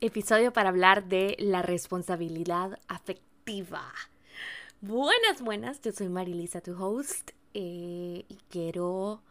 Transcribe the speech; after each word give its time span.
episodio 0.00 0.50
para 0.52 0.70
hablar 0.70 1.04
de 1.04 1.36
la 1.38 1.60
responsabilidad 1.60 2.78
afectiva. 2.88 3.82
Buenas, 4.80 5.42
buenas, 5.42 5.82
yo 5.82 5.92
soy 5.92 6.08
Marilisa, 6.08 6.62
tu 6.62 6.72
host, 6.72 7.32
eh, 7.52 8.24
y 8.26 8.38
quiero, 8.48 9.22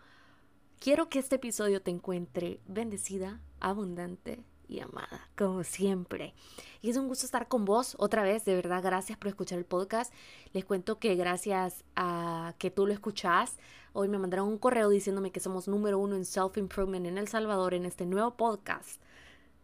quiero 0.80 1.10
que 1.10 1.18
este 1.18 1.38
episodio 1.38 1.82
te 1.82 1.90
encuentre 1.90 2.60
bendecida, 2.68 3.40
abundante 3.60 4.44
y 4.68 4.80
amada, 4.82 5.28
como 5.36 5.64
siempre. 5.64 6.36
Y 6.84 6.92
es 6.92 6.98
un 6.98 7.08
gusto 7.08 7.26
estar 7.26 7.48
con 7.48 7.66
vos 7.66 7.96
otra 7.98 8.22
vez, 8.22 8.46
de 8.46 8.54
verdad, 8.54 8.84
gracias 8.84 9.18
por 9.18 9.30
escuchar 9.30 9.58
el 9.58 9.66
podcast. 9.66 10.14
Les 10.54 10.66
cuento 10.66 11.00
que 11.00 11.16
gracias 11.16 11.84
a 11.96 12.54
que 12.60 12.70
tú 12.70 12.86
lo 12.86 12.94
escuchás, 12.94 13.58
hoy 13.94 14.08
me 14.08 14.20
mandaron 14.20 14.48
un 14.48 14.60
correo 14.60 14.90
diciéndome 14.90 15.32
que 15.32 15.40
somos 15.40 15.68
número 15.68 15.98
uno 15.98 16.16
en 16.16 16.26
self-improvement 16.26 17.08
en 17.08 17.18
El 17.18 17.28
Salvador 17.28 17.74
en 17.74 17.86
este 17.86 18.06
nuevo 18.06 18.38
podcast 18.38 19.02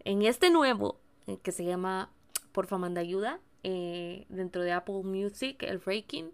en 0.06 0.22
este 0.22 0.50
nuevo 0.50 1.02
eh, 1.28 1.38
que 1.44 1.52
se 1.52 1.66
llama 1.66 2.10
Porfa 2.54 2.78
Manda 2.78 3.02
Ayuda 3.02 3.42
eh, 3.64 4.25
dentro 4.29 4.62
de 4.62 4.71
Apple 4.71 5.04
Music, 5.04 5.62
el 5.64 5.79
Breaking. 5.79 6.32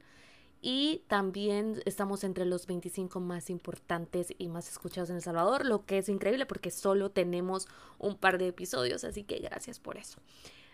Y 0.64 1.02
también 1.08 1.81
estamos 1.86 2.23
entre 2.23 2.45
los 2.45 2.68
25 2.68 3.20
más 3.20 3.50
importantes 3.50 4.31
y 4.38 4.48
más 4.48 4.70
escuchados 4.70 5.09
en 5.09 5.16
El 5.16 5.23
Salvador, 5.23 5.66
lo 5.66 5.86
que 5.88 5.98
es 5.98 6.08
increíble 6.08 6.45
porque 6.45 6.70
solo 6.70 7.09
tenemos 7.09 7.68
un 7.98 8.16
par 8.16 8.38
de 8.38 8.50
episodios, 8.50 9.04
así 9.04 9.23
que 9.23 9.40
gracias 9.40 9.80
por 9.80 9.98
eso. 9.98 10.20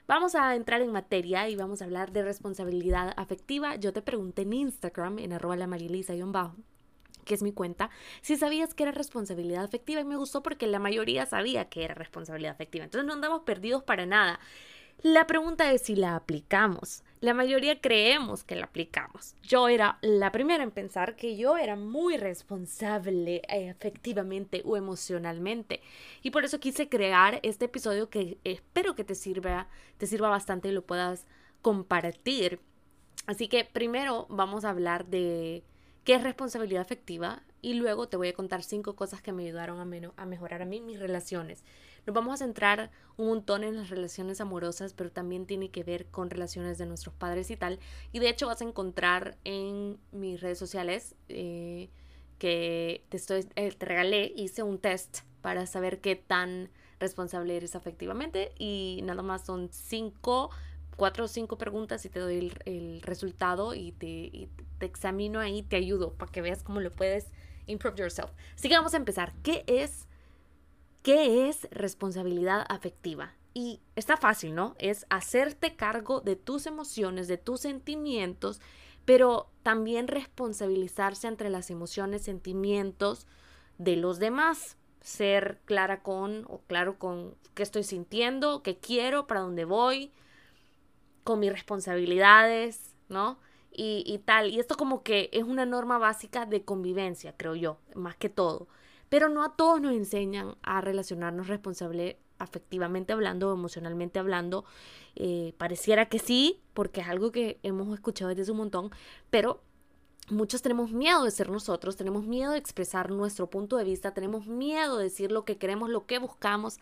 Vamos 0.06 0.36
a 0.36 0.56
entrar 0.56 0.82
en 0.82 0.92
materia 0.92 1.48
y 1.48 1.56
vamos 1.56 1.82
a 1.82 1.86
hablar 1.86 2.12
de 2.12 2.24
responsabilidad 2.24 3.14
afectiva. 3.16 3.78
Yo 3.78 3.94
te 3.94 4.02
pregunté 4.02 4.42
en 4.42 4.54
Instagram, 4.54 5.20
en 5.20 5.32
arroba 5.32 5.56
la 5.56 5.68
bajo 5.68 6.56
que 7.28 7.36
es 7.36 7.44
mi 7.44 7.52
cuenta, 7.52 7.92
si 8.22 8.38
sabías 8.38 8.74
que 8.74 8.84
era 8.84 8.92
responsabilidad 8.92 9.64
afectiva 9.64 10.02
y 10.02 10.06
me 10.06 10.16
gustó 10.16 10.42
porque 10.42 10.66
la 10.66 10.80
mayoría 10.80 11.28
sabía 11.28 11.66
que 11.66 11.84
era 11.84 11.94
responsabilidad 11.94 12.54
afectiva. 12.54 12.86
Entonces 12.86 13.06
no 13.06 13.14
andamos 13.14 13.42
perdidos 13.42 13.84
para 13.84 14.08
nada. 14.08 14.40
La 15.04 15.28
pregunta 15.28 15.72
es 15.72 15.84
si 15.84 15.96
la 15.96 16.16
aplicamos. 16.16 17.04
La 17.20 17.36
mayoría 17.36 17.80
creemos 17.80 18.44
que 18.44 18.56
la 18.56 18.66
aplicamos. 18.66 19.36
Yo 19.44 19.68
era 19.68 20.00
la 20.02 20.32
primera 20.32 20.64
en 20.64 20.72
pensar 20.72 21.16
que 21.16 21.38
yo 21.38 21.56
era 21.56 21.76
muy 21.76 22.18
responsable 22.18 23.44
efectivamente 23.48 24.64
o 24.66 24.76
emocionalmente. 24.76 25.82
Y 26.24 26.32
por 26.32 26.46
eso 26.46 26.60
quise 26.60 26.90
crear 26.90 27.40
este 27.44 27.66
episodio 27.66 28.10
que 28.10 28.40
espero 28.44 28.96
que 28.96 29.04
te 29.04 29.14
sirva, 29.14 29.68
te 29.98 30.08
sirva 30.08 30.30
bastante 30.30 30.70
y 30.70 30.72
lo 30.72 30.84
puedas 30.84 31.28
compartir. 31.62 32.60
Así 33.28 33.48
que 33.48 33.66
primero 33.66 34.26
vamos 34.30 34.66
a 34.66 34.72
hablar 34.72 35.06
de 35.06 35.64
qué 36.08 36.16
es 36.16 36.24
responsabilidad 36.24 36.84
afectiva 36.84 37.44
y 37.62 37.74
luego 37.74 38.08
te 38.08 38.16
voy 38.16 38.30
a 38.30 38.34
contar 38.34 38.64
cinco 38.64 38.96
cosas 38.96 39.22
que 39.22 39.34
me 39.34 39.44
ayudaron 39.44 39.78
a, 39.82 40.22
a 40.22 40.26
mejorar 40.26 40.62
a 40.62 40.66
mí 40.66 40.80
mis 40.80 41.02
relaciones. 41.02 41.66
Nos 42.06 42.14
vamos 42.16 42.36
a 42.36 42.46
centrar 42.46 42.92
un 43.18 43.28
montón 43.28 43.66
en 43.66 43.76
las 43.76 43.90
relaciones 43.90 44.40
amorosas, 44.40 44.94
pero 44.94 45.12
también 45.12 45.46
tiene 45.46 45.70
que 45.70 45.84
ver 45.84 46.06
con 46.06 46.30
relaciones 46.30 46.78
de 46.78 46.86
nuestros 46.86 47.14
padres 47.14 47.52
y 47.52 47.58
tal. 47.58 47.80
Y 48.14 48.20
de 48.20 48.30
hecho 48.30 48.48
vas 48.48 48.62
a 48.62 48.64
encontrar 48.64 49.36
en 49.44 50.00
mis 50.14 50.40
redes 50.40 50.58
sociales 50.58 51.14
eh, 51.28 51.90
que 52.40 53.04
te, 53.10 53.18
estoy, 53.18 53.46
eh, 53.58 53.74
te 53.74 53.86
regalé, 53.86 54.32
hice 54.34 54.64
un 54.64 54.80
test 54.80 55.24
para 55.42 55.66
saber 55.66 56.00
qué 56.00 56.16
tan 56.16 56.70
responsable 57.02 57.58
eres 57.58 57.76
afectivamente 57.76 58.54
y 58.58 59.02
nada 59.04 59.24
más 59.24 59.46
son 59.46 59.68
cinco 59.74 60.52
cuatro 60.98 61.26
o 61.26 61.28
cinco 61.30 61.58
preguntas 61.58 62.04
y 62.06 62.10
te 62.10 62.20
doy 62.20 62.52
el, 62.66 63.02
resultado 63.04 63.74
y 63.74 63.94
te, 63.94 64.50
examino 64.86 65.40
ahí, 65.40 65.64
te 65.64 65.78
ayudo 65.78 66.14
para 66.14 66.32
que 66.32 66.42
veas 66.42 66.64
cómo 66.64 66.82
lo 66.82 66.92
puedes 66.92 67.32
improve 67.68 67.98
yourself. 67.98 68.32
Así 68.56 68.68
que 68.68 68.76
vamos 68.76 68.94
a 68.94 68.98
empezar. 68.98 69.34
¿Qué 69.44 69.64
es, 69.68 70.08
qué 71.04 71.48
es 71.48 71.68
responsabilidad 71.72 72.66
afectiva? 72.68 73.34
Y 73.54 73.82
está 73.96 74.18
fácil, 74.18 74.56
¿no? 74.56 74.76
Es 74.80 75.06
hacerte 75.10 75.76
cargo 75.76 76.22
de 76.22 76.36
tus 76.36 76.66
emociones, 76.66 77.28
de 77.28 77.38
tus 77.38 77.62
sentimientos, 77.62 78.62
pero 79.06 79.50
también 79.64 80.08
responsabilizarse 80.08 81.28
entre 81.28 81.50
las 81.50 81.70
emociones, 81.70 82.24
sentimientos 82.24 83.28
de 83.78 83.96
los 83.96 84.20
demás. 84.20 84.78
Ser 85.02 85.60
clara 85.66 86.02
con 86.04 86.46
o 86.50 86.60
claro 86.68 86.98
con 86.98 87.36
qué 87.54 87.64
estoy 87.64 87.84
sintiendo, 87.84 88.62
qué 88.62 88.78
quiero, 88.78 89.26
para 89.28 89.42
dónde 89.42 89.64
voy, 89.64 90.12
con 91.28 91.42
mis 91.42 91.52
responsabilidades, 91.52 92.96
¿no? 93.10 93.38
Y, 93.70 94.02
y, 94.08 94.20
tal. 94.20 94.50
Y 94.50 94.62
esto 94.62 94.78
como 94.78 95.04
que 95.04 95.30
es 95.34 95.44
una 95.44 95.66
norma 95.66 95.98
básica 95.98 96.46
de 96.46 96.64
convivencia, 96.64 97.36
creo 97.36 97.54
yo, 97.54 97.80
más 97.96 98.16
que 98.16 98.30
todo. 98.30 98.70
Pero 99.10 99.28
no 99.28 99.44
a 99.44 99.58
todos 99.58 99.82
nos 99.82 99.92
enseñan 99.92 100.56
a 100.62 100.80
relacionarnos 100.80 101.48
responsable 101.48 102.18
afectivamente 102.40 103.12
hablando 103.12 103.52
emocionalmente 103.52 104.20
hablando. 104.20 104.64
Eh, 105.16 105.54
pareciera 105.58 106.08
que 106.08 106.20
sí, 106.20 106.62
porque 106.74 107.02
es 107.02 107.08
algo 107.08 107.34
que 107.34 107.60
hemos 107.62 107.94
escuchado 107.94 108.34
desde 108.34 108.54
un 108.54 108.60
montón, 108.60 108.92
pero 109.30 109.60
muchos 110.30 110.62
tenemos 110.62 110.94
miedo 110.94 111.26
de 111.26 111.32
ser 111.32 111.50
nosotros, 111.50 111.98
tenemos 111.98 112.26
miedo 112.26 112.54
de 112.54 112.58
expresar 112.60 113.12
nuestro 113.12 113.50
punto 113.50 113.76
de 113.76 113.84
vista, 113.84 114.14
tenemos 114.14 114.48
miedo 114.48 114.98
de 114.98 115.06
decir 115.06 115.30
lo 115.30 115.44
que 115.44 115.58
queremos, 115.58 115.90
lo 115.90 116.06
que 116.06 116.20
buscamos. 116.20 116.80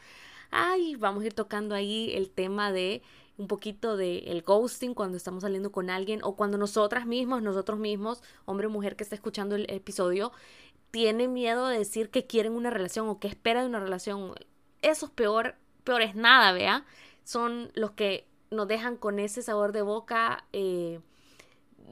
Ay, 0.52 0.96
vamos 0.98 1.24
a 1.24 1.28
ir 1.28 1.34
tocando 1.34 1.74
ahí 1.74 2.12
el 2.14 2.30
tema 2.30 2.72
de 2.72 3.02
un 3.38 3.48
poquito 3.48 3.98
de 3.98 4.20
el 4.20 4.42
ghosting 4.42 4.94
cuando 4.94 5.18
estamos 5.18 5.44
saliendo 5.44 5.72
con 5.72 5.90
alguien 5.90 6.22
o 6.24 6.36
cuando 6.36 6.58
nosotras 6.58 7.06
mismas, 7.06 7.42
nosotros 7.42 7.80
mismos, 7.80 8.24
hombre 8.46 8.68
o 8.68 8.70
mujer 8.70 8.96
que 8.96 9.04
está 9.04 9.16
escuchando 9.16 9.56
el 9.56 9.70
episodio, 9.70 10.32
tiene 10.92 11.28
miedo 11.28 11.68
de 11.68 11.80
decir 11.80 12.10
que 12.10 12.26
quieren 12.26 12.54
una 12.54 12.70
relación 12.70 13.10
o 13.10 13.20
que 13.20 13.28
espera 13.28 13.62
de 13.62 13.68
una 13.68 13.80
relación. 13.80 14.34
Eso 14.82 15.08
es 15.08 15.12
peor, 15.12 15.56
peor 15.84 16.02
es 16.02 16.16
nada, 16.16 16.54
vea. 16.54 16.86
Son 17.24 17.72
los 17.76 17.92
que 17.92 18.26
nos 18.52 18.68
dejan 18.68 18.96
con 18.96 19.20
ese 19.20 19.42
sabor 19.42 19.72
de 19.74 19.82
boca. 19.82 20.46
Eh, 20.54 21.02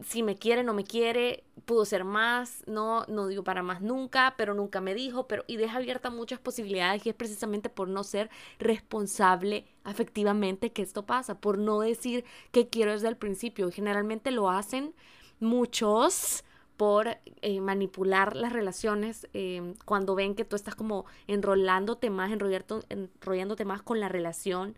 si 0.02 0.24
me 0.24 0.36
quiere, 0.36 0.64
no 0.64 0.74
me 0.74 0.84
quiere, 0.84 1.44
pudo 1.66 1.86
ser 1.86 2.04
más, 2.04 2.64
no, 2.68 3.06
no 3.08 3.28
dio 3.28 3.44
para 3.44 3.64
más 3.64 3.82
nunca, 3.82 4.34
pero 4.38 4.54
nunca 4.54 4.82
me 4.82 4.94
dijo, 4.94 5.28
pero 5.28 5.44
y 5.48 5.58
deja 5.58 5.78
abierta 5.78 6.10
muchas 6.10 6.40
posibilidades 6.40 7.06
y 7.06 7.10
es 7.10 7.16
precisamente 7.16 7.70
por 7.70 7.88
no 7.88 8.04
ser 8.04 8.30
responsable 8.60 9.66
afectivamente 9.84 10.72
que 10.72 10.82
esto 10.82 11.06
pasa, 11.06 11.40
por 11.40 11.58
no 11.58 11.80
decir 11.80 12.26
que 12.52 12.70
quiero 12.70 12.92
desde 12.92 13.08
el 13.08 13.18
principio. 13.18 13.72
Generalmente 13.72 14.32
lo 14.32 14.50
hacen 14.50 14.94
muchos 15.40 16.44
por 16.78 17.18
eh, 17.42 17.62
manipular 17.62 18.36
las 18.36 18.52
relaciones 18.52 19.28
eh, 19.34 19.74
cuando 19.86 20.16
ven 20.16 20.36
que 20.36 20.46
tú 20.46 20.56
estás 20.56 20.76
como 20.76 21.06
enrolándote 21.28 22.10
más, 22.10 22.32
enrollándote 22.32 23.66
más 23.66 23.82
con 23.82 24.00
la 24.00 24.10
relación 24.10 24.76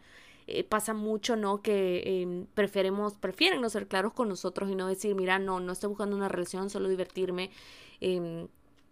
eh, 0.48 0.64
pasa 0.64 0.94
mucho, 0.94 1.36
¿no? 1.36 1.62
Que 1.62 2.22
em, 2.22 2.46
preferemos, 2.54 3.14
prefieren 3.16 3.62
no 3.62 3.70
ser 3.70 3.88
claros 3.88 4.14
con 4.14 4.30
nosotros 4.30 4.70
y 4.70 4.76
no 4.76 4.88
decir, 4.88 5.16
mira, 5.16 5.40
no, 5.40 5.60
no 5.60 5.74
estoy 5.74 5.90
buscando 5.90 6.16
una 6.16 6.30
relación, 6.30 6.70
solo 6.70 6.90
divertirme. 6.90 7.52
Em, 8.00 8.48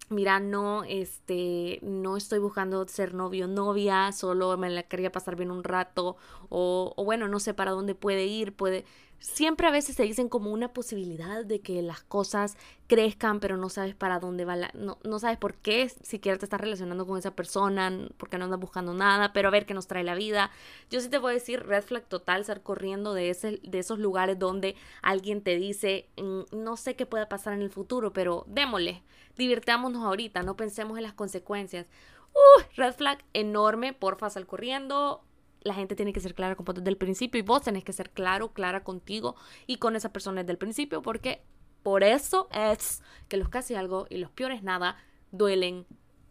mira, 0.10 0.40
no, 0.40 0.84
este, 0.84 1.80
no 1.84 2.18
estoy 2.18 2.40
buscando 2.40 2.88
ser 2.88 3.14
novio, 3.14 3.48
novia, 3.48 4.12
solo 4.12 4.58
me 4.58 4.70
la 4.70 4.84
quería 4.84 5.12
pasar 5.12 5.36
bien 5.36 5.52
un 5.52 5.64
rato, 5.64 6.18
o, 6.50 6.94
o 6.96 7.04
bueno, 7.04 7.28
no 7.28 7.40
sé 7.40 7.54
para 7.54 7.72
dónde 7.72 7.96
puede 7.96 8.26
ir, 8.26 8.56
puede, 8.56 8.86
siempre 9.24 9.68
a 9.68 9.72
veces 9.72 9.96
se 9.96 10.04
dicen 10.04 10.28
como 10.28 10.52
una 10.52 10.74
posibilidad 10.74 11.46
de 11.46 11.62
que 11.62 11.82
las 11.82 12.04
cosas 12.04 12.58
crezcan, 12.88 13.40
pero 13.40 13.56
no 13.56 13.70
sabes 13.70 13.96
para 13.96 14.20
dónde 14.20 14.44
va 14.44 14.58
la, 14.58 14.70
no, 14.74 14.98
no 15.06 15.18
sabes 15.18 15.38
por 15.38 15.54
qué 15.56 15.88
siquiera 15.88 16.38
te 16.38 16.46
estás 16.46 16.60
relacionando 16.60 17.08
con 17.08 17.18
esa 17.18 17.32
persona, 17.32 18.10
porque 18.18 18.38
no 18.38 18.44
andas 18.44 18.60
buscando 18.60 18.94
nada, 18.94 19.32
pero 19.32 19.48
a 19.48 19.52
ver 19.52 19.66
qué 19.66 19.74
nos 19.74 19.88
trae 19.88 20.04
la 20.04 20.14
vida. 20.14 20.52
Yo 20.90 21.00
sí 21.00 21.08
te 21.08 21.16
a 21.16 21.22
decir, 21.22 21.66
red 21.66 21.84
flag 21.84 22.04
total, 22.04 22.42
estar 22.42 22.62
corriendo 22.62 23.14
de, 23.14 23.30
ese, 23.30 23.62
de 23.64 23.80
esos 23.80 23.98
lugares 23.98 24.38
donde 24.38 24.76
alguien 25.02 25.42
te 25.42 25.56
dice, 25.56 26.10
no 26.52 26.76
sé 26.76 26.98
qué 26.98 27.06
pueda 27.06 27.30
pasar 27.30 27.54
en 27.54 27.62
el 27.62 27.70
futuro, 27.70 28.12
pero 28.12 28.44
démosle, 28.48 29.04
divirtámonos 29.38 30.04
ahorita, 30.04 30.44
no 30.44 30.58
pensemos 30.58 30.98
en 30.98 31.04
las 31.04 31.14
consecuencias. 31.14 31.88
Uh, 32.34 32.64
red 32.76 32.94
flag 32.94 33.24
enorme, 33.32 33.94
porfa, 33.94 34.30
sal 34.30 34.46
corriendo, 34.48 35.24
la 35.64 35.74
gente 35.74 35.96
tiene 35.96 36.14
que 36.14 36.20
ser 36.20 36.36
clara 36.36 36.56
con 36.56 36.66
vos 36.66 36.76
desde 36.76 36.90
el 36.90 36.98
principio 36.98 37.40
y 37.40 37.42
vos 37.42 37.64
tenés 37.64 37.84
que 37.84 37.94
ser 37.94 38.10
claro, 38.10 38.54
clara 38.54 38.84
contigo 38.84 39.36
y 39.66 39.78
con 39.78 39.96
esa 39.96 40.12
persona 40.12 40.42
desde 40.42 40.52
el 40.52 40.58
principio 40.58 41.02
porque 41.02 41.42
por 41.84 42.04
eso 42.04 42.48
es 42.52 43.02
que 43.28 43.38
los 43.38 43.50
casi 43.50 43.76
algo 43.76 44.08
y 44.10 44.18
los 44.18 44.32
peores 44.32 44.64
nada 44.64 44.98
duelen 45.32 45.86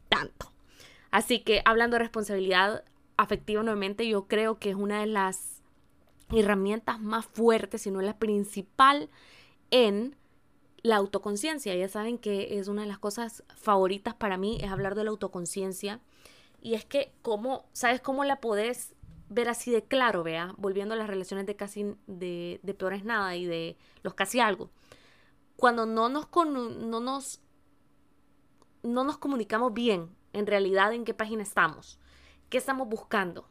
tanto. 0.09 0.53
Así 1.11 1.41
que 1.41 1.63
hablando 1.65 1.97
de 1.97 2.01
responsabilidad 2.01 2.85
afectiva 3.19 3.63
nuevamente, 3.63 4.09
yo 4.09 4.27
creo 4.27 4.59
que 4.59 4.71
es 4.71 4.77
una 4.77 5.01
de 5.01 5.07
las 5.07 5.63
herramientas 6.31 7.01
más 7.01 7.27
fuertes, 7.27 7.83
si 7.83 7.91
no 7.91 8.01
la 8.01 8.19
principal 8.19 9.11
en 9.71 10.17
la 10.83 10.97
autoconciencia. 10.97 11.75
Ya 11.75 11.89
saben 11.89 12.19
que 12.19 12.59
es 12.59 12.69
una 12.69 12.83
de 12.83 12.89
las 12.89 12.99
cosas 12.99 13.45
favoritas 13.57 14.15
para 14.15 14.39
mí, 14.39 14.59
es 14.63 14.71
hablar 14.71 14.95
de 14.95 15.05
la 15.05 15.11
autoconciencia. 15.11 16.01
Y 16.63 16.75
es 16.75 16.85
que, 16.85 17.13
¿cómo, 17.23 17.67
¿sabes 17.73 18.01
cómo 18.01 18.25
la 18.25 18.41
podés 18.41 18.95
ver 19.33 19.49
así 19.49 19.71
de 19.71 19.85
claro, 19.85 20.23
vea, 20.23 20.55
volviendo 20.59 20.95
a 20.95 20.97
las 20.97 21.07
relaciones 21.09 21.47
de 21.47 21.57
casi 21.57 21.95
de, 22.07 22.61
de 22.63 22.75
peores 22.75 23.05
nada 23.05 23.37
y 23.37 23.47
de 23.47 23.77
los 24.03 24.15
casi 24.15 24.41
algo. 24.41 24.71
Cuando 25.57 25.87
no 25.87 26.09
nos, 26.09 26.29
no 26.35 27.01
nos 27.01 27.41
no 28.83 29.05
nos 29.05 29.19
comunicamos 29.19 29.73
bien 29.73 30.11
en 30.33 30.47
realidad 30.47 30.93
en 30.93 31.05
qué 31.05 31.15
página 31.15 31.43
estamos, 31.43 31.99
qué 32.49 32.59
estamos 32.59 32.89
buscando. 32.89 33.49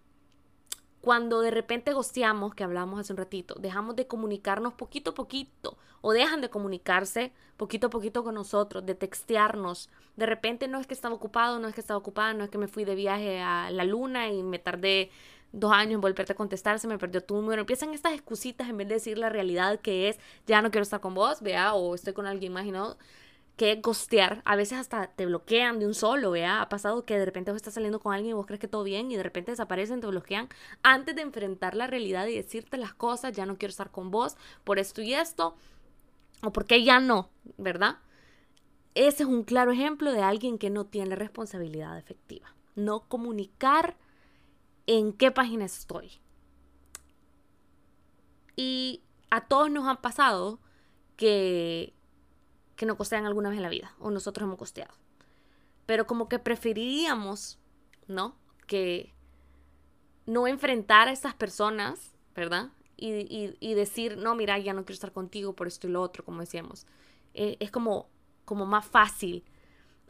cuando 1.02 1.42
de 1.42 1.50
repente 1.50 1.94
gosteamos, 1.94 2.54
que 2.54 2.64
hablamos 2.64 3.00
hace 3.00 3.12
un 3.12 3.18
ratito, 3.18 3.56
dejamos 3.60 3.96
de 3.96 4.06
comunicarnos 4.06 4.74
poquito 4.74 5.12
a 5.12 5.14
poquito 5.16 5.78
o 6.02 6.14
dejan 6.14 6.42
de 6.42 6.50
comunicarse 6.50 7.34
poquito 7.58 7.88
a 7.88 7.90
poquito 7.90 8.24
con 8.24 8.36
nosotros, 8.36 8.86
de 8.86 8.94
textearnos. 8.96 9.90
De 10.16 10.28
repente 10.28 10.68
no 10.68 10.80
es 10.80 10.86
que 10.86 10.94
estaba 10.94 11.16
ocupado, 11.16 11.60
no 11.60 11.68
es 11.68 11.74
que 11.74 11.82
estaba 11.82 11.98
ocupada, 11.98 12.34
no 12.34 12.44
es 12.44 12.52
que 12.52 12.60
me 12.60 12.68
fui 12.68 12.86
de 12.86 12.96
viaje 12.96 13.42
a 13.42 13.72
la 13.72 13.84
luna 13.84 14.30
y 14.30 14.44
me 14.44 14.60
tardé 14.60 15.10
dos 15.52 15.72
años 15.72 15.96
en 15.96 16.02
volverte 16.02 16.34
a 16.34 16.36
contestar, 16.36 16.80
se 16.80 16.88
me 16.88 16.98
perdió 16.98 17.22
tu 17.22 17.36
número. 17.36 17.62
Empiezan 17.62 17.94
estas 17.94 18.14
excusitas 18.14 18.70
en 18.70 18.78
vez 18.78 18.88
de 18.88 18.96
decir 18.96 19.18
la 19.18 19.30
realidad 19.30 19.80
que 19.80 20.10
es, 20.10 20.20
ya 20.48 20.62
no 20.62 20.72
quiero 20.72 20.84
estar 20.84 21.02
con 21.02 21.14
vos, 21.14 21.42
vea, 21.42 21.74
o 21.74 21.96
estoy 21.96 22.14
con 22.14 22.26
alguien 22.26 22.54
más 22.54 22.66
y 22.66 22.72
no 22.72 22.98
que 23.62 23.76
gostear. 23.76 24.42
A 24.46 24.56
veces 24.56 24.80
hasta 24.80 25.08
te 25.08 25.28
bloquean 25.28 25.78
de 25.78 25.86
un 25.86 25.94
solo, 25.94 26.32
vea. 26.32 26.62
Ha 26.62 26.70
pasado 26.70 27.06
que 27.06 27.20
de 27.20 27.26
repente 27.26 27.52
vos 27.52 27.58
estás 27.58 27.76
saliendo 27.76 28.00
con 28.00 28.12
alguien 28.12 28.32
y 28.32 28.34
vos 28.34 28.48
crees 28.48 28.60
que 28.60 28.68
todo 28.68 28.84
bien 28.84 29.12
y 29.12 29.18
de 29.18 29.22
repente 29.22 29.52
desaparecen, 29.52 30.02
te 30.02 30.08
bloquean 30.08 30.50
antes 30.82 31.16
de 31.16 31.22
enfrentar 31.22 31.76
la 31.76 31.86
realidad 31.86 32.26
y 32.26 32.36
decirte 32.36 32.78
las 32.78 32.96
cosas, 32.96 33.34
ya 33.34 33.46
no 33.46 33.58
quiero 33.58 33.70
estar 33.70 33.92
con 33.92 34.10
vos 34.10 34.36
por 34.64 34.80
esto 34.80 35.04
y 35.04 35.14
esto, 35.14 35.56
o 36.42 36.52
porque 36.52 36.84
ya 36.84 37.00
no, 37.00 37.30
¿verdad? 37.58 37.98
Ese 38.96 39.24
es 39.24 39.30
un 39.30 39.44
claro 39.44 39.72
ejemplo 39.72 40.12
de 40.12 40.24
alguien 40.24 40.58
que 40.58 40.72
no 40.72 40.86
tiene 40.86 41.16
responsabilidad 41.16 42.00
efectiva. 42.00 42.56
No 42.76 43.02
comunicar 43.02 43.96
en 44.88 45.14
qué 45.14 45.32
página 45.32 45.66
estoy. 45.66 46.20
Y 48.56 49.02
a 49.30 49.48
todos 49.48 49.72
nos 49.72 49.88
han 49.88 50.02
pasado 50.02 50.60
que 51.16 51.94
que 52.82 52.88
nos 52.88 52.98
costean 52.98 53.28
alguna 53.28 53.50
vez 53.50 53.58
en 53.58 53.62
la 53.62 53.70
vida 53.70 53.94
o 54.00 54.10
nosotros 54.10 54.48
hemos 54.48 54.58
costeado. 54.58 54.96
Pero 55.86 56.08
como 56.08 56.28
que 56.28 56.40
preferiríamos, 56.40 57.60
¿no? 58.08 58.36
Que 58.66 59.14
no 60.26 60.48
enfrentar 60.48 61.08
a 61.08 61.12
estas 61.12 61.36
personas, 61.36 62.12
¿verdad? 62.34 62.72
Y, 62.98 63.74
decir, 63.76 64.18
no, 64.18 64.34
mira, 64.34 64.58
ya 64.58 64.74
no 64.74 64.84
quiero 64.84 64.96
estar 64.96 65.12
contigo 65.12 65.54
por 65.54 65.68
esto 65.68 65.88
y 65.88 65.92
lo 65.92 66.02
otro, 66.02 66.26
como 66.26 66.40
decíamos. 66.40 66.88
Eh, 67.36 67.56
es 67.60 67.70
como, 67.70 68.10
como 68.46 68.66
más 68.66 68.88
fácil 68.88 69.44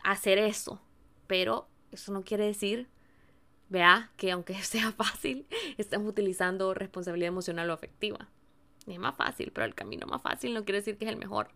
hacer 0.05 0.37
eso. 0.37 0.79
Pero 1.27 1.67
eso 1.91 2.13
no 2.13 2.23
quiere 2.23 2.45
decir, 2.45 2.87
vea, 3.71 4.11
que 4.17 4.31
aunque 4.31 4.53
sea 4.63 4.91
fácil, 4.91 5.47
estamos 5.77 6.07
utilizando 6.07 6.73
responsabilidad 6.73 7.29
emocional 7.29 7.69
o 7.69 7.73
afectiva. 7.73 8.27
Es 8.85 8.99
más 8.99 9.15
fácil, 9.15 9.51
pero 9.53 9.65
el 9.65 9.75
camino 9.75 10.05
más 10.07 10.21
fácil 10.21 10.53
no 10.53 10.63
quiere 10.63 10.79
decir 10.79 10.97
que 10.97 11.05
es 11.05 11.11
el 11.11 11.17
mejor. 11.17 11.49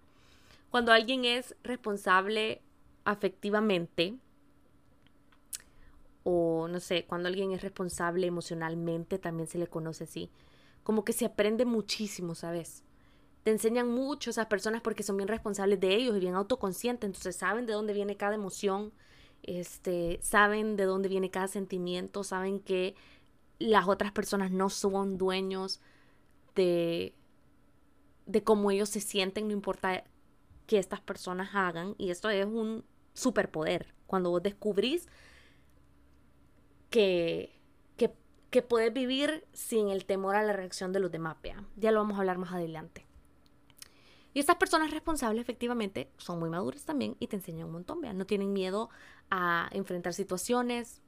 Cuando 0.72 0.92
alguien 0.92 1.26
es 1.26 1.56
responsable 1.64 2.62
afectivamente, 3.04 4.16
o 6.24 6.68
no 6.68 6.80
sé, 6.80 7.06
cuando 7.06 7.28
alguien 7.28 7.52
es 7.52 7.62
responsable 7.62 8.28
emocionalmente, 8.28 9.20
también 9.20 9.48
se 9.48 9.58
le 9.58 9.68
conoce 9.68 10.06
así, 10.06 10.30
como 10.84 11.04
que 11.04 11.14
se 11.14 11.26
aprende 11.26 11.66
muchísimo, 11.66 12.36
¿sabes? 12.36 12.84
Te 13.44 13.52
enseñan 13.52 13.88
mucho 13.88 14.32
esas 14.32 14.48
personas 14.48 14.82
porque 14.82 15.04
son 15.04 15.18
bien 15.18 15.28
responsables 15.28 15.80
de 15.80 15.94
ellos 15.96 16.16
y 16.16 16.20
bien 16.20 16.36
autoconscientes, 16.36 17.08
entonces 17.08 17.36
saben 17.36 17.66
de 17.66 17.74
dónde 17.74 17.94
viene 17.94 18.18
cada 18.18 18.36
emoción, 18.36 18.92
este, 19.48 20.20
saben 20.22 20.76
de 20.76 20.86
dónde 20.86 21.10
viene 21.10 21.30
cada 21.32 21.48
sentimiento, 21.48 22.24
saben 22.24 22.60
que 22.60 22.96
las 23.60 23.88
otras 23.88 24.12
personas 24.12 24.52
no 24.52 24.70
son 24.70 25.18
dueños 25.18 25.82
de, 26.56 27.14
de 28.26 28.44
cómo 28.44 28.72
ellos 28.72 28.90
se 28.90 29.02
sienten, 29.02 29.48
no 29.48 29.54
importa 29.54 30.04
que 30.68 30.80
estas 30.80 31.02
personas 31.02 31.50
hagan. 31.54 31.96
Y 31.98 32.12
esto 32.12 32.30
es 32.30 32.46
un 32.46 32.84
superpoder. 33.14 33.94
Cuando 34.08 34.30
vos 34.30 34.44
descubrís 34.44 35.08
que, 36.90 37.52
que, 37.98 38.14
que 38.50 38.62
puedes 38.62 38.94
vivir 38.94 39.46
sin 39.54 39.90
el 39.90 40.06
temor 40.06 40.36
a 40.36 40.44
la 40.44 40.54
reacción 40.54 40.94
de 40.94 41.00
los 41.00 41.12
demás. 41.12 41.38
Ya 41.76 41.92
lo 41.92 42.00
vamos 42.00 42.18
a 42.18 42.20
hablar 42.20 42.38
más 42.38 42.54
adelante. 42.54 43.06
Y 44.36 44.40
estas 44.42 44.58
personas 44.58 44.92
responsables 44.92 45.42
efectivamente 45.42 46.12
son 46.18 46.40
muy 46.40 46.50
maduras 46.50 46.84
también 46.84 47.16
y 47.22 47.28
te 47.28 47.38
enseñan 47.38 47.68
un 47.68 47.72
montón, 47.72 48.02
vean, 48.02 48.18
no 48.18 48.26
tienen 48.26 48.52
miedo 48.52 48.90
a 49.32 49.70
enfrentar 49.72 50.14
situaciones, 50.14 51.02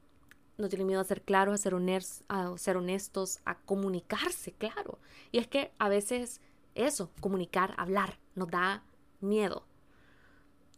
no 0.56 0.70
tienen 0.70 0.86
miedo 0.86 1.02
a 1.02 1.04
ser 1.04 1.20
claros, 1.20 1.52
a 1.52 2.56
ser, 2.56 2.76
honestos, 2.78 3.40
a 3.44 3.58
comunicarse, 3.58 4.52
claro. 4.52 4.98
Y 5.30 5.36
es 5.36 5.46
que 5.46 5.72
a 5.78 5.90
veces 5.90 6.40
eso, 6.74 7.10
comunicar, 7.20 7.74
hablar, 7.76 8.18
nos 8.34 8.48
da 8.48 8.82
miedo. 9.20 9.66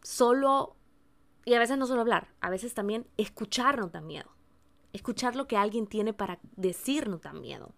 Solo, 0.03 0.75
y 1.45 1.53
a 1.53 1.59
veces 1.59 1.77
no 1.77 1.87
solo 1.87 2.01
hablar, 2.01 2.33
a 2.41 2.49
veces 2.49 2.73
también 2.73 3.07
escuchar 3.15 3.79
nos 3.79 3.93
da 3.93 4.01
miedo. 4.01 4.29
Escuchar 4.91 5.37
lo 5.37 5.47
que 5.47 5.55
alguien 5.55 5.87
tiene 5.87 6.11
para 6.11 6.37
decir 6.57 7.07
nos 7.07 7.21
da 7.21 7.31
miedo. 7.31 7.73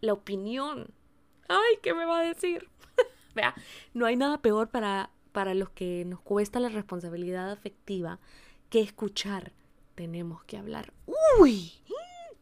La 0.00 0.12
opinión. 0.12 0.92
Ay, 1.46 1.76
¿qué 1.84 1.94
me 1.94 2.04
va 2.04 2.18
a 2.18 2.24
decir? 2.24 2.68
Vea, 3.34 3.54
no 3.94 4.06
hay 4.06 4.16
nada 4.16 4.40
peor 4.40 4.68
para, 4.68 5.10
para 5.32 5.54
los 5.54 5.70
que 5.70 6.04
nos 6.04 6.20
cuesta 6.20 6.60
la 6.60 6.68
responsabilidad 6.68 7.50
afectiva 7.50 8.18
que 8.70 8.80
escuchar. 8.80 9.52
Tenemos 9.94 10.44
que 10.44 10.56
hablar. 10.56 10.92
¡Uy! 11.38 11.72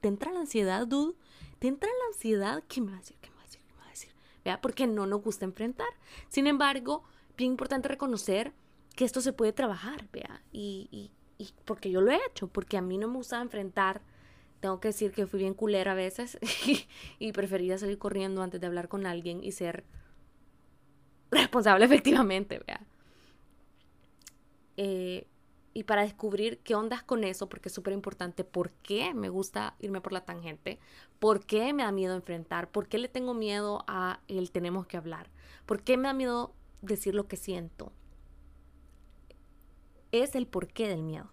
¿Te 0.00 0.08
entra 0.08 0.32
la 0.32 0.40
ansiedad, 0.40 0.86
dude? 0.86 1.16
¿Te 1.58 1.68
entra 1.68 1.88
la 1.88 2.14
ansiedad? 2.14 2.62
¿Qué 2.68 2.80
me 2.80 2.90
va 2.90 2.96
a 2.96 3.00
decir? 3.00 3.16
¿Qué 3.20 3.30
me 3.30 3.36
va 3.36 3.42
a 3.42 3.46
decir? 3.46 3.60
¿Qué 3.66 3.72
me 3.74 3.80
va 3.80 3.86
a 3.86 3.90
decir? 3.90 4.14
Vea, 4.44 4.60
porque 4.60 4.86
no 4.86 5.06
nos 5.06 5.22
gusta 5.22 5.44
enfrentar. 5.44 5.88
Sin 6.28 6.46
embargo, 6.46 7.04
bien 7.36 7.52
importante 7.52 7.88
reconocer 7.88 8.52
que 8.94 9.04
esto 9.04 9.20
se 9.20 9.32
puede 9.32 9.52
trabajar, 9.52 10.08
vea, 10.12 10.42
y, 10.52 11.10
porque 11.64 11.90
yo 11.90 12.02
lo 12.02 12.10
he 12.10 12.20
hecho, 12.26 12.48
porque 12.48 12.76
a 12.76 12.82
mí 12.82 12.98
no 12.98 13.08
me 13.08 13.14
gusta 13.14 13.40
enfrentar, 13.40 14.02
tengo 14.60 14.78
que 14.78 14.88
decir 14.88 15.12
que 15.12 15.26
fui 15.26 15.40
bien 15.40 15.54
culera 15.54 15.92
a 15.92 15.94
veces 15.94 16.38
y, 17.18 17.32
prefería 17.32 17.78
salir 17.78 17.96
corriendo 17.98 18.42
antes 18.42 18.60
de 18.60 18.66
hablar 18.66 18.88
con 18.88 19.06
alguien 19.06 19.42
y 19.42 19.52
ser 19.52 19.84
responsable 21.30 21.84
efectivamente, 21.86 22.60
vea. 22.66 22.80
Eh, 24.76 25.26
y 25.72 25.84
para 25.84 26.02
descubrir 26.02 26.58
qué 26.58 26.74
ondas 26.74 27.02
con 27.02 27.22
eso, 27.22 27.48
porque 27.48 27.68
es 27.68 27.74
súper 27.74 27.92
importante, 27.92 28.44
por 28.44 28.70
qué 28.70 29.14
me 29.14 29.28
gusta 29.28 29.76
irme 29.78 30.00
por 30.00 30.12
la 30.12 30.24
tangente, 30.24 30.78
por 31.18 31.46
qué 31.46 31.72
me 31.72 31.84
da 31.84 31.92
miedo 31.92 32.16
enfrentar, 32.16 32.70
por 32.70 32.88
qué 32.88 32.98
le 32.98 33.08
tengo 33.08 33.34
miedo 33.34 33.84
a 33.86 34.20
el 34.26 34.50
tenemos 34.50 34.86
que 34.86 34.96
hablar, 34.96 35.30
por 35.66 35.82
qué 35.82 35.96
me 35.96 36.04
da 36.04 36.14
miedo 36.14 36.54
decir 36.82 37.14
lo 37.14 37.28
que 37.28 37.36
siento. 37.36 37.92
Es 40.12 40.34
el 40.34 40.46
porqué 40.46 40.88
del 40.88 41.02
miedo. 41.02 41.30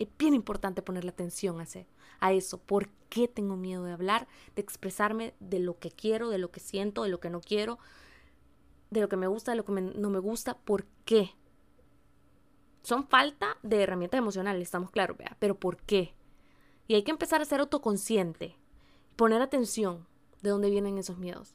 Es 0.00 0.08
bien 0.18 0.34
importante 0.34 0.82
ponerle 0.82 1.10
atención 1.10 1.60
a, 1.60 1.66
a 2.20 2.32
eso. 2.32 2.58
¿Por 2.58 2.88
qué 3.08 3.28
tengo 3.28 3.56
miedo 3.56 3.84
de 3.84 3.92
hablar, 3.92 4.26
de 4.56 4.62
expresarme 4.62 5.34
de 5.38 5.60
lo 5.60 5.78
que 5.78 5.90
quiero, 5.90 6.30
de 6.30 6.38
lo 6.38 6.50
que 6.50 6.60
siento, 6.60 7.04
de 7.04 7.10
lo 7.10 7.20
que 7.20 7.30
no 7.30 7.40
quiero, 7.40 7.78
de 8.90 9.00
lo 9.00 9.08
que 9.08 9.16
me 9.16 9.26
gusta, 9.26 9.52
de 9.52 9.56
lo 9.56 9.64
que 9.64 9.72
no 9.72 10.10
me 10.10 10.18
gusta? 10.18 10.56
¿Por 10.58 10.84
qué? 11.04 11.34
Son 12.82 13.06
falta 13.06 13.58
de 13.62 13.82
herramientas 13.82 14.18
emocionales, 14.18 14.62
estamos 14.62 14.90
claros, 14.90 15.16
pero 15.38 15.58
¿por 15.58 15.76
qué? 15.78 16.14
Y 16.86 16.94
hay 16.94 17.02
que 17.02 17.10
empezar 17.10 17.42
a 17.42 17.44
ser 17.44 17.60
autoconsciente, 17.60 18.56
poner 19.16 19.42
atención 19.42 20.06
de 20.42 20.50
dónde 20.50 20.70
vienen 20.70 20.96
esos 20.96 21.18
miedos. 21.18 21.54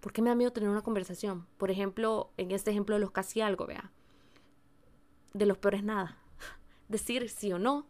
¿Por 0.00 0.12
qué 0.12 0.22
me 0.22 0.28
da 0.28 0.36
miedo 0.36 0.52
tener 0.52 0.68
una 0.68 0.82
conversación? 0.82 1.46
Por 1.56 1.70
ejemplo, 1.70 2.30
en 2.36 2.52
este 2.52 2.70
ejemplo 2.70 2.94
de 2.94 3.00
los 3.00 3.10
casi 3.10 3.40
algo, 3.40 3.66
vea. 3.66 3.90
De 5.32 5.46
los 5.46 5.58
peores 5.58 5.82
nada. 5.82 6.18
Decir 6.88 7.28
sí 7.28 7.52
o 7.52 7.58
no, 7.58 7.86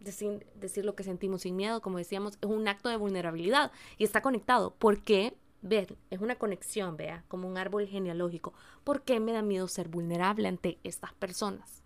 decir, 0.00 0.46
decir 0.54 0.84
lo 0.84 0.94
que 0.94 1.02
sentimos 1.02 1.42
sin 1.42 1.56
miedo, 1.56 1.82
como 1.82 1.98
decíamos, 1.98 2.38
es 2.40 2.48
un 2.48 2.66
acto 2.68 2.88
de 2.88 2.96
vulnerabilidad 2.96 3.72
y 3.98 4.04
está 4.04 4.22
conectado. 4.22 4.74
¿Por 4.74 5.02
qué? 5.02 5.36
Ver, 5.64 5.96
es 6.10 6.20
una 6.20 6.36
conexión, 6.36 6.96
vea, 6.96 7.24
como 7.26 7.48
un 7.48 7.58
árbol 7.58 7.88
genealógico. 7.88 8.54
¿Por 8.84 9.02
qué 9.02 9.18
me 9.18 9.32
da 9.32 9.42
miedo 9.42 9.66
ser 9.66 9.88
vulnerable 9.88 10.46
ante 10.46 10.78
estas 10.84 11.12
personas? 11.14 11.82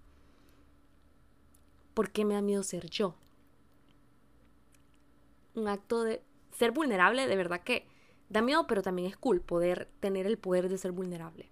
¿Por 1.95 2.11
qué 2.11 2.27
me 2.27 2.35
da 2.35 2.43
miedo 2.43 2.63
ser 2.63 2.91
yo? 2.91 3.15
Un 5.55 5.69
acto 5.69 6.03
de 6.03 6.23
ser 6.53 6.73
vulnerable, 6.73 7.27
de 7.27 7.37
verdad 7.37 7.63
que 7.63 7.87
Da 8.29 8.43
miedo, 8.43 8.67
pero 8.67 8.83
también 8.83 9.09
es 9.09 9.17
cool 9.17 9.41
poder 9.41 9.89
tener 10.01 10.27
el 10.27 10.37
poder 10.37 10.69
de 10.69 10.77
ser 10.77 10.93
vulnerable. 10.93 11.49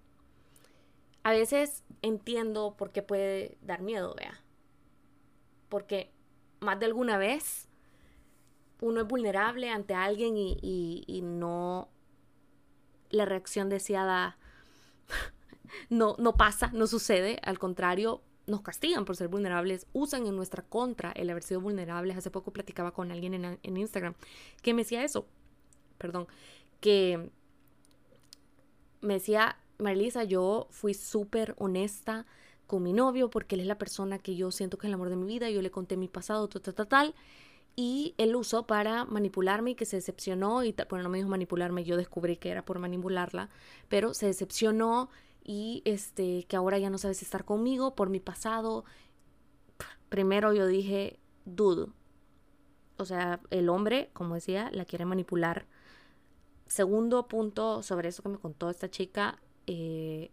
A 1.23 1.31
veces 1.31 1.83
entiendo 2.01 2.75
por 2.77 2.91
qué 2.91 3.01
puede 3.01 3.57
dar 3.61 3.81
miedo, 3.81 4.13
vea. 4.15 4.39
Porque 5.69 6.11
más 6.59 6.79
de 6.79 6.85
alguna 6.85 7.17
vez 7.17 7.67
uno 8.79 9.01
es 9.01 9.07
vulnerable 9.07 9.69
ante 9.69 9.95
alguien 9.95 10.37
y, 10.37 10.57
y, 11.07 11.21
no 11.23 11.89
la 13.09 13.25
reacción 13.25 13.69
deseada 13.69 14.37
no, 15.89 16.15
no 16.17 16.33
pasa, 16.33 16.71
no 16.73 16.87
sucede. 16.87 17.39
Al 17.43 17.59
contrario, 17.59 18.21
nos 18.47 18.61
castigan 18.61 19.05
por 19.05 19.15
ser 19.15 19.27
vulnerables, 19.27 19.87
usan 19.93 20.25
en 20.25 20.35
nuestra 20.35 20.63
contra 20.63 21.11
el 21.11 21.29
haber 21.29 21.43
sido 21.43 21.61
vulnerables. 21.61 22.17
Hace 22.17 22.31
poco 22.31 22.51
platicaba 22.51 22.91
con 22.91 23.11
alguien 23.11 23.33
en, 23.33 23.59
en 23.61 23.77
Instagram 23.77 24.15
que 24.61 24.73
me 24.73 24.83
decía 24.83 25.03
eso, 25.03 25.27
perdón, 25.97 26.27
que 26.79 27.29
me 29.01 29.15
decía, 29.15 29.57
Marilisa, 29.77 30.23
yo 30.23 30.67
fui 30.71 30.93
súper 30.93 31.55
honesta 31.57 32.25
con 32.65 32.83
mi 32.83 32.93
novio 32.93 33.29
porque 33.29 33.55
él 33.55 33.61
es 33.61 33.67
la 33.67 33.77
persona 33.77 34.19
que 34.19 34.35
yo 34.35 34.51
siento 34.51 34.77
que 34.77 34.87
es 34.87 34.89
el 34.89 34.95
amor 34.95 35.09
de 35.09 35.15
mi 35.15 35.25
vida, 35.25 35.49
yo 35.49 35.61
le 35.61 35.71
conté 35.71 35.97
mi 35.97 36.07
pasado, 36.07 36.47
tal, 36.47 36.61
tal, 36.61 36.87
tal, 36.87 37.15
Y 37.79 38.15
él 38.17 38.35
usó 38.35 38.65
para 38.65 39.05
manipularme 39.05 39.71
y 39.71 39.75
que 39.75 39.85
se 39.85 39.97
decepcionó. 39.97 40.63
Y 40.63 40.75
bueno, 40.89 41.03
no 41.03 41.09
me 41.09 41.19
dijo 41.19 41.29
manipularme, 41.29 41.83
yo 41.83 41.95
descubrí 41.95 42.35
que 42.35 42.49
era 42.49 42.65
por 42.65 42.79
manipularla. 42.79 43.49
Pero 43.87 44.15
se 44.15 44.25
decepcionó 44.25 45.09
y 45.43 45.83
este, 45.85 46.45
que 46.45 46.55
ahora 46.55 46.79
ya 46.79 46.89
no 46.89 46.97
sabes 46.97 47.21
estar 47.21 47.45
conmigo 47.45 47.95
por 47.95 48.09
mi 48.09 48.19
pasado. 48.19 48.83
Primero 50.09 50.53
yo 50.53 50.65
dije, 50.65 51.19
dudo. 51.45 51.93
O 52.97 53.05
sea, 53.05 53.39
el 53.51 53.69
hombre, 53.69 54.09
como 54.13 54.33
decía, 54.33 54.71
la 54.73 54.83
quiere 54.83 55.05
manipular. 55.05 55.67
Segundo 56.65 57.27
punto 57.27 57.83
sobre 57.83 58.09
eso 58.09 58.23
que 58.23 58.29
me 58.29 58.39
contó 58.39 58.71
esta 58.71 58.89
chica, 58.89 59.39
eh, 59.67 60.31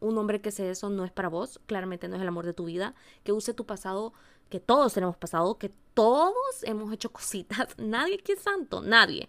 un 0.00 0.18
hombre 0.18 0.40
que 0.40 0.50
hace 0.50 0.68
eso 0.70 0.90
no 0.90 1.04
es 1.04 1.12
para 1.12 1.28
vos, 1.28 1.60
claramente 1.66 2.08
no 2.08 2.16
es 2.16 2.22
el 2.22 2.28
amor 2.28 2.44
de 2.44 2.52
tu 2.52 2.64
vida, 2.64 2.94
que 3.24 3.32
use 3.32 3.54
tu 3.54 3.64
pasado, 3.66 4.12
que 4.48 4.60
todos 4.60 4.94
tenemos 4.94 5.16
pasado, 5.16 5.58
que 5.58 5.72
todos 5.94 6.62
hemos 6.62 6.92
hecho 6.92 7.10
cositas, 7.10 7.68
nadie 7.78 8.18
que 8.18 8.32
es 8.32 8.40
santo, 8.40 8.82
nadie. 8.82 9.28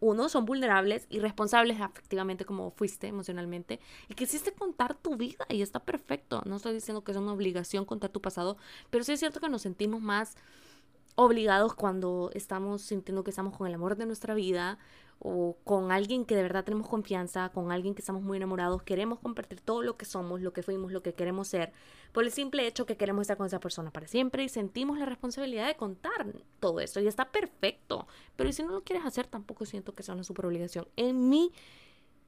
Uno, 0.00 0.28
son 0.28 0.44
vulnerables 0.44 1.06
y 1.08 1.18
responsables 1.18 1.80
afectivamente 1.80 2.44
como 2.44 2.70
fuiste 2.72 3.06
emocionalmente 3.06 3.80
y 4.08 4.14
quisiste 4.14 4.52
contar 4.52 4.94
tu 4.94 5.16
vida 5.16 5.46
y 5.48 5.62
está 5.62 5.80
perfecto. 5.80 6.42
No 6.44 6.56
estoy 6.56 6.74
diciendo 6.74 7.02
que 7.02 7.12
es 7.12 7.16
una 7.16 7.32
obligación 7.32 7.86
contar 7.86 8.10
tu 8.10 8.20
pasado, 8.20 8.58
pero 8.90 9.02
sí 9.02 9.12
es 9.12 9.20
cierto 9.20 9.40
que 9.40 9.48
nos 9.48 9.62
sentimos 9.62 10.02
más 10.02 10.36
obligados 11.14 11.74
cuando 11.74 12.30
estamos 12.34 12.82
sintiendo 12.82 13.24
que 13.24 13.30
estamos 13.30 13.56
con 13.56 13.66
el 13.66 13.74
amor 13.74 13.96
de 13.96 14.04
nuestra 14.04 14.34
vida 14.34 14.78
o 15.26 15.56
con 15.64 15.90
alguien 15.90 16.26
que 16.26 16.36
de 16.36 16.42
verdad 16.42 16.64
tenemos 16.64 16.86
confianza, 16.86 17.48
con 17.48 17.72
alguien 17.72 17.94
que 17.94 18.02
estamos 18.02 18.22
muy 18.22 18.36
enamorados, 18.36 18.82
queremos 18.82 19.20
compartir 19.20 19.58
todo 19.58 19.80
lo 19.80 19.96
que 19.96 20.04
somos, 20.04 20.42
lo 20.42 20.52
que 20.52 20.62
fuimos, 20.62 20.92
lo 20.92 21.02
que 21.02 21.14
queremos 21.14 21.48
ser, 21.48 21.72
por 22.12 22.24
el 22.24 22.30
simple 22.30 22.66
hecho 22.66 22.84
que 22.84 22.98
queremos 22.98 23.22
estar 23.22 23.38
con 23.38 23.46
esa 23.46 23.58
persona 23.58 23.90
para 23.90 24.06
siempre 24.06 24.44
y 24.44 24.50
sentimos 24.50 24.98
la 24.98 25.06
responsabilidad 25.06 25.66
de 25.66 25.76
contar 25.76 26.26
todo 26.60 26.78
eso 26.78 27.00
y 27.00 27.06
está 27.06 27.32
perfecto. 27.32 28.06
Pero 28.36 28.52
si 28.52 28.64
no 28.64 28.72
lo 28.72 28.84
quieres 28.84 29.06
hacer, 29.06 29.26
tampoco 29.26 29.64
siento 29.64 29.94
que 29.94 30.02
sea 30.02 30.14
una 30.14 30.24
super 30.24 30.44
obligación. 30.44 30.86
En 30.94 31.30
mi, 31.30 31.52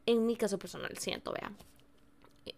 en 0.07 0.25
mi 0.25 0.35
caso 0.35 0.59
personal, 0.59 0.97
siento, 0.97 1.35
vea. 1.35 1.53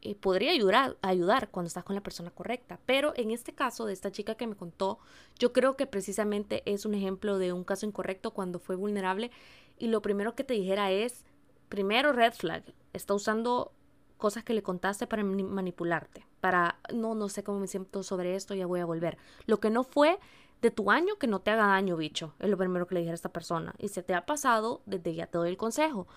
Eh, 0.02 0.14
podría 0.14 0.52
ayudar, 0.52 0.98
ayudar 1.02 1.50
cuando 1.50 1.66
estás 1.66 1.82
con 1.82 1.96
la 1.96 2.02
persona 2.02 2.30
correcta. 2.30 2.78
Pero 2.86 3.12
en 3.16 3.32
este 3.32 3.54
caso 3.54 3.86
de 3.86 3.92
esta 3.92 4.12
chica 4.12 4.36
que 4.36 4.46
me 4.46 4.54
contó, 4.54 5.00
yo 5.36 5.52
creo 5.52 5.76
que 5.76 5.86
precisamente 5.86 6.62
es 6.64 6.84
un 6.84 6.94
ejemplo 6.94 7.38
de 7.38 7.52
un 7.52 7.64
caso 7.64 7.86
incorrecto 7.86 8.30
cuando 8.30 8.60
fue 8.60 8.76
vulnerable 8.76 9.32
y 9.78 9.88
lo 9.88 10.02
primero 10.02 10.34
que 10.34 10.44
te 10.44 10.54
dijera 10.54 10.90
es, 10.90 11.24
primero 11.68 12.12
red 12.12 12.32
flag, 12.32 12.64
está 12.92 13.14
usando 13.14 13.72
cosas 14.16 14.44
que 14.44 14.54
le 14.54 14.62
contaste 14.62 15.06
para 15.06 15.24
manipularte, 15.24 16.26
para, 16.40 16.78
no, 16.92 17.14
no 17.14 17.28
sé 17.28 17.42
cómo 17.42 17.60
me 17.60 17.66
siento 17.66 18.02
sobre 18.02 18.34
esto, 18.34 18.54
ya 18.54 18.66
voy 18.66 18.80
a 18.80 18.86
volver. 18.86 19.16
Lo 19.46 19.60
que 19.60 19.70
no 19.70 19.84
fue 19.84 20.18
de 20.60 20.70
tu 20.70 20.90
año, 20.90 21.16
que 21.16 21.28
no 21.28 21.40
te 21.40 21.52
haga 21.52 21.66
daño, 21.66 21.96
bicho, 21.96 22.34
es 22.40 22.50
lo 22.50 22.56
primero 22.56 22.86
que 22.86 22.94
le 22.94 23.00
dijera 23.00 23.14
a 23.14 23.16
esta 23.16 23.32
persona. 23.32 23.74
Y 23.78 23.88
se 23.88 24.02
te 24.02 24.14
ha 24.14 24.26
pasado, 24.26 24.82
desde 24.86 25.14
ya 25.14 25.26
te 25.26 25.38
doy 25.38 25.48
el 25.48 25.56
consejo, 25.56 26.08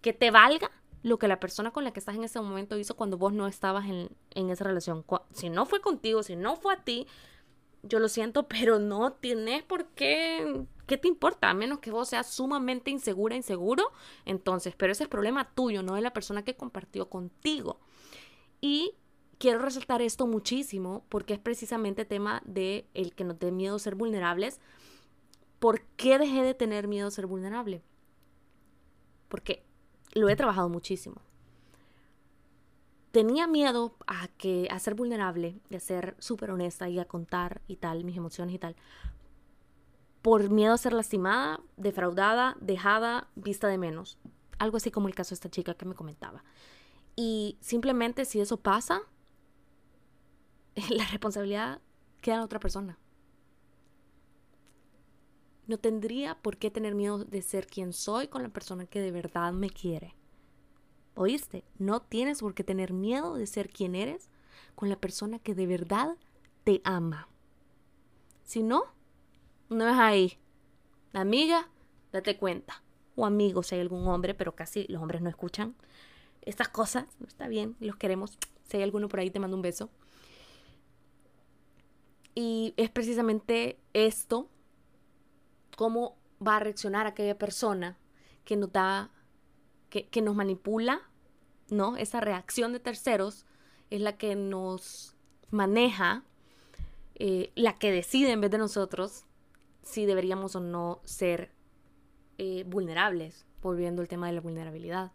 que 0.00 0.12
te 0.12 0.30
valga 0.30 0.70
lo 1.02 1.18
que 1.18 1.28
la 1.28 1.40
persona 1.40 1.70
con 1.72 1.84
la 1.84 1.92
que 1.92 2.00
estás 2.00 2.16
en 2.16 2.24
ese 2.24 2.40
momento 2.40 2.76
hizo 2.78 2.96
cuando 2.96 3.18
vos 3.18 3.32
no 3.32 3.46
estabas 3.46 3.86
en, 3.86 4.08
en 4.30 4.50
esa 4.50 4.64
relación. 4.64 5.04
Si 5.32 5.50
no 5.50 5.66
fue 5.66 5.80
contigo, 5.80 6.22
si 6.22 6.36
no 6.36 6.56
fue 6.56 6.74
a 6.74 6.84
ti, 6.84 7.06
yo 7.82 8.00
lo 8.00 8.08
siento, 8.08 8.48
pero 8.48 8.78
no 8.78 9.12
tienes 9.12 9.62
por 9.62 9.86
qué 9.88 10.66
¿Qué 10.88 10.96
te 10.96 11.06
importa? 11.06 11.50
A 11.50 11.54
menos 11.54 11.80
que 11.80 11.90
vos 11.90 12.08
seas 12.08 12.30
sumamente 12.30 12.90
insegura, 12.90 13.36
inseguro. 13.36 13.92
Entonces, 14.24 14.74
pero 14.74 14.90
ese 14.90 15.02
es 15.02 15.08
problema 15.10 15.52
tuyo, 15.54 15.82
no 15.82 15.94
de 15.94 16.00
la 16.00 16.14
persona 16.14 16.44
que 16.44 16.56
compartió 16.56 17.10
contigo. 17.10 17.78
Y 18.62 18.94
quiero 19.36 19.58
resaltar 19.58 20.00
esto 20.00 20.26
muchísimo 20.26 21.04
porque 21.10 21.34
es 21.34 21.38
precisamente 21.38 22.06
tema 22.06 22.42
de 22.46 22.88
el 22.94 23.14
que 23.14 23.24
no 23.24 23.34
dé 23.34 23.52
miedo 23.52 23.78
ser 23.78 23.96
vulnerables. 23.96 24.60
¿Por 25.58 25.82
qué 25.96 26.18
dejé 26.18 26.42
de 26.42 26.54
tener 26.54 26.88
miedo 26.88 27.08
a 27.08 27.10
ser 27.10 27.26
vulnerable? 27.26 27.82
Porque 29.28 29.66
lo 30.14 30.30
he 30.30 30.36
trabajado 30.36 30.70
muchísimo. 30.70 31.20
Tenía 33.18 33.48
miedo 33.48 33.96
a 34.06 34.28
que 34.28 34.68
a 34.70 34.78
ser 34.78 34.94
vulnerable, 34.94 35.60
de 35.70 35.80
ser 35.80 36.14
súper 36.20 36.52
honesta 36.52 36.88
y 36.88 37.00
a 37.00 37.04
contar 37.04 37.62
y 37.66 37.74
tal, 37.74 38.04
mis 38.04 38.16
emociones 38.16 38.54
y 38.54 38.60
tal, 38.60 38.76
por 40.22 40.50
miedo 40.50 40.72
a 40.72 40.78
ser 40.78 40.92
lastimada, 40.92 41.60
defraudada, 41.76 42.56
dejada, 42.60 43.26
vista 43.34 43.66
de 43.66 43.76
menos. 43.76 44.18
Algo 44.60 44.76
así 44.76 44.92
como 44.92 45.08
el 45.08 45.16
caso 45.16 45.30
de 45.30 45.34
esta 45.34 45.50
chica 45.50 45.74
que 45.74 45.84
me 45.84 45.96
comentaba. 45.96 46.44
Y 47.16 47.58
simplemente 47.60 48.24
si 48.24 48.38
eso 48.38 48.58
pasa, 48.58 49.00
la 50.88 51.04
responsabilidad 51.06 51.80
queda 52.20 52.36
en 52.36 52.42
otra 52.42 52.60
persona. 52.60 53.00
No 55.66 55.76
tendría 55.78 56.36
por 56.36 56.56
qué 56.56 56.70
tener 56.70 56.94
miedo 56.94 57.24
de 57.24 57.42
ser 57.42 57.66
quien 57.66 57.92
soy 57.92 58.28
con 58.28 58.44
la 58.44 58.50
persona 58.50 58.86
que 58.86 59.00
de 59.00 59.10
verdad 59.10 59.52
me 59.52 59.70
quiere. 59.70 60.17
¿Oíste? 61.20 61.64
No 61.80 62.00
tienes 62.00 62.38
por 62.42 62.54
qué 62.54 62.62
tener 62.62 62.92
miedo 62.92 63.34
de 63.34 63.48
ser 63.48 63.70
quien 63.70 63.96
eres 63.96 64.30
con 64.76 64.88
la 64.88 64.94
persona 64.94 65.40
que 65.40 65.52
de 65.56 65.66
verdad 65.66 66.16
te 66.62 66.80
ama. 66.84 67.26
Si 68.44 68.62
no, 68.62 68.84
no 69.68 69.88
es 69.88 69.98
ahí. 69.98 70.38
Amiga, 71.12 71.68
date 72.12 72.36
cuenta. 72.36 72.84
O 73.16 73.26
amigo, 73.26 73.64
si 73.64 73.74
hay 73.74 73.80
algún 73.80 74.06
hombre, 74.06 74.32
pero 74.32 74.54
casi 74.54 74.86
los 74.86 75.02
hombres 75.02 75.20
no 75.20 75.28
escuchan 75.28 75.74
estas 76.42 76.68
cosas. 76.68 77.06
Está 77.26 77.48
bien, 77.48 77.74
los 77.80 77.96
queremos. 77.96 78.38
Si 78.68 78.76
hay 78.76 78.84
alguno 78.84 79.08
por 79.08 79.18
ahí, 79.18 79.32
te 79.32 79.40
mando 79.40 79.56
un 79.56 79.62
beso. 79.62 79.90
Y 82.36 82.74
es 82.76 82.90
precisamente 82.90 83.80
esto, 83.92 84.48
cómo 85.76 86.16
va 86.46 86.58
a 86.58 86.60
reaccionar 86.60 87.08
aquella 87.08 87.36
persona 87.36 87.98
que 88.44 88.56
nos 88.56 88.70
da, 88.70 89.10
que, 89.90 90.22
nos 90.22 90.36
manipula, 90.36 91.07
¿no? 91.70 91.96
Esa 91.96 92.20
reacción 92.20 92.72
de 92.72 92.80
terceros 92.80 93.46
es 93.90 94.00
la 94.00 94.16
que 94.16 94.36
nos 94.36 95.14
maneja, 95.50 96.24
eh, 97.14 97.50
la 97.54 97.78
que 97.78 97.90
decide 97.90 98.32
en 98.32 98.40
vez 98.40 98.50
de 98.50 98.58
nosotros 98.58 99.24
si 99.82 100.06
deberíamos 100.06 100.54
o 100.56 100.60
no 100.60 101.00
ser 101.04 101.50
eh, 102.36 102.64
vulnerables, 102.66 103.46
volviendo 103.62 104.02
al 104.02 104.08
tema 104.08 104.26
de 104.26 104.34
la 104.34 104.40
vulnerabilidad. 104.40 105.12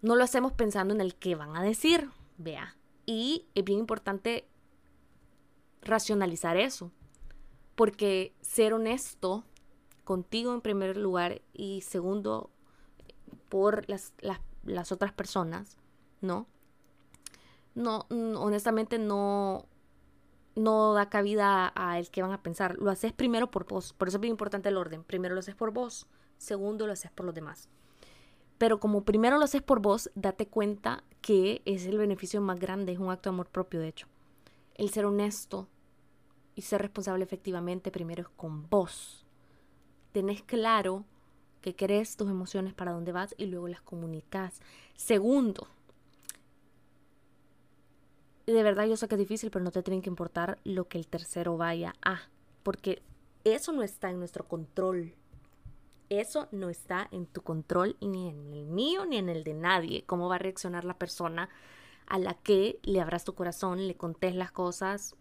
No 0.00 0.16
lo 0.16 0.24
hacemos 0.24 0.52
pensando 0.52 0.94
en 0.94 1.00
el 1.00 1.14
que 1.14 1.34
van 1.34 1.56
a 1.56 1.62
decir, 1.62 2.08
vea. 2.38 2.76
Y 3.06 3.46
es 3.54 3.64
bien 3.64 3.80
importante 3.80 4.46
racionalizar 5.82 6.56
eso, 6.56 6.90
porque 7.74 8.32
ser 8.40 8.72
honesto 8.72 9.44
contigo 10.04 10.54
en 10.54 10.60
primer 10.60 10.96
lugar 10.96 11.42
y 11.52 11.80
segundo 11.80 12.50
por 13.48 13.88
las, 13.88 14.12
las, 14.20 14.38
las 14.64 14.92
otras 14.92 15.12
personas, 15.12 15.76
¿no? 16.20 16.46
No, 17.74 18.06
honestamente 18.10 18.98
no, 18.98 19.66
no 20.54 20.94
da 20.94 21.08
cabida 21.08 21.72
a 21.74 21.98
el 21.98 22.10
que 22.10 22.22
van 22.22 22.32
a 22.32 22.42
pensar. 22.42 22.76
Lo 22.78 22.90
haces 22.90 23.12
primero 23.12 23.50
por 23.50 23.66
vos. 23.66 23.92
Por 23.92 24.08
eso 24.08 24.18
es 24.18 24.20
bien 24.20 24.32
importante 24.32 24.68
el 24.68 24.76
orden. 24.76 25.02
Primero 25.02 25.34
lo 25.34 25.40
haces 25.40 25.54
por 25.54 25.72
vos. 25.72 26.06
Segundo 26.38 26.86
lo 26.86 26.92
haces 26.92 27.10
por 27.10 27.26
los 27.26 27.34
demás. 27.34 27.68
Pero 28.58 28.78
como 28.78 29.04
primero 29.04 29.38
lo 29.38 29.44
haces 29.44 29.62
por 29.62 29.80
vos, 29.80 30.10
date 30.14 30.46
cuenta 30.46 31.02
que 31.20 31.62
es 31.64 31.86
el 31.86 31.98
beneficio 31.98 32.40
más 32.40 32.60
grande. 32.60 32.92
Es 32.92 32.98
un 32.98 33.10
acto 33.10 33.30
de 33.30 33.34
amor 33.34 33.48
propio, 33.48 33.80
de 33.80 33.88
hecho. 33.88 34.06
El 34.74 34.90
ser 34.90 35.06
honesto 35.06 35.68
y 36.54 36.62
ser 36.62 36.82
responsable 36.82 37.24
efectivamente 37.24 37.90
primero 37.90 38.22
es 38.22 38.28
con 38.28 38.68
vos. 38.70 39.26
Tenés 40.12 40.42
claro 40.42 41.04
que 41.64 41.74
querés 41.74 42.18
tus 42.18 42.28
emociones 42.28 42.74
para 42.74 42.92
dónde 42.92 43.10
vas 43.10 43.34
y 43.38 43.46
luego 43.46 43.68
las 43.68 43.80
comunicas. 43.80 44.60
Segundo, 44.96 45.66
de 48.44 48.62
verdad 48.62 48.84
yo 48.84 48.98
sé 48.98 49.08
que 49.08 49.14
es 49.14 49.18
difícil, 49.18 49.50
pero 49.50 49.64
no 49.64 49.70
te 49.70 49.82
tiene 49.82 50.02
que 50.02 50.10
importar 50.10 50.58
lo 50.64 50.88
que 50.88 50.98
el 50.98 51.06
tercero 51.06 51.56
vaya 51.56 51.94
a, 52.04 52.20
porque 52.64 53.00
eso 53.44 53.72
no 53.72 53.82
está 53.82 54.10
en 54.10 54.18
nuestro 54.18 54.46
control. 54.46 55.14
Eso 56.10 56.48
no 56.52 56.68
está 56.68 57.08
en 57.10 57.24
tu 57.24 57.40
control 57.40 57.96
ni 58.02 58.28
en 58.28 58.52
el 58.52 58.66
mío 58.66 59.06
ni 59.06 59.16
en 59.16 59.30
el 59.30 59.42
de 59.42 59.54
nadie. 59.54 60.04
Cómo 60.04 60.28
va 60.28 60.34
a 60.34 60.40
reaccionar 60.40 60.84
la 60.84 60.98
persona 60.98 61.48
a 62.06 62.18
la 62.18 62.34
que 62.34 62.78
le 62.82 63.00
abras 63.00 63.24
tu 63.24 63.34
corazón, 63.34 63.88
le 63.88 63.96
contés 63.96 64.34
las 64.34 64.52
cosas, 64.52 65.16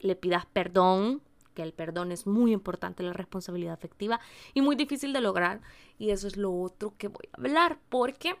le 0.00 0.16
pidas 0.16 0.44
perdón, 0.44 1.22
que 1.54 1.62
el 1.62 1.72
perdón 1.72 2.12
es 2.12 2.26
muy 2.26 2.52
importante, 2.52 3.02
la 3.02 3.12
responsabilidad 3.12 3.74
afectiva 3.74 4.20
y 4.54 4.62
muy 4.62 4.76
difícil 4.76 5.12
de 5.12 5.20
lograr. 5.20 5.60
Y 5.98 6.10
eso 6.10 6.26
es 6.26 6.36
lo 6.36 6.52
otro 6.52 6.94
que 6.96 7.08
voy 7.08 7.28
a 7.32 7.36
hablar, 7.36 7.78
porque 7.88 8.36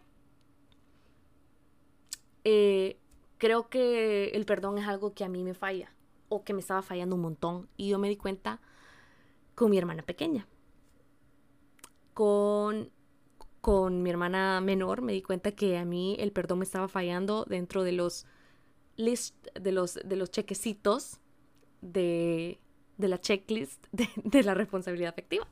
eh, 2.44 2.98
creo 3.38 3.68
que 3.68 4.30
el 4.30 4.44
perdón 4.44 4.78
es 4.78 4.86
algo 4.86 5.14
que 5.14 5.24
a 5.24 5.28
mí 5.28 5.44
me 5.44 5.54
falla 5.54 5.92
o 6.28 6.44
que 6.44 6.54
me 6.54 6.60
estaba 6.60 6.82
fallando 6.82 7.16
un 7.16 7.22
montón. 7.22 7.68
Y 7.76 7.88
yo 7.88 7.98
me 7.98 8.08
di 8.08 8.16
cuenta 8.16 8.60
con 9.54 9.70
mi 9.70 9.78
hermana 9.78 10.02
pequeña. 10.02 10.46
Con, 12.14 12.90
con 13.60 14.02
mi 14.02 14.10
hermana 14.10 14.60
menor 14.60 15.02
me 15.02 15.12
di 15.12 15.22
cuenta 15.22 15.52
que 15.52 15.78
a 15.78 15.84
mí 15.84 16.16
el 16.18 16.32
perdón 16.32 16.58
me 16.60 16.64
estaba 16.64 16.88
fallando 16.88 17.44
dentro 17.48 17.84
de 17.84 17.92
los 17.92 18.26
list, 18.96 19.46
de 19.54 19.72
los, 19.72 19.94
de 19.94 20.16
los 20.16 20.30
chequecitos 20.30 21.20
de, 21.80 22.60
de 22.98 23.08
la 23.08 23.20
checklist 23.20 23.86
de, 23.92 24.42
la 24.42 24.54
responsabilidad 24.54 25.10
afectiva. 25.10 25.46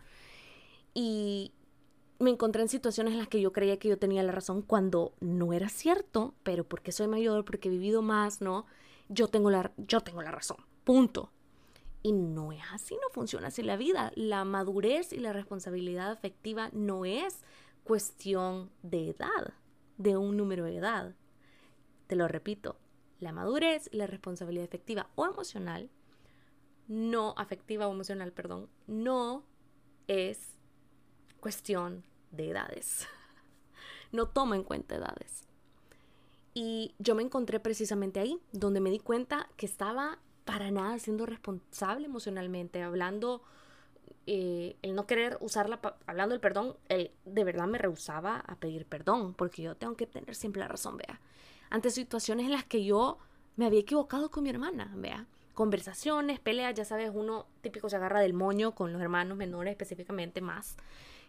Y 0.95 1.53
me 2.19 2.31
encontré 2.31 2.63
en 2.63 2.69
situaciones 2.69 3.13
en 3.13 3.19
las 3.19 3.29
que 3.29 3.41
yo 3.41 3.53
creía 3.53 3.79
que 3.79 3.89
yo 3.89 3.99
tenía 3.99 4.23
la 4.23 4.33
razón 4.33 4.63
cuando 4.63 5.15
no 5.21 5.53
era 5.53 5.69
cierto, 5.69 6.35
pero 6.43 6.65
porque 6.65 6.93
soy 6.93 7.07
mayor, 7.07 7.45
porque 7.45 7.69
he 7.69 7.71
vivido 7.71 8.03
más, 8.03 8.41
¿no? 8.41 8.67
Yo 9.09 9.29
tengo 9.29 9.51
la, 9.51 9.73
yo 9.77 10.01
tengo 10.01 10.23
la 10.23 10.31
razón, 10.31 10.59
punto. 10.85 11.33
Y 12.03 12.13
no 12.13 12.53
es 12.53 12.63
así, 12.73 12.95
no 12.95 13.11
funciona 13.13 13.49
así 13.49 13.63
la 13.63 13.77
vida. 13.77 14.13
La 14.15 14.45
madurez 14.45 15.13
y 15.13 15.19
la 15.19 15.33
responsabilidad 15.33 16.11
afectiva 16.11 16.71
no 16.73 17.05
es 17.05 17.43
cuestión 17.85 18.71
de 18.83 19.11
edad, 19.11 19.55
de 19.99 20.17
un 20.17 20.37
número 20.37 20.65
de 20.65 20.77
edad. 20.77 21.15
Te 22.07 22.17
lo 22.17 22.27
repito, 22.27 22.79
la 23.21 23.33
madurez 23.33 23.89
y 23.93 23.99
la 23.99 24.07
responsabilidad 24.07 24.65
afectiva 24.65 25.11
o 25.15 25.27
emocional, 25.27 25.91
no 26.91 27.35
afectiva 27.37 27.87
o 27.87 27.93
emocional, 27.93 28.33
perdón, 28.33 28.69
no 28.89 29.45
es 30.09 30.57
cuestión 31.41 32.05
de 32.33 32.51
edades. 32.51 33.07
No 34.13 34.27
toma 34.27 34.57
en 34.57 34.65
cuenta 34.65 34.97
edades. 34.97 35.45
Y 36.53 36.97
yo 36.99 37.15
me 37.15 37.23
encontré 37.23 37.61
precisamente 37.61 38.19
ahí, 38.19 38.41
donde 38.51 38.81
me 38.81 38.91
di 38.91 38.99
cuenta 38.99 39.49
que 39.57 39.67
estaba 39.67 40.19
para 40.45 40.73
nada 40.73 40.99
siendo 40.99 41.27
responsable 41.27 42.07
emocionalmente, 42.07 42.83
hablando, 42.83 43.41
eh, 44.27 44.75
el 44.83 44.97
no 44.97 45.07
querer 45.07 45.39
usarla, 45.41 45.81
hablando 46.09 46.33
del 46.33 46.41
perdón, 46.41 46.75
él 46.89 47.13
de 47.25 47.45
verdad 47.45 47.69
me 47.69 47.79
rehusaba 47.79 48.39
a 48.41 48.57
pedir 48.57 48.85
perdón, 48.85 49.33
porque 49.35 49.63
yo 49.63 49.77
tengo 49.77 49.95
que 49.95 50.09
tener 50.09 50.35
siempre 50.35 50.59
la 50.59 50.67
razón, 50.67 50.97
vea. 50.97 51.21
Ante 51.71 51.91
situaciones 51.91 52.47
en 52.47 52.53
las 52.53 52.65
que 52.65 52.85
yo 52.85 53.19
me 53.55 53.67
había 53.67 53.79
equivocado 53.79 54.29
con 54.33 54.43
mi 54.43 54.51
hermana, 54.51 54.93
vea. 54.97 55.29
Conversaciones, 55.61 56.41
peleas, 56.41 56.73
ya 56.73 56.87
sabes, 56.87 57.11
uno 57.13 57.45
típico 57.61 57.91
se 57.91 57.97
agarra 57.97 58.21
del 58.21 58.33
moño 58.33 58.75
con 58.75 58.95
los 58.95 59.03
hermanos 59.03 59.37
menores 59.37 59.73
específicamente 59.73 60.41
más. 60.41 60.79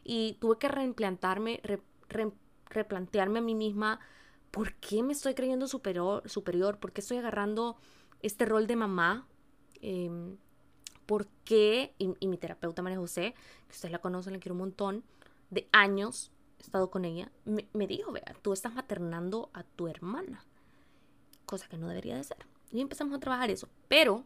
Y 0.06 0.38
tuve 0.40 0.58
que 0.58 0.70
reimplantarme, 0.70 1.62
replantearme 2.70 3.40
a 3.40 3.42
mí 3.42 3.56
misma 3.56 4.00
por 4.50 4.74
qué 4.76 5.04
me 5.04 5.12
estoy 5.12 5.34
creyendo 5.34 5.68
superior, 5.68 6.30
superior, 6.30 6.78
por 6.78 6.94
qué 6.94 7.02
estoy 7.02 7.18
agarrando 7.18 7.76
este 8.22 8.46
rol 8.46 8.68
de 8.68 8.78
mamá. 8.78 9.28
Eh, 9.82 10.10
¿Por 11.06 11.28
qué? 11.44 11.94
Y, 11.98 12.26
mi 12.26 12.38
terapeuta 12.38 12.82
María 12.82 13.00
José, 13.00 13.36
que 13.68 13.74
ustedes 13.74 13.92
la 13.92 14.00
conocen, 14.00 14.32
la 14.32 14.40
quiero 14.40 14.54
un 14.54 14.60
montón, 14.60 15.04
de 15.50 15.68
años 15.74 16.32
he 16.58 16.64
estado 16.64 16.90
con 16.90 17.04
ella, 17.04 17.30
me, 17.44 17.68
me 17.74 17.86
dijo, 17.86 18.14
vea, 18.14 18.34
tú 18.42 18.54
estás 18.54 18.74
maternando 18.76 19.50
a 19.52 19.64
tu 19.64 19.90
hermana, 19.90 20.46
cosa 21.46 21.68
que 21.68 21.78
no 21.78 21.90
debería 21.90 22.16
de 22.16 22.24
ser. 22.24 22.51
Y 22.72 22.82
empezamos 22.82 23.16
a 23.16 23.20
trabajar 23.20 23.50
eso. 23.50 23.68
Pero, 23.88 24.24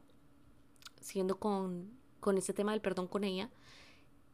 siguiendo 1.01 1.39
con, 1.39 1.89
con 2.19 2.37
ese 2.37 2.53
tema 2.53 2.71
del 2.71 2.81
perdón 2.81 3.07
con 3.07 3.23
ella, 3.23 3.49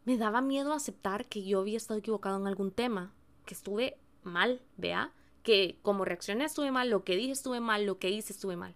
me 0.06 0.18
daba 0.18 0.42
miedo 0.42 0.74
aceptar 0.74 1.26
que 1.28 1.44
yo 1.44 1.60
había 1.60 1.78
estado 1.78 2.00
equivocado 2.00 2.38
en 2.38 2.48
algún 2.48 2.72
tema, 2.72 3.14
que 3.46 3.54
estuve 3.54 3.98
mal, 4.24 4.62
vea, 4.78 5.14
que 5.44 5.80
como 5.82 6.06
reaccioné 6.06 6.46
estuve 6.46 6.72
mal, 6.72 6.90
lo 6.90 7.04
que 7.04 7.16
dije 7.16 7.32
estuve 7.32 7.60
mal, 7.60 7.86
lo 7.86 8.00
que 8.00 8.10
hice 8.10 8.34
estuve 8.34 8.56
mal. 8.56 8.76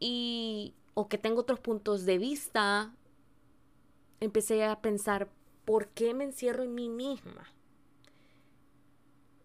Y 0.00 0.74
o 0.94 1.08
que 1.08 1.18
tengo 1.18 1.40
otros 1.40 1.60
puntos 1.60 2.04
de 2.04 2.18
vista, 2.18 2.94
empecé 4.20 4.64
a 4.64 4.80
pensar, 4.80 5.28
¿por 5.64 5.88
qué 5.88 6.14
me 6.14 6.24
encierro 6.24 6.62
en 6.62 6.74
mí 6.74 6.88
misma? 6.88 7.52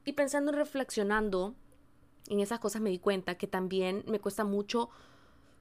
Y 0.06 0.14
pensando 0.14 0.52
y 0.52 0.56
reflexionando 0.56 1.56
en 2.30 2.40
esas 2.40 2.60
cosas 2.60 2.82
me 2.82 2.90
di 2.90 3.00
cuenta 3.00 3.36
que 3.36 3.48
también 3.48 4.04
me 4.08 4.20
cuesta 4.20 4.46
mucho 4.46 4.90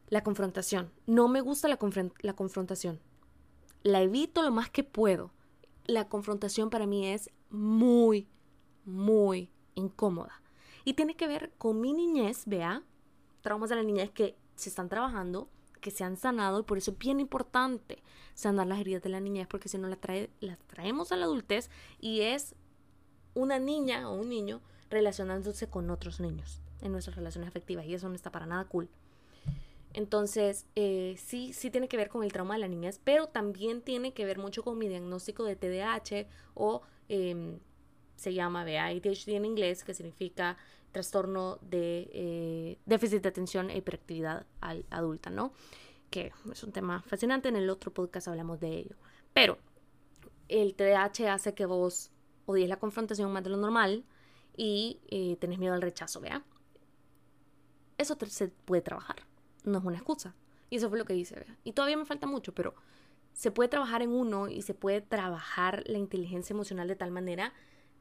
la 0.09 0.23
confrontación. 0.23 0.91
No 1.07 1.29
me 1.29 1.41
gusta 1.41 1.69
la, 1.69 1.79
la 2.21 2.33
confrontación 2.35 3.01
la 3.83 4.03
evito 4.03 4.43
lo 4.43 4.51
más 4.51 4.71
que 4.71 4.85
puedo. 4.85 5.31
La 5.87 6.09
confrontación 6.09 6.71
para 6.71 6.87
mí 6.87 7.07
es 7.07 7.31
muy, 7.51 8.29
muy 8.85 9.51
incómoda. 9.75 10.43
Y 10.85 10.95
tiene 10.95 11.17
que 11.17 11.27
ver 11.27 11.53
con 11.59 11.81
mi 11.81 11.93
niñez, 11.93 12.45
vea, 12.47 12.83
traumas 13.41 13.71
de 13.71 13.77
la 13.77 13.83
niñez 13.83 14.11
que 14.11 14.37
se 14.57 14.69
están 14.69 14.89
trabajando, 14.89 15.49
que 15.81 15.91
se 15.91 16.05
han 16.05 16.17
sanado 16.17 16.61
y 16.61 16.63
por 16.65 16.79
eso 16.79 16.91
es 16.91 16.99
bien 16.99 17.21
importante 17.21 18.03
sanar 18.35 18.67
las 18.67 18.81
heridas 18.81 19.03
de 19.03 19.11
la 19.11 19.21
niñez 19.21 19.47
porque 19.47 19.69
si 19.69 19.79
no 19.79 19.89
las, 19.89 20.01
trae, 20.01 20.29
las 20.41 20.59
traemos 20.67 21.13
a 21.13 21.17
la 21.17 21.27
adultez 21.27 21.71
y 22.01 22.23
es 22.23 22.55
una 23.35 23.59
niña 23.59 24.11
o 24.11 24.15
un 24.15 24.29
niño 24.29 24.61
relacionándose 24.91 25.69
con 25.69 25.91
otros 25.91 26.19
niños 26.19 26.61
en 26.83 26.93
nuestras 26.93 27.17
relaciones 27.17 27.49
afectivas 27.49 27.87
y 27.87 27.95
eso 27.95 28.09
no 28.09 28.15
está 28.15 28.31
para 28.31 28.47
nada 28.47 28.65
cool. 28.65 28.89
Entonces, 29.95 30.67
eh, 30.77 31.17
sí, 31.19 31.53
sí 31.53 31.71
tiene 31.71 31.89
que 31.89 31.97
ver 31.97 32.09
con 32.09 32.23
el 32.23 32.33
trauma 32.33 32.55
de 32.55 32.61
la 32.61 32.69
niñez, 32.69 33.01
pero 33.03 33.29
también 33.29 33.81
tiene 33.83 34.13
que 34.13 34.25
ver 34.25 34.39
mucho 34.39 34.63
con 34.63 34.79
mi 34.79 34.89
diagnóstico 34.89 35.45
de 35.45 35.57
TDAH 35.57 36.27
o 36.55 36.83
em, 37.09 37.59
se 38.17 38.35
llama 38.35 38.63
ADHD 38.63 39.31
en 39.31 39.45
inglés, 39.45 39.85
que 39.85 39.95
significa 39.95 40.57
trastorno 40.93 41.59
de 41.63 42.11
eh, 42.13 42.79
déficit 42.87 43.23
de 43.23 43.29
atención 43.29 43.71
e 43.71 43.79
hiperactividad 43.79 44.47
adulta, 44.91 45.31
¿no? 45.31 45.53
Que 46.11 46.33
es 46.51 46.63
un 46.63 46.73
tema 46.73 47.03
fascinante, 47.03 47.49
en 47.49 47.57
el 47.57 47.71
otro 47.71 47.93
podcast 47.93 48.29
hablamos 48.29 48.61
de 48.61 48.79
ello. 48.79 48.97
Pero 49.33 49.59
el 50.49 50.75
TDAH 50.75 51.33
hace 51.33 51.55
que 51.55 51.67
vos 51.67 52.11
odies 52.47 52.69
la 52.69 52.79
confrontación 52.79 53.33
más 53.33 53.45
de 53.45 53.51
lo 53.51 53.57
normal 53.57 54.05
y 54.57 55.01
eh, 55.09 55.37
tenés 55.41 55.59
miedo 55.59 55.75
al 55.75 55.83
rechazo, 55.83 56.21
¿vea? 56.21 56.43
Eso 57.99 58.17
se 58.29 58.49
puede 58.49 58.83
trabajar 58.83 59.17
no 59.69 59.79
es 59.79 59.85
una 59.85 59.97
excusa. 59.97 60.35
Y 60.71 60.77
eso 60.77 60.89
fue 60.89 60.99
lo 60.99 61.05
que 61.05 61.15
hice. 61.15 61.47
Y 61.65 61.73
todavía 61.73 61.97
me 61.97 62.05
falta 62.05 62.27
mucho, 62.27 62.55
pero 62.55 62.75
se 63.33 63.51
puede 63.51 63.69
trabajar 63.69 64.03
en 64.03 64.11
uno 64.11 64.49
y 64.49 64.63
se 64.63 64.75
puede 64.75 65.01
trabajar 65.01 65.85
la 65.87 65.99
inteligencia 65.99 66.53
emocional 66.53 66.89
de 66.89 66.97
tal 66.97 67.11
manera 67.11 67.53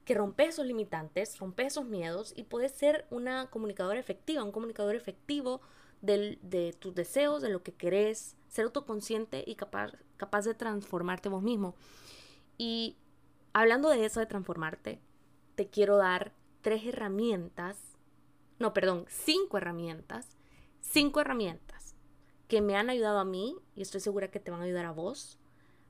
que 0.04 0.16
rompe 0.16 0.46
esos 0.46 0.66
limitantes, 0.66 1.38
rompe 1.38 1.66
esos 1.66 1.86
miedos 1.86 2.34
y 2.36 2.44
puedes 2.44 2.72
ser 2.72 3.06
una 3.10 3.50
comunicadora 3.50 4.00
efectiva, 4.00 4.44
un 4.44 4.52
comunicador 4.52 4.96
efectivo 4.96 5.62
de 6.02 6.76
tus 6.80 6.96
deseos, 6.96 7.42
de 7.42 7.50
lo 7.50 7.62
que 7.62 7.74
querés, 7.74 8.38
ser 8.48 8.66
autoconsciente 8.66 9.44
y 9.46 9.56
capaz, 9.56 9.92
capaz 10.16 10.46
de 10.46 10.54
transformarte 10.54 11.28
vos 11.28 11.44
mismo. 11.44 11.76
Y 12.58 12.96
hablando 13.52 13.90
de 13.90 14.06
eso, 14.06 14.20
de 14.22 14.28
transformarte, 14.28 15.02
te 15.56 15.68
quiero 15.68 15.98
dar 15.98 16.32
tres 16.62 16.86
herramientas, 16.86 17.97
no, 18.60 18.74
perdón, 18.74 19.06
cinco 19.08 19.58
herramientas 19.58 20.38
cinco 20.90 21.22
herramientas 21.22 21.96
que 22.48 22.62
me 22.62 22.76
han 22.76 22.90
ayudado 22.90 23.20
a 23.20 23.26
mí 23.26 23.56
y 23.76 23.82
estoy 23.82 24.02
segura 24.02 24.30
que 24.30 24.40
te 24.40 24.52
van 24.52 24.62
a 24.62 24.64
ayudar 24.64 24.86
a 24.86 24.92
vos 24.92 25.38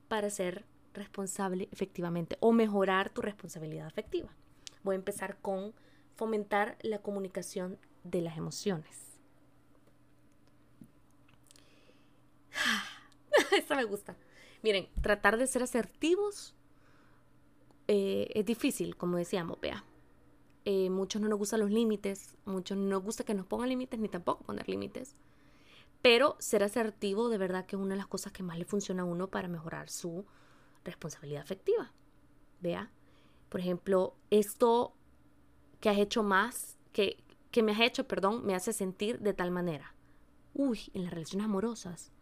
para 0.08 0.28
ser 0.30 0.64
responsable 0.92 1.68
efectivamente 1.70 2.36
o 2.40 2.52
mejorar 2.52 3.10
tu 3.10 3.20
responsabilidad 3.22 3.86
afectiva. 3.86 4.28
Voy 4.82 4.94
a 4.94 4.98
empezar 4.98 5.38
con 5.40 5.72
fomentar 6.16 6.76
la 6.82 6.98
comunicación 6.98 7.78
de 8.02 8.22
las 8.22 8.36
emociones. 8.36 9.20
Esta 13.56 13.76
me 13.76 13.84
gusta. 13.84 14.16
Miren, 14.62 14.88
tratar 15.00 15.36
de 15.36 15.46
ser 15.46 15.62
asertivos 15.62 16.56
eh, 17.86 18.28
es 18.34 18.44
difícil, 18.44 18.96
como 18.96 19.16
decíamos, 19.16 19.60
vea. 19.60 19.84
Eh, 20.70 20.90
muchos 20.90 21.22
no 21.22 21.28
nos 21.28 21.38
gustan 21.38 21.60
los 21.60 21.70
límites, 21.70 22.36
muchos 22.44 22.76
no 22.76 22.84
nos 22.84 23.02
gusta 23.02 23.24
que 23.24 23.32
nos 23.32 23.46
pongan 23.46 23.70
límites 23.70 23.98
ni 23.98 24.10
tampoco 24.10 24.44
poner 24.44 24.68
límites. 24.68 25.16
Pero 26.02 26.36
ser 26.40 26.62
asertivo 26.62 27.30
de 27.30 27.38
verdad 27.38 27.64
que 27.64 27.74
es 27.74 27.80
una 27.80 27.94
de 27.94 27.96
las 27.96 28.06
cosas 28.06 28.34
que 28.34 28.42
más 28.42 28.58
le 28.58 28.66
funciona 28.66 29.00
a 29.00 29.06
uno 29.06 29.28
para 29.28 29.48
mejorar 29.48 29.88
su 29.88 30.26
responsabilidad 30.84 31.40
afectiva. 31.40 31.90
Vea, 32.60 32.90
por 33.48 33.60
ejemplo, 33.60 34.14
esto 34.28 34.92
que 35.80 35.88
has 35.88 35.96
hecho 35.96 36.22
más, 36.22 36.76
que, 36.92 37.16
que 37.50 37.62
me 37.62 37.72
has 37.72 37.80
hecho, 37.80 38.06
perdón, 38.06 38.44
me 38.44 38.54
hace 38.54 38.74
sentir 38.74 39.20
de 39.20 39.32
tal 39.32 39.50
manera. 39.50 39.94
Uy, 40.52 40.90
en 40.92 41.04
las 41.04 41.14
relaciones 41.14 41.46
amorosas 41.46 42.12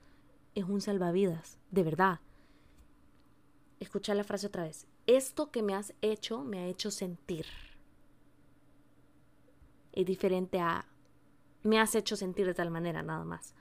es 0.55 0.63
un 0.63 0.81
salvavidas, 0.81 1.59
de 1.73 1.83
verdad. 1.83 2.21
Escucha 3.81 4.15
la 4.15 4.23
frase 4.23 4.47
otra 4.47 4.63
vez. 4.63 4.87
Esto 5.09 5.51
que 5.51 5.65
me 5.65 5.75
has 5.75 5.95
hecho 6.01 6.45
me 6.45 6.61
ha 6.61 6.67
hecho 6.69 6.93
sentir 6.93 7.45
es 9.97 10.07
diferente 10.07 10.61
a 10.61 10.87
me 11.63 11.81
has 11.81 11.95
hecho 11.97 12.15
sentir 12.15 12.47
de 12.47 12.55
tal 12.55 12.71
manera 12.71 13.03
nada 13.03 13.25
más. 13.25 13.55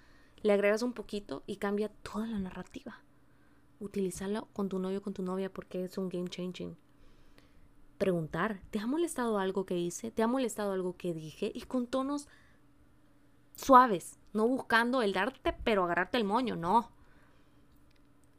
Le 0.43 0.53
agregas 0.53 0.83
un 0.83 0.93
poquito 0.93 1.43
y 1.47 1.55
cambia 1.55 1.89
toda 1.89 2.27
la 2.27 2.37
narrativa. 2.37 3.01
Utilízalo 3.79 4.47
con 4.53 4.69
tu 4.69 4.77
novio 4.77 5.01
con 5.01 5.13
tu 5.13 5.23
novia 5.23 5.51
porque 5.51 5.83
es 5.83 5.97
un 5.97 6.09
game 6.09 6.29
changing. 6.29 6.77
Preguntar, 7.97 8.61
¿te 8.69 8.79
ha 8.79 8.85
molestado 8.85 9.39
algo 9.39 9.65
que 9.65 9.77
hice? 9.77 10.11
¿Te 10.11 10.21
ha 10.21 10.27
molestado 10.27 10.73
algo 10.73 10.95
que 10.97 11.13
dije? 11.13 11.51
Y 11.55 11.61
con 11.61 11.87
tonos 11.87 12.27
suaves, 13.55 14.19
no 14.33 14.47
buscando 14.47 15.01
el 15.01 15.13
darte, 15.13 15.55
pero 15.63 15.85
agarrarte 15.85 16.17
el 16.17 16.25
moño, 16.25 16.55
no. 16.55 16.91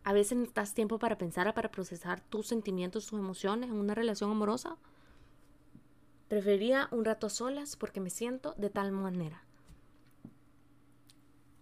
A 0.05 0.13
veces 0.13 0.39
necesitas 0.39 0.75
tiempo 0.75 0.99
para 0.99 1.19
pensar, 1.19 1.53
para 1.55 1.71
procesar 1.71 2.21
tus 2.21 2.47
sentimientos, 2.47 3.07
tus 3.07 3.19
emociones 3.19 3.71
en 3.71 3.77
una 3.77 3.95
relación 3.95 4.31
amorosa. 4.31 4.77
Preferiría 6.29 6.89
un 6.91 7.05
rato 7.05 7.29
solas 7.29 7.77
porque 7.77 8.01
me 8.01 8.11
siento 8.11 8.55
de 8.57 8.71
tal 8.71 8.93
manera. 8.93 9.43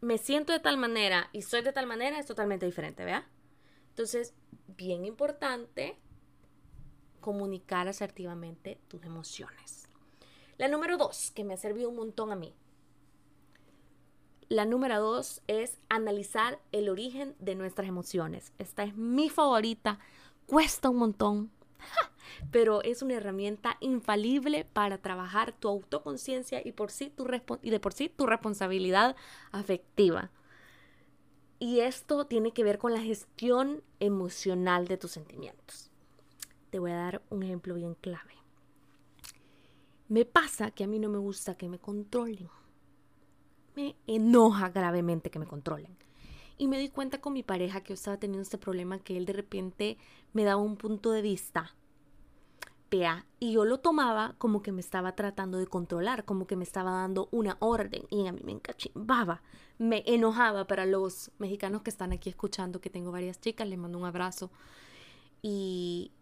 me 0.04 0.18
siento 0.18 0.52
de 0.52 0.60
tal 0.60 0.76
manera 0.76 1.30
y 1.32 1.42
soy 1.42 1.62
de 1.62 1.72
tal 1.72 1.86
manera 1.86 2.18
es 2.18 2.26
totalmente 2.26 2.66
diferente, 2.66 3.04
¿vea? 3.04 3.26
Entonces, 3.88 4.34
bien 4.76 5.04
importante 5.04 5.98
comunicar 7.20 7.88
asertivamente 7.88 8.78
tus 8.88 9.02
emociones. 9.04 9.88
La 10.58 10.68
número 10.68 10.98
dos, 10.98 11.30
que 11.30 11.42
me 11.42 11.54
ha 11.54 11.56
servido 11.56 11.88
un 11.88 11.96
montón 11.96 12.30
a 12.32 12.36
mí. 12.36 12.54
La 14.50 14.66
número 14.66 15.00
dos 15.00 15.40
es 15.46 15.78
analizar 15.88 16.60
el 16.70 16.90
origen 16.90 17.34
de 17.38 17.54
nuestras 17.54 17.88
emociones. 17.88 18.52
Esta 18.58 18.84
es 18.84 18.94
mi 18.94 19.30
favorita. 19.30 19.98
Cuesta 20.46 20.90
un 20.90 20.96
montón, 20.98 21.50
pero 22.50 22.82
es 22.82 23.02
una 23.02 23.14
herramienta 23.14 23.76
infalible 23.80 24.64
para 24.64 24.98
trabajar 24.98 25.52
tu 25.52 25.68
autoconciencia 25.68 26.60
y, 26.64 26.72
por 26.72 26.90
sí 26.90 27.10
tu 27.10 27.26
y 27.62 27.70
de 27.70 27.80
por 27.80 27.92
sí 27.92 28.08
tu 28.08 28.26
responsabilidad 28.26 29.16
afectiva. 29.52 30.30
Y 31.58 31.80
esto 31.80 32.26
tiene 32.26 32.52
que 32.52 32.64
ver 32.64 32.78
con 32.78 32.92
la 32.92 33.00
gestión 33.00 33.82
emocional 34.00 34.86
de 34.86 34.98
tus 34.98 35.12
sentimientos. 35.12 35.90
Te 36.70 36.78
voy 36.78 36.90
a 36.90 36.96
dar 36.96 37.22
un 37.30 37.42
ejemplo 37.42 37.74
bien 37.74 37.94
clave. 37.94 38.34
Me 40.08 40.24
pasa 40.24 40.70
que 40.70 40.84
a 40.84 40.86
mí 40.86 40.98
no 40.98 41.08
me 41.08 41.18
gusta 41.18 41.56
que 41.56 41.68
me 41.68 41.78
controlen. 41.78 42.50
Me 43.74 43.96
enoja 44.06 44.68
gravemente 44.68 45.30
que 45.30 45.38
me 45.38 45.46
controlen. 45.46 45.96
Y 46.58 46.68
me 46.68 46.78
di 46.78 46.88
cuenta 46.88 47.20
con 47.20 47.32
mi 47.32 47.42
pareja 47.42 47.80
que 47.80 47.90
yo 47.90 47.94
estaba 47.94 48.18
teniendo 48.18 48.42
este 48.42 48.58
problema 48.58 48.98
que 48.98 49.16
él 49.16 49.24
de 49.24 49.32
repente 49.32 49.96
me 50.32 50.44
daba 50.44 50.60
un 50.60 50.76
punto 50.76 51.10
de 51.10 51.22
vista 51.22 51.74
y 53.40 53.52
yo 53.52 53.64
lo 53.64 53.80
tomaba 53.80 54.34
como 54.38 54.62
que 54.62 54.72
me 54.72 54.80
estaba 54.80 55.14
tratando 55.16 55.58
de 55.58 55.66
controlar, 55.66 56.24
como 56.24 56.46
que 56.46 56.56
me 56.56 56.64
estaba 56.64 56.92
dando 56.92 57.28
una 57.32 57.56
orden 57.60 58.04
y 58.10 58.26
a 58.26 58.32
mí 58.32 58.40
me 58.44 58.52
encachimbaba, 58.52 59.42
me 59.78 60.04
enojaba 60.06 60.66
para 60.66 60.86
los 60.86 61.30
mexicanos 61.38 61.82
que 61.82 61.90
están 61.90 62.12
aquí 62.12 62.30
escuchando, 62.30 62.80
que 62.80 62.90
tengo 62.90 63.10
varias 63.10 63.40
chicas, 63.40 63.68
les 63.68 63.78
mando 63.78 63.98
un 63.98 64.04
abrazo 64.04 64.50
y 65.42 66.12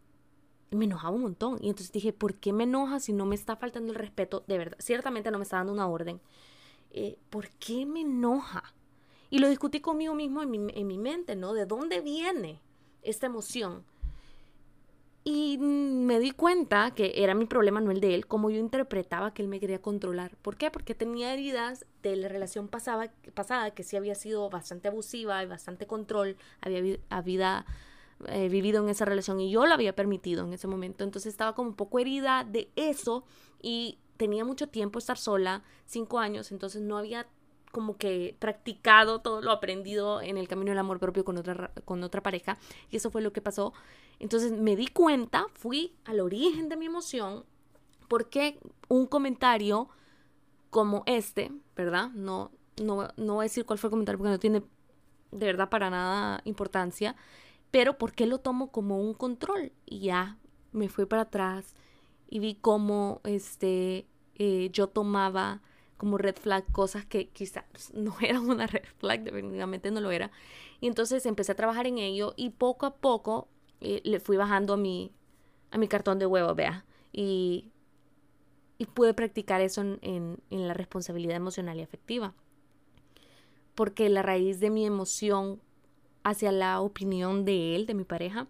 me 0.70 0.86
enojaba 0.86 1.14
un 1.14 1.22
montón 1.22 1.58
y 1.60 1.68
entonces 1.68 1.92
dije, 1.92 2.12
¿por 2.12 2.34
qué 2.36 2.52
me 2.52 2.64
enoja 2.64 3.00
si 3.00 3.12
no 3.12 3.26
me 3.26 3.34
está 3.34 3.56
faltando 3.56 3.92
el 3.92 3.98
respeto? 3.98 4.42
De 4.46 4.56
verdad, 4.56 4.78
ciertamente 4.80 5.30
no 5.30 5.38
me 5.38 5.44
está 5.44 5.58
dando 5.58 5.72
una 5.72 5.88
orden. 5.88 6.20
Eh, 6.90 7.18
¿Por 7.28 7.50
qué 7.50 7.84
me 7.84 8.00
enoja? 8.00 8.74
Y 9.30 9.38
lo 9.38 9.48
discutí 9.48 9.80
conmigo 9.80 10.14
mismo 10.14 10.42
en 10.42 10.50
mi, 10.50 10.58
en 10.74 10.86
mi 10.86 10.98
mente, 10.98 11.36
¿no? 11.36 11.52
¿De 11.52 11.66
dónde 11.66 12.00
viene 12.00 12.60
esta 13.02 13.26
emoción? 13.26 13.84
Y 15.24 15.58
me 15.58 16.18
di 16.18 16.32
cuenta 16.32 16.90
que 16.92 17.12
era 17.16 17.34
mi 17.34 17.46
problema, 17.46 17.80
no 17.80 17.92
el 17.92 18.00
de 18.00 18.16
él, 18.16 18.26
como 18.26 18.50
yo 18.50 18.58
interpretaba 18.58 19.32
que 19.32 19.42
él 19.42 19.48
me 19.48 19.60
quería 19.60 19.80
controlar. 19.80 20.36
¿Por 20.42 20.56
qué? 20.56 20.70
Porque 20.70 20.96
tenía 20.96 21.32
heridas 21.32 21.86
de 22.02 22.16
la 22.16 22.28
relación 22.28 22.66
pasada, 22.66 23.12
pasada 23.34 23.70
que 23.70 23.84
sí 23.84 23.96
había 23.96 24.16
sido 24.16 24.50
bastante 24.50 24.88
abusiva 24.88 25.40
y 25.44 25.46
bastante 25.46 25.86
control, 25.86 26.36
había, 26.60 26.98
había 27.08 27.64
eh, 28.26 28.48
vivido 28.48 28.82
en 28.82 28.88
esa 28.88 29.04
relación 29.04 29.38
y 29.40 29.50
yo 29.50 29.64
lo 29.64 29.74
había 29.74 29.94
permitido 29.94 30.44
en 30.44 30.52
ese 30.52 30.66
momento. 30.66 31.04
Entonces 31.04 31.32
estaba 31.32 31.54
como 31.54 31.70
un 31.70 31.76
poco 31.76 32.00
herida 32.00 32.44
de 32.44 32.68
eso 32.74 33.24
y 33.60 33.98
tenía 34.16 34.44
mucho 34.44 34.68
tiempo 34.68 34.98
estar 34.98 35.18
sola, 35.18 35.62
cinco 35.86 36.18
años, 36.18 36.50
entonces 36.52 36.82
no 36.82 36.98
había 36.98 37.26
como 37.72 37.96
que 37.96 38.36
practicado 38.38 39.20
todo 39.20 39.40
lo 39.40 39.50
aprendido 39.50 40.20
en 40.20 40.36
el 40.36 40.46
camino 40.46 40.70
del 40.70 40.78
amor 40.78 41.00
propio 41.00 41.24
con 41.24 41.38
otra, 41.38 41.72
con 41.84 42.04
otra 42.04 42.22
pareja. 42.22 42.58
Y 42.90 42.96
eso 42.96 43.10
fue 43.10 43.22
lo 43.22 43.32
que 43.32 43.40
pasó. 43.40 43.72
Entonces 44.22 44.52
me 44.52 44.76
di 44.76 44.86
cuenta, 44.86 45.46
fui 45.52 45.96
al 46.04 46.20
origen 46.20 46.68
de 46.68 46.76
mi 46.76 46.86
emoción, 46.86 47.44
porque 48.06 48.60
un 48.88 49.06
comentario 49.06 49.88
como 50.70 51.02
este, 51.06 51.50
¿verdad? 51.74 52.10
No, 52.10 52.52
no, 52.80 53.08
no 53.16 53.34
voy 53.34 53.42
a 53.42 53.48
decir 53.48 53.66
cuál 53.66 53.80
fue 53.80 53.88
el 53.88 53.90
comentario 53.90 54.18
porque 54.18 54.30
no 54.30 54.38
tiene 54.38 54.62
de 55.32 55.46
verdad 55.46 55.68
para 55.68 55.90
nada 55.90 56.40
importancia, 56.44 57.16
pero 57.72 57.98
¿por 57.98 58.12
qué 58.12 58.26
lo 58.26 58.38
tomo 58.38 58.70
como 58.70 59.00
un 59.00 59.12
control? 59.12 59.72
Y 59.86 59.98
ya 60.02 60.38
me 60.70 60.88
fui 60.88 61.04
para 61.06 61.22
atrás 61.22 61.74
y 62.30 62.38
vi 62.38 62.54
cómo 62.54 63.22
este, 63.24 64.06
eh, 64.36 64.70
yo 64.72 64.86
tomaba 64.86 65.62
como 65.96 66.16
red 66.16 66.36
flag 66.36 66.64
cosas 66.70 67.04
que 67.04 67.28
quizás 67.30 67.64
no 67.92 68.14
eran 68.20 68.48
una 68.48 68.68
red 68.68 68.84
flag, 68.98 69.24
definitivamente 69.24 69.90
no 69.90 70.00
lo 70.00 70.12
era. 70.12 70.30
Y 70.80 70.86
entonces 70.86 71.26
empecé 71.26 71.50
a 71.50 71.56
trabajar 71.56 71.88
en 71.88 71.98
ello 71.98 72.34
y 72.36 72.50
poco 72.50 72.86
a 72.86 72.94
poco 72.94 73.48
le 73.82 74.20
fui 74.20 74.36
bajando 74.36 74.74
a 74.74 74.76
mi, 74.76 75.12
a 75.70 75.78
mi 75.78 75.88
cartón 75.88 76.18
de 76.18 76.26
huevo, 76.26 76.54
vea. 76.54 76.84
Y, 77.12 77.70
y 78.78 78.86
pude 78.86 79.14
practicar 79.14 79.60
eso 79.60 79.80
en, 79.80 79.98
en, 80.02 80.38
en 80.50 80.68
la 80.68 80.74
responsabilidad 80.74 81.36
emocional 81.36 81.78
y 81.78 81.82
afectiva. 81.82 82.34
Porque 83.74 84.08
la 84.08 84.22
raíz 84.22 84.60
de 84.60 84.70
mi 84.70 84.86
emoción 84.86 85.60
hacia 86.24 86.52
la 86.52 86.80
opinión 86.80 87.44
de 87.44 87.74
él, 87.74 87.86
de 87.86 87.94
mi 87.94 88.04
pareja, 88.04 88.46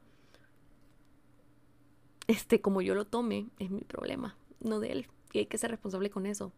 este, 2.26 2.60
como 2.60 2.82
yo 2.82 2.94
lo 2.94 3.06
tome, 3.06 3.48
es 3.58 3.70
mi 3.70 3.82
problema, 3.82 4.36
no 4.60 4.80
de 4.80 4.92
él. 4.92 5.06
Y 5.32 5.38
hay 5.38 5.46
que 5.46 5.58
ser 5.58 5.70
responsable 5.70 6.10
con 6.10 6.26
eso. 6.26 6.52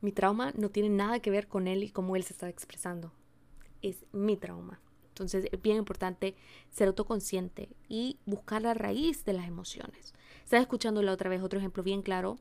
Mi 0.00 0.12
trauma 0.12 0.52
no 0.56 0.70
tiene 0.70 0.90
nada 0.90 1.20
que 1.20 1.30
ver 1.30 1.48
con 1.48 1.68
él 1.68 1.82
y 1.82 1.90
cómo 1.90 2.16
él 2.16 2.22
se 2.24 2.32
está 2.32 2.48
expresando. 2.48 3.12
Es 3.82 4.04
mi 4.12 4.36
trauma. 4.36 4.80
Entonces 5.16 5.48
es 5.50 5.62
bien 5.62 5.78
importante 5.78 6.34
ser 6.70 6.88
autoconsciente 6.88 7.70
y 7.88 8.18
buscar 8.26 8.60
la 8.60 8.74
raíz 8.74 9.24
de 9.24 9.32
las 9.32 9.48
emociones. 9.48 10.12
Estaba 10.44 10.60
escuchando 10.60 11.00
la 11.02 11.12
otra 11.12 11.30
vez 11.30 11.42
otro 11.42 11.58
ejemplo 11.58 11.82
bien 11.82 12.02
claro. 12.02 12.36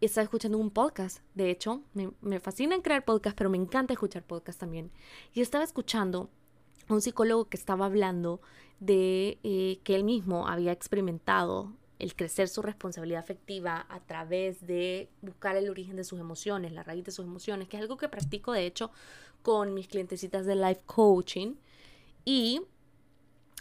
Estaba 0.00 0.24
escuchando 0.24 0.56
un 0.56 0.70
podcast. 0.70 1.18
De 1.34 1.50
hecho, 1.50 1.82
me, 1.92 2.10
me 2.22 2.40
fascina 2.40 2.80
crear 2.80 3.04
podcast, 3.04 3.36
pero 3.36 3.50
me 3.50 3.58
encanta 3.58 3.92
escuchar 3.92 4.22
podcast 4.22 4.58
también. 4.58 4.90
Y 5.34 5.42
estaba 5.42 5.62
escuchando 5.62 6.30
a 6.88 6.94
un 6.94 7.02
psicólogo 7.02 7.50
que 7.50 7.58
estaba 7.58 7.84
hablando 7.84 8.40
de 8.80 9.38
eh, 9.42 9.80
que 9.84 9.94
él 9.94 10.04
mismo 10.04 10.48
había 10.48 10.72
experimentado 10.72 11.74
el 11.98 12.14
crecer 12.14 12.48
su 12.48 12.62
responsabilidad 12.62 13.20
afectiva 13.20 13.86
a 13.88 14.00
través 14.00 14.66
de 14.66 15.10
buscar 15.20 15.56
el 15.56 15.68
origen 15.68 15.96
de 15.96 16.04
sus 16.04 16.20
emociones, 16.20 16.72
la 16.72 16.84
raíz 16.84 17.04
de 17.04 17.10
sus 17.10 17.24
emociones, 17.24 17.68
que 17.68 17.76
es 17.76 17.82
algo 17.82 17.96
que 17.96 18.08
practico 18.08 18.52
de 18.52 18.66
hecho 18.66 18.90
con 19.42 19.74
mis 19.74 19.88
clientecitas 19.88 20.46
de 20.46 20.56
life 20.56 20.82
coaching. 20.86 21.54
Y 22.24 22.62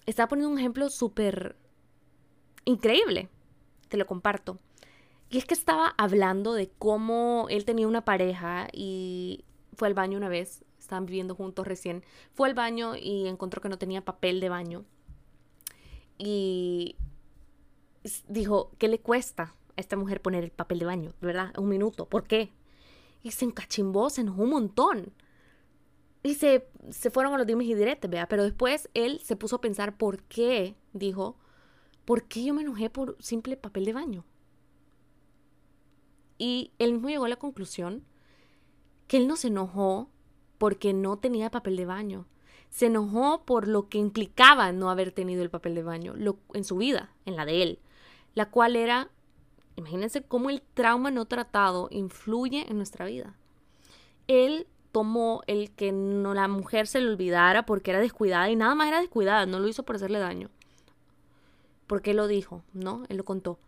estaba 0.06 0.30
poniendo 0.30 0.52
un 0.52 0.60
ejemplo 0.60 0.90
súper 0.90 1.56
increíble, 2.66 3.30
te 3.90 3.98
lo 3.98 4.06
comparto. 4.06 4.60
Y 5.30 5.38
es 5.38 5.46
que 5.46 5.54
estaba 5.54 5.94
hablando 5.98 6.54
de 6.54 6.70
cómo 6.78 7.48
él 7.50 7.66
tenía 7.66 7.88
una 7.88 8.06
pareja 8.06 8.68
y 8.72 9.44
fue 9.74 9.88
al 9.88 9.94
baño 9.94 10.18
una 10.18 10.30
vez, 10.30 10.64
estaban 10.80 11.06
viviendo 11.06 11.36
juntos 11.36 11.68
recién, 11.68 12.04
fue 12.34 12.48
al 12.48 12.56
baño 12.56 12.96
y 12.96 13.28
encontró 13.28 13.62
que 13.62 13.70
no 13.70 13.78
tenía 13.78 14.06
papel 14.06 14.40
de 14.40 14.50
baño. 14.50 14.86
Y 16.18 16.96
dijo, 18.28 18.72
¿qué 18.78 18.88
le 18.88 19.00
cuesta 19.00 19.54
a 19.76 19.82
esta 19.82 19.98
mujer 19.98 20.22
poner 20.22 20.44
el 20.44 20.52
papel 20.52 20.80
de 20.80 20.86
baño? 20.86 21.14
¿Verdad? 21.22 21.54
Un 21.58 21.70
minuto. 21.70 22.06
¿Por 22.08 22.24
qué? 22.24 22.52
Y 23.22 23.32
se 23.32 23.46
encachimbó, 23.46 24.10
se 24.10 24.22
enojó 24.22 24.44
un 24.44 24.50
montón. 24.50 25.14
Y 26.28 26.36
se, 26.36 26.68
se 26.90 27.10
fueron 27.10 27.34
a 27.34 27.38
los 27.38 27.48
dimes 27.48 27.68
y 27.68 27.74
diretes, 27.74 28.10
¿verdad? 28.10 28.28
Pero 28.30 28.44
después 28.44 28.90
él 28.94 29.20
se 29.24 29.36
puso 29.36 29.58
a 29.58 29.62
pensar 29.62 29.98
por 29.98 30.24
qué, 30.24 30.76
dijo, 30.94 31.38
¿por 32.06 32.24
qué 32.24 32.44
yo 32.44 32.54
me 32.54 32.62
enojé 32.62 32.90
por 32.90 33.16
simple 33.20 33.56
papel 33.56 33.86
de 33.86 33.94
baño? 33.94 34.26
Y 36.38 36.72
él 36.80 36.94
mismo 36.94 37.10
llegó 37.10 37.26
a 37.26 37.30
la 37.30 37.38
conclusión 37.38 38.04
que 39.08 39.18
él 39.18 39.28
no 39.28 39.36
se 39.38 39.48
enojó 39.48 40.10
porque 40.58 40.94
no 40.94 41.18
tenía 41.18 41.50
papel 41.50 41.78
de 41.78 41.86
baño. 41.86 42.28
Se 42.70 42.88
enojó 42.88 43.46
por 43.46 43.68
lo 43.68 43.88
que 43.88 43.98
implicaba 43.98 44.72
no 44.74 44.90
haber 44.90 45.12
tenido 45.12 45.42
el 45.42 45.50
papel 45.50 45.76
de 45.76 45.84
baño 45.84 46.14
en 46.54 46.64
su 46.64 46.78
vida, 46.78 47.14
en 47.26 47.36
la 47.36 47.46
de 47.46 47.64
él 47.64 47.80
la 48.38 48.52
cual 48.52 48.76
era, 48.76 49.10
imagínense 49.78 50.22
cómo 50.22 50.52
el 50.52 50.62
trauma 50.62 51.10
no 51.10 51.26
tratado 51.26 51.88
influye 51.90 52.70
en 52.70 52.78
nuestra 52.78 53.08
vida. 53.08 53.36
Él 54.28 54.68
tomó 54.98 55.44
el 55.46 55.70
que 55.70 55.92
no 55.92 56.34
la 56.34 56.48
mujer 56.48 56.88
se 56.88 57.00
le 57.00 57.12
olvidara 57.12 57.68
porque 57.68 57.92
era 57.92 58.00
descuidada 58.00 58.50
y 58.50 58.56
nada 58.56 58.74
más 58.74 58.88
era 58.88 59.00
descuidada, 59.00 59.46
no 59.46 59.60
lo 59.60 59.68
hizo 59.68 59.84
por 59.84 59.96
hacerle 59.96 60.18
daño. 60.18 60.50
Porque 61.86 62.12
él 62.12 62.18
lo 62.18 62.26
dijo, 62.26 62.64
¿no? 62.74 63.04
Él 63.08 63.18
lo 63.18 63.24
contó. 63.24 63.60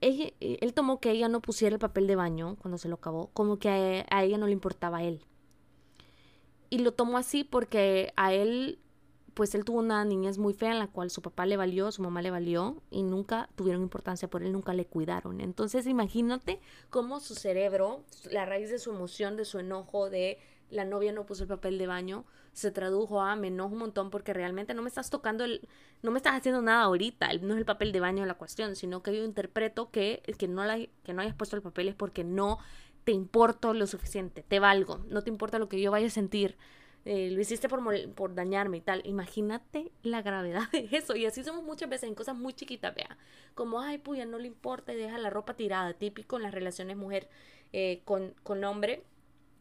él 0.00 0.72
tomó 0.74 0.98
que 0.98 1.10
ella 1.10 1.28
no 1.28 1.42
pusiera 1.42 1.74
el 1.74 1.78
papel 1.78 2.06
de 2.06 2.16
baño 2.16 2.56
cuando 2.56 2.78
se 2.78 2.88
lo 2.88 2.94
acabó, 2.94 3.28
como 3.34 3.58
que 3.58 3.68
a, 3.68 4.06
a 4.16 4.24
ella 4.24 4.38
no 4.38 4.46
le 4.46 4.54
importaba 4.54 4.96
a 4.96 5.02
él. 5.02 5.26
Y 6.70 6.78
lo 6.78 6.92
tomó 6.92 7.18
así 7.18 7.44
porque 7.44 8.14
a 8.16 8.32
él 8.32 8.78
pues 9.34 9.54
él 9.54 9.64
tuvo 9.64 9.78
una 9.78 10.04
niñez 10.04 10.38
muy 10.38 10.54
fea 10.54 10.72
en 10.72 10.78
la 10.78 10.86
cual 10.86 11.10
su 11.10 11.22
papá 11.22 11.46
le 11.46 11.56
valió, 11.56 11.90
su 11.92 12.02
mamá 12.02 12.22
le 12.22 12.30
valió 12.30 12.82
y 12.90 13.02
nunca 13.02 13.48
tuvieron 13.54 13.82
importancia 13.82 14.28
por 14.28 14.42
él, 14.42 14.52
nunca 14.52 14.74
le 14.74 14.86
cuidaron. 14.86 15.40
Entonces 15.40 15.86
imagínate 15.86 16.60
cómo 16.90 17.20
su 17.20 17.34
cerebro, 17.34 18.04
la 18.30 18.44
raíz 18.44 18.70
de 18.70 18.78
su 18.78 18.90
emoción, 18.90 19.36
de 19.36 19.44
su 19.44 19.58
enojo, 19.58 20.10
de 20.10 20.38
la 20.70 20.84
novia 20.84 21.12
no 21.12 21.26
puso 21.26 21.42
el 21.42 21.48
papel 21.48 21.78
de 21.78 21.86
baño, 21.86 22.24
se 22.52 22.70
tradujo 22.70 23.20
a 23.20 23.36
me 23.36 23.48
enojo 23.48 23.72
un 23.72 23.80
montón 23.80 24.10
porque 24.10 24.32
realmente 24.32 24.74
no 24.74 24.82
me 24.82 24.88
estás 24.88 25.10
tocando 25.10 25.44
el, 25.44 25.68
no 26.02 26.10
me 26.10 26.18
estás 26.18 26.34
haciendo 26.34 26.62
nada 26.62 26.82
ahorita, 26.82 27.32
no 27.42 27.54
es 27.54 27.58
el 27.58 27.64
papel 27.64 27.92
de 27.92 28.00
baño 28.00 28.24
la 28.26 28.34
cuestión, 28.34 28.76
sino 28.76 29.02
que 29.02 29.16
yo 29.16 29.24
interpreto 29.24 29.90
que, 29.90 30.22
que, 30.38 30.48
no, 30.48 30.64
la, 30.64 30.78
que 30.78 31.12
no 31.12 31.22
hayas 31.22 31.34
puesto 31.34 31.56
el 31.56 31.62
papel 31.62 31.88
es 31.88 31.94
porque 31.94 32.24
no 32.24 32.58
te 33.04 33.12
importo 33.12 33.74
lo 33.74 33.86
suficiente, 33.86 34.42
te 34.42 34.60
valgo, 34.60 35.00
no 35.08 35.22
te 35.22 35.30
importa 35.30 35.58
lo 35.58 35.68
que 35.68 35.80
yo 35.80 35.90
vaya 35.90 36.06
a 36.06 36.10
sentir, 36.10 36.56
eh, 37.04 37.30
lo 37.30 37.40
hiciste 37.40 37.68
por, 37.68 37.82
por 38.12 38.34
dañarme 38.34 38.78
y 38.78 38.80
tal. 38.80 39.02
Imagínate 39.04 39.90
la 40.02 40.22
gravedad 40.22 40.70
de 40.72 40.88
eso. 40.92 41.16
Y 41.16 41.26
así 41.26 41.42
somos 41.44 41.64
muchas 41.64 41.88
veces 41.88 42.08
en 42.08 42.14
cosas 42.14 42.36
muy 42.36 42.52
chiquitas, 42.52 42.94
vea. 42.94 43.16
Como, 43.54 43.80
ay, 43.80 43.98
puya, 43.98 44.26
no 44.26 44.38
le 44.38 44.46
importa 44.46 44.92
y 44.92 44.96
deja 44.96 45.18
la 45.18 45.30
ropa 45.30 45.54
tirada. 45.54 45.94
Típico 45.94 46.36
en 46.36 46.42
las 46.42 46.54
relaciones 46.54 46.96
mujer 46.96 47.28
eh, 47.72 48.02
con, 48.04 48.34
con 48.42 48.62
hombre, 48.64 49.02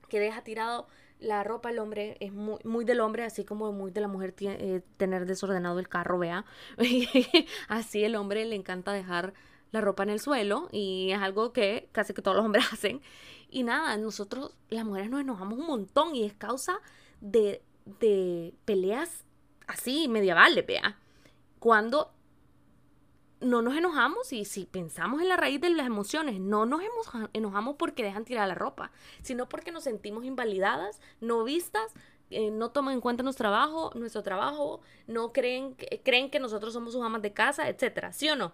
que 0.09 0.19
deja 0.19 0.43
tirado 0.43 0.87
la 1.19 1.43
ropa 1.43 1.69
el 1.69 1.79
hombre 1.79 2.17
es 2.21 2.31
muy, 2.31 2.59
muy 2.63 2.85
del 2.85 3.01
hombre, 3.01 3.23
así 3.23 3.43
como 3.43 3.71
muy 3.71 3.91
de 3.91 4.01
la 4.01 4.07
mujer 4.07 4.33
eh, 4.39 4.81
tener 4.97 5.25
desordenado 5.25 5.79
el 5.79 5.89
carro, 5.89 6.17
vea. 6.17 6.45
así 7.67 8.03
el 8.03 8.15
hombre 8.15 8.45
le 8.45 8.55
encanta 8.55 8.93
dejar 8.93 9.33
la 9.71 9.81
ropa 9.81 10.03
en 10.03 10.09
el 10.09 10.19
suelo 10.19 10.69
y 10.71 11.11
es 11.11 11.19
algo 11.19 11.51
que 11.53 11.89
casi 11.91 12.13
que 12.13 12.21
todos 12.21 12.37
los 12.37 12.45
hombres 12.45 12.65
hacen. 12.71 13.01
Y 13.49 13.63
nada, 13.63 13.97
nosotros, 13.97 14.55
las 14.69 14.85
mujeres 14.85 15.09
nos 15.09 15.21
enojamos 15.21 15.59
un 15.59 15.67
montón 15.67 16.15
y 16.15 16.23
es 16.23 16.33
causa 16.33 16.79
de, 17.21 17.61
de 17.99 18.53
peleas 18.65 19.25
así 19.67 20.07
medievales, 20.07 20.65
vea. 20.65 20.99
Cuando 21.59 22.13
no 23.41 23.61
nos 23.61 23.75
enojamos 23.75 24.33
y 24.33 24.45
si 24.45 24.65
pensamos 24.65 25.21
en 25.21 25.29
la 25.29 25.37
raíz 25.37 25.61
de 25.61 25.69
las 25.69 25.87
emociones, 25.87 26.39
no 26.39 26.65
nos 26.65 26.81
enojamos 27.33 27.75
porque 27.77 28.03
dejan 28.03 28.25
tirar 28.25 28.47
la 28.47 28.55
ropa, 28.55 28.91
sino 29.21 29.47
porque 29.47 29.71
nos 29.71 29.83
sentimos 29.83 30.25
invalidadas, 30.25 30.99
no 31.21 31.43
vistas, 31.43 31.93
eh, 32.31 32.51
no 32.51 32.71
toman 32.71 32.95
en 32.95 33.01
cuenta 33.01 33.23
nuestro 33.23 33.43
trabajo, 33.43 33.91
nuestro 33.95 34.23
trabajo, 34.23 34.81
no 35.07 35.31
creen, 35.31 35.75
creen 36.03 36.29
que 36.29 36.39
nosotros 36.39 36.73
somos 36.73 36.93
sus 36.93 37.03
amas 37.03 37.21
de 37.21 37.33
casa, 37.33 37.69
etcétera, 37.69 38.11
¿sí 38.11 38.29
o 38.29 38.35
no? 38.35 38.51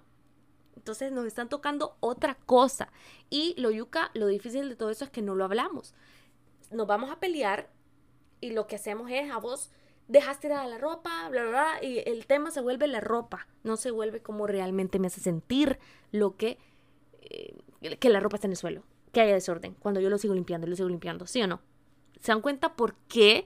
Entonces 0.76 1.12
nos 1.12 1.26
están 1.26 1.50
tocando 1.50 1.98
otra 2.00 2.36
cosa. 2.46 2.92
Y 3.30 3.60
lo 3.60 3.72
yuca, 3.72 4.12
lo 4.14 4.28
difícil 4.28 4.70
de 4.70 4.76
todo 4.76 4.92
eso 4.92 5.06
es 5.06 5.10
que 5.10 5.22
no 5.22 5.36
lo 5.36 5.46
hablamos. 5.46 5.96
Nos 6.72 6.86
vamos 6.86 7.12
a 7.12 7.20
pelear 7.20 7.70
y 8.42 8.52
lo 8.52 8.68
que 8.68 8.76
hacemos 8.76 9.10
es 9.12 9.32
a 9.32 9.38
vos 9.38 9.72
dejaste 10.08 10.48
tirada 10.48 10.68
la 10.68 10.78
ropa, 10.78 11.30
bla, 11.30 11.44
bla, 11.44 11.50
bla, 11.50 11.84
y 11.84 12.00
el 12.06 12.28
tema 12.28 12.52
se 12.52 12.62
vuelve 12.62 12.88
la 12.88 13.00
ropa, 13.00 13.48
no 13.64 13.78
se 13.78 13.92
vuelve 13.92 14.22
como 14.22 14.48
realmente 14.48 15.00
me 15.00 15.08
hace 15.08 15.22
sentir 15.22 15.80
lo 16.12 16.36
que, 16.38 16.60
eh, 17.22 17.56
que 18.00 18.10
la 18.10 18.20
ropa 18.20 18.38
está 18.38 18.48
en 18.48 18.52
el 18.52 18.58
suelo, 18.58 18.84
que 19.12 19.22
haya 19.22 19.34
desorden, 19.34 19.74
cuando 19.80 20.00
yo 20.00 20.10
lo 20.10 20.18
sigo 20.18 20.36
limpiando, 20.36 20.68
lo 20.68 20.76
sigo 20.76 20.90
limpiando, 20.90 21.26
¿sí 21.26 21.42
o 21.42 21.48
no? 21.48 21.62
¿Se 22.20 22.32
dan 22.32 22.42
cuenta 22.42 22.76
por 22.76 22.96
qué 23.08 23.46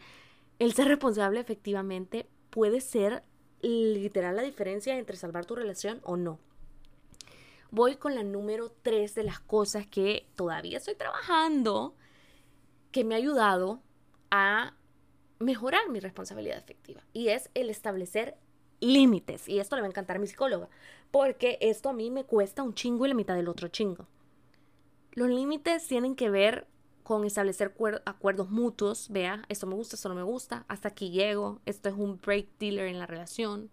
el 0.59 0.73
ser 0.73 0.87
responsable 0.87 1.39
efectivamente 1.39 2.27
puede 2.49 2.81
ser 2.81 3.23
literal 3.61 4.35
la 4.35 4.41
diferencia 4.41 4.97
entre 4.97 5.15
salvar 5.15 5.45
tu 5.45 5.55
relación 5.55 6.01
o 6.03 6.17
no? 6.17 6.39
Voy 7.71 7.95
con 7.95 8.15
la 8.15 8.23
número 8.23 8.71
tres 8.81 9.15
de 9.15 9.23
las 9.23 9.39
cosas 9.39 9.85
que 9.85 10.27
todavía 10.35 10.77
estoy 10.77 10.95
trabajando, 10.95 11.95
que 12.91 13.03
me 13.03 13.13
ha 13.13 13.17
ayudado 13.17 13.81
a 14.31 14.73
mejorar 15.39 15.89
mi 15.89 15.99
responsabilidad 15.99 16.57
afectiva 16.57 17.01
y 17.13 17.29
es 17.29 17.49
el 17.53 17.69
establecer 17.69 18.37
límites. 18.79 19.47
Y 19.47 19.59
esto 19.59 19.75
le 19.75 19.81
va 19.81 19.87
a 19.87 19.89
encantar 19.89 20.17
a 20.17 20.19
mi 20.19 20.27
psicóloga, 20.27 20.69
porque 21.11 21.57
esto 21.61 21.89
a 21.89 21.93
mí 21.93 22.11
me 22.11 22.25
cuesta 22.25 22.63
un 22.63 22.73
chingo 22.73 23.05
y 23.05 23.09
la 23.09 23.15
mitad 23.15 23.35
del 23.35 23.47
otro 23.47 23.67
chingo. 23.67 24.07
Los 25.13 25.29
límites 25.29 25.87
tienen 25.87 26.15
que 26.15 26.29
ver 26.29 26.67
con 27.03 27.25
establecer 27.25 27.75
acuerdos 28.05 28.49
mutuos, 28.51 29.09
vea, 29.09 29.43
esto 29.49 29.65
me 29.65 29.73
gusta, 29.73 29.95
esto 29.95 30.09
no 30.09 30.15
me 30.15 30.23
gusta, 30.23 30.65
hasta 30.67 30.89
aquí 30.89 31.09
llego, 31.09 31.59
esto 31.65 31.89
es 31.89 31.95
un 31.95 32.19
break 32.21 32.47
dealer 32.59 32.87
en 32.87 32.99
la 32.99 33.07
relación. 33.07 33.71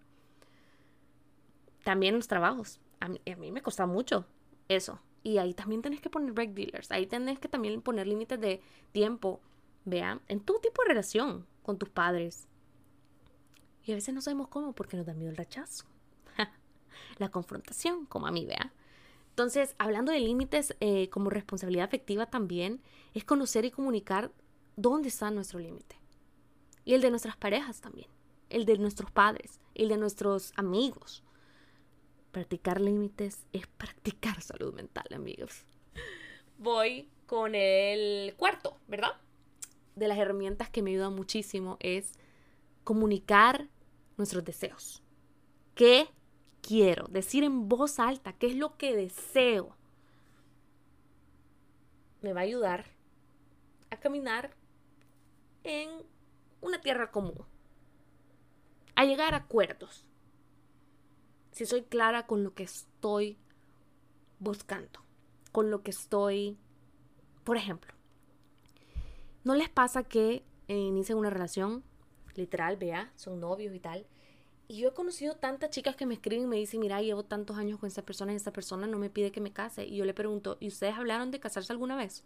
También 1.84 2.14
los 2.14 2.28
trabajos, 2.28 2.80
a 2.98 3.08
mí, 3.08 3.20
a 3.30 3.36
mí 3.36 3.52
me 3.52 3.62
cuesta 3.62 3.84
mucho 3.86 4.24
eso. 4.68 5.00
Y 5.22 5.38
ahí 5.38 5.52
también 5.52 5.82
tenés 5.82 6.00
que 6.00 6.08
poner 6.08 6.32
break 6.32 6.54
dealers, 6.54 6.90
ahí 6.90 7.06
tenés 7.06 7.38
que 7.38 7.48
también 7.48 7.82
poner 7.82 8.06
límites 8.06 8.40
de 8.40 8.62
tiempo, 8.92 9.40
vea, 9.84 10.20
en 10.28 10.40
tu 10.40 10.58
tipo 10.60 10.82
de 10.82 10.88
relación, 10.88 11.46
con 11.66 11.78
tus 11.78 11.88
padres. 11.88 12.46
Y 13.84 13.90
a 13.90 13.96
veces 13.96 14.14
no 14.14 14.20
sabemos 14.20 14.48
cómo 14.48 14.72
porque 14.72 14.96
nos 14.96 15.04
da 15.04 15.14
miedo 15.14 15.30
el 15.30 15.36
rechazo. 15.36 15.84
la 17.18 17.28
confrontación, 17.28 18.06
como 18.06 18.28
a 18.28 18.30
mí, 18.30 18.46
vea. 18.46 18.72
Entonces, 19.30 19.74
hablando 19.78 20.12
de 20.12 20.20
límites 20.20 20.76
eh, 20.80 21.10
como 21.10 21.28
responsabilidad 21.28 21.84
afectiva 21.84 22.26
también, 22.26 22.80
es 23.14 23.24
conocer 23.24 23.64
y 23.64 23.72
comunicar 23.72 24.30
dónde 24.76 25.08
está 25.08 25.30
nuestro 25.32 25.58
límite. 25.58 25.96
Y 26.84 26.94
el 26.94 27.02
de 27.02 27.10
nuestras 27.10 27.36
parejas 27.36 27.80
también. 27.80 28.08
El 28.48 28.64
de 28.64 28.78
nuestros 28.78 29.10
padres. 29.10 29.58
El 29.74 29.88
de 29.88 29.96
nuestros 29.96 30.52
amigos. 30.56 31.24
Practicar 32.30 32.80
límites 32.80 33.44
es 33.52 33.66
practicar 33.66 34.40
salud 34.40 34.72
mental, 34.72 35.06
amigos. 35.12 35.64
Voy 36.58 37.08
con 37.26 37.56
el 37.56 38.34
cuarto, 38.36 38.78
¿verdad? 38.86 39.20
De 39.96 40.08
las 40.08 40.18
herramientas 40.18 40.70
que 40.70 40.82
me 40.82 40.90
ayudan 40.90 41.14
muchísimo 41.14 41.78
es 41.80 42.12
comunicar 42.84 43.68
nuestros 44.16 44.44
deseos. 44.44 45.02
¿Qué 45.74 46.08
quiero? 46.60 47.06
Decir 47.08 47.42
en 47.42 47.68
voz 47.68 47.98
alta 47.98 48.34
qué 48.34 48.46
es 48.46 48.56
lo 48.56 48.76
que 48.76 48.94
deseo. 48.94 49.74
Me 52.20 52.32
va 52.32 52.40
a 52.40 52.44
ayudar 52.44 52.84
a 53.90 53.98
caminar 53.98 54.54
en 55.64 55.90
una 56.60 56.80
tierra 56.80 57.10
común. 57.10 57.44
A 58.94 59.04
llegar 59.04 59.34
a 59.34 59.38
acuerdos. 59.38 60.04
Si 61.52 61.64
soy 61.64 61.82
clara 61.82 62.26
con 62.26 62.44
lo 62.44 62.54
que 62.54 62.64
estoy 62.64 63.38
buscando. 64.38 65.00
Con 65.52 65.70
lo 65.70 65.82
que 65.82 65.90
estoy, 65.90 66.58
por 67.44 67.56
ejemplo, 67.56 67.95
¿No 69.46 69.54
les 69.54 69.68
pasa 69.68 70.02
que 70.02 70.42
eh, 70.66 70.76
inician 70.76 71.18
una 71.18 71.30
relación, 71.30 71.84
literal, 72.34 72.76
vea, 72.76 73.12
son 73.14 73.38
novios 73.38 73.76
y 73.76 73.78
tal? 73.78 74.04
Y 74.66 74.78
yo 74.78 74.88
he 74.88 74.92
conocido 74.92 75.36
tantas 75.36 75.70
chicas 75.70 75.94
que 75.94 76.04
me 76.04 76.14
escriben 76.14 76.46
y 76.46 76.48
me 76.48 76.56
dicen, 76.56 76.80
mira, 76.80 77.00
llevo 77.00 77.22
tantos 77.22 77.56
años 77.56 77.78
con 77.78 77.86
esta 77.86 78.02
persona 78.02 78.32
y 78.32 78.34
esta 78.34 78.52
persona 78.52 78.88
no 78.88 78.98
me 78.98 79.08
pide 79.08 79.30
que 79.30 79.40
me 79.40 79.52
case. 79.52 79.86
Y 79.86 79.98
yo 79.98 80.04
le 80.04 80.14
pregunto, 80.14 80.56
¿y 80.58 80.66
ustedes 80.66 80.96
hablaron 80.96 81.30
de 81.30 81.38
casarse 81.38 81.72
alguna 81.72 81.94
vez? 81.94 82.24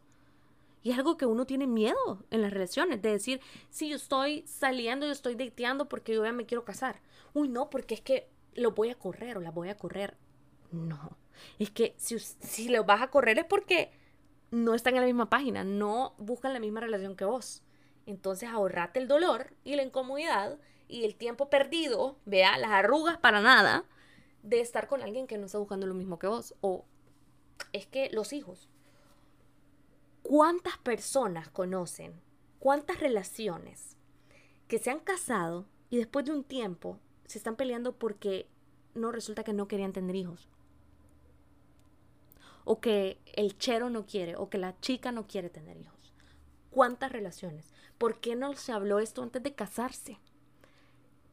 Y 0.82 0.92
es 0.92 0.96
algo 0.96 1.18
que 1.18 1.26
uno 1.26 1.44
tiene 1.44 1.66
miedo 1.66 2.24
en 2.30 2.40
las 2.40 2.54
relaciones, 2.54 3.02
de 3.02 3.10
decir, 3.10 3.42
si 3.68 3.90
yo 3.90 3.96
estoy 3.96 4.42
saliendo, 4.46 5.04
yo 5.04 5.12
estoy 5.12 5.34
dateando 5.34 5.90
porque 5.90 6.14
yo 6.14 6.24
ya 6.24 6.32
me 6.32 6.46
quiero 6.46 6.64
casar. 6.64 7.02
Uy, 7.34 7.50
no, 7.50 7.68
porque 7.68 7.96
es 7.96 8.00
que 8.00 8.30
lo 8.54 8.70
voy 8.70 8.88
a 8.88 8.98
correr 8.98 9.36
o 9.36 9.42
la 9.42 9.50
voy 9.50 9.68
a 9.68 9.76
correr. 9.76 10.16
No, 10.72 11.18
es 11.58 11.70
que 11.70 11.92
si, 11.98 12.18
si 12.18 12.70
lo 12.70 12.84
vas 12.84 13.02
a 13.02 13.10
correr 13.10 13.38
es 13.38 13.44
porque 13.44 13.90
no 14.50 14.74
están 14.74 14.94
en 14.94 15.00
la 15.00 15.06
misma 15.06 15.30
página, 15.30 15.64
no 15.64 16.14
buscan 16.18 16.52
la 16.52 16.60
misma 16.60 16.80
relación 16.80 17.16
que 17.16 17.24
vos. 17.24 17.62
Entonces 18.06 18.48
ahorrate 18.48 18.98
el 18.98 19.08
dolor 19.08 19.52
y 19.64 19.76
la 19.76 19.82
incomodidad 19.82 20.58
y 20.88 21.04
el 21.04 21.14
tiempo 21.14 21.48
perdido, 21.48 22.16
vea, 22.24 22.58
las 22.58 22.70
arrugas 22.70 23.18
para 23.18 23.40
nada, 23.40 23.84
de 24.42 24.60
estar 24.60 24.88
con 24.88 25.02
alguien 25.02 25.26
que 25.26 25.38
no 25.38 25.46
está 25.46 25.58
buscando 25.58 25.86
lo 25.86 25.94
mismo 25.94 26.18
que 26.18 26.26
vos. 26.26 26.54
O 26.60 26.84
es 27.72 27.86
que 27.86 28.10
los 28.10 28.32
hijos. 28.32 28.68
¿Cuántas 30.22 30.78
personas 30.78 31.48
conocen? 31.48 32.20
¿Cuántas 32.58 33.00
relaciones 33.00 33.96
que 34.68 34.78
se 34.78 34.90
han 34.90 35.00
casado 35.00 35.66
y 35.88 35.96
después 35.96 36.24
de 36.24 36.32
un 36.32 36.44
tiempo 36.44 36.98
se 37.26 37.38
están 37.38 37.56
peleando 37.56 37.96
porque 37.96 38.48
no 38.94 39.12
resulta 39.12 39.44
que 39.44 39.52
no 39.52 39.68
querían 39.68 39.92
tener 39.92 40.16
hijos? 40.16 40.48
O 42.64 42.80
que 42.80 43.18
el 43.34 43.56
chero 43.58 43.90
no 43.90 44.06
quiere, 44.06 44.36
o 44.36 44.48
que 44.48 44.58
la 44.58 44.78
chica 44.80 45.12
no 45.12 45.26
quiere 45.26 45.50
tener 45.50 45.76
hijos. 45.76 46.14
¿Cuántas 46.70 47.10
relaciones? 47.12 47.72
¿Por 47.98 48.20
qué 48.20 48.36
no 48.36 48.54
se 48.54 48.72
habló 48.72 49.00
esto 49.00 49.22
antes 49.22 49.42
de 49.42 49.54
casarse? 49.54 50.18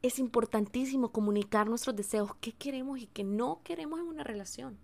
Es 0.02 0.18
importantísimo 0.18 1.12
comunicar 1.12 1.68
nuestros 1.68 1.96
deseos, 1.96 2.34
qué 2.40 2.52
queremos 2.52 2.98
y 2.98 3.06
qué 3.06 3.24
no 3.24 3.60
queremos 3.62 4.00
en 4.00 4.06
una 4.06 4.24
relación. 4.24 4.78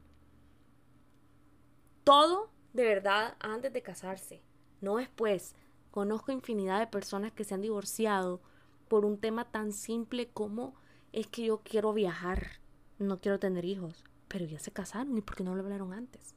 Todo 2.05 2.51
de 2.73 2.85
verdad 2.85 3.37
antes 3.41 3.73
de 3.73 3.83
casarse, 3.83 4.43
no 4.81 4.97
después. 4.97 5.55
Conozco 5.91 6.33
infinidad 6.33 6.81
de 6.81 6.89
personas 6.89 7.33
que 7.33 7.45
se 7.45 7.55
han 7.55 7.63
divorciado 7.63 8.41
por 8.89 9.05
un 9.05 9.19
tema 9.19 9.45
tan 9.45 9.73
simple 9.73 10.29
como 10.29 10.75
es 11.13 11.29
que 11.29 11.45
yo 11.47 11.63
quiero 11.63 11.93
viajar, 11.93 12.61
no 12.99 13.21
quiero 13.21 13.39
tener 13.39 13.65
hijos, 13.65 14.05
pero 14.35 14.47
ya 14.47 14.59
se 14.59 14.73
casaron 14.73 15.17
y 15.17 15.21
por 15.21 15.37
qué 15.37 15.45
no 15.45 15.55
lo 15.55 15.63
hablaron 15.63 15.93
antes. 15.93 16.35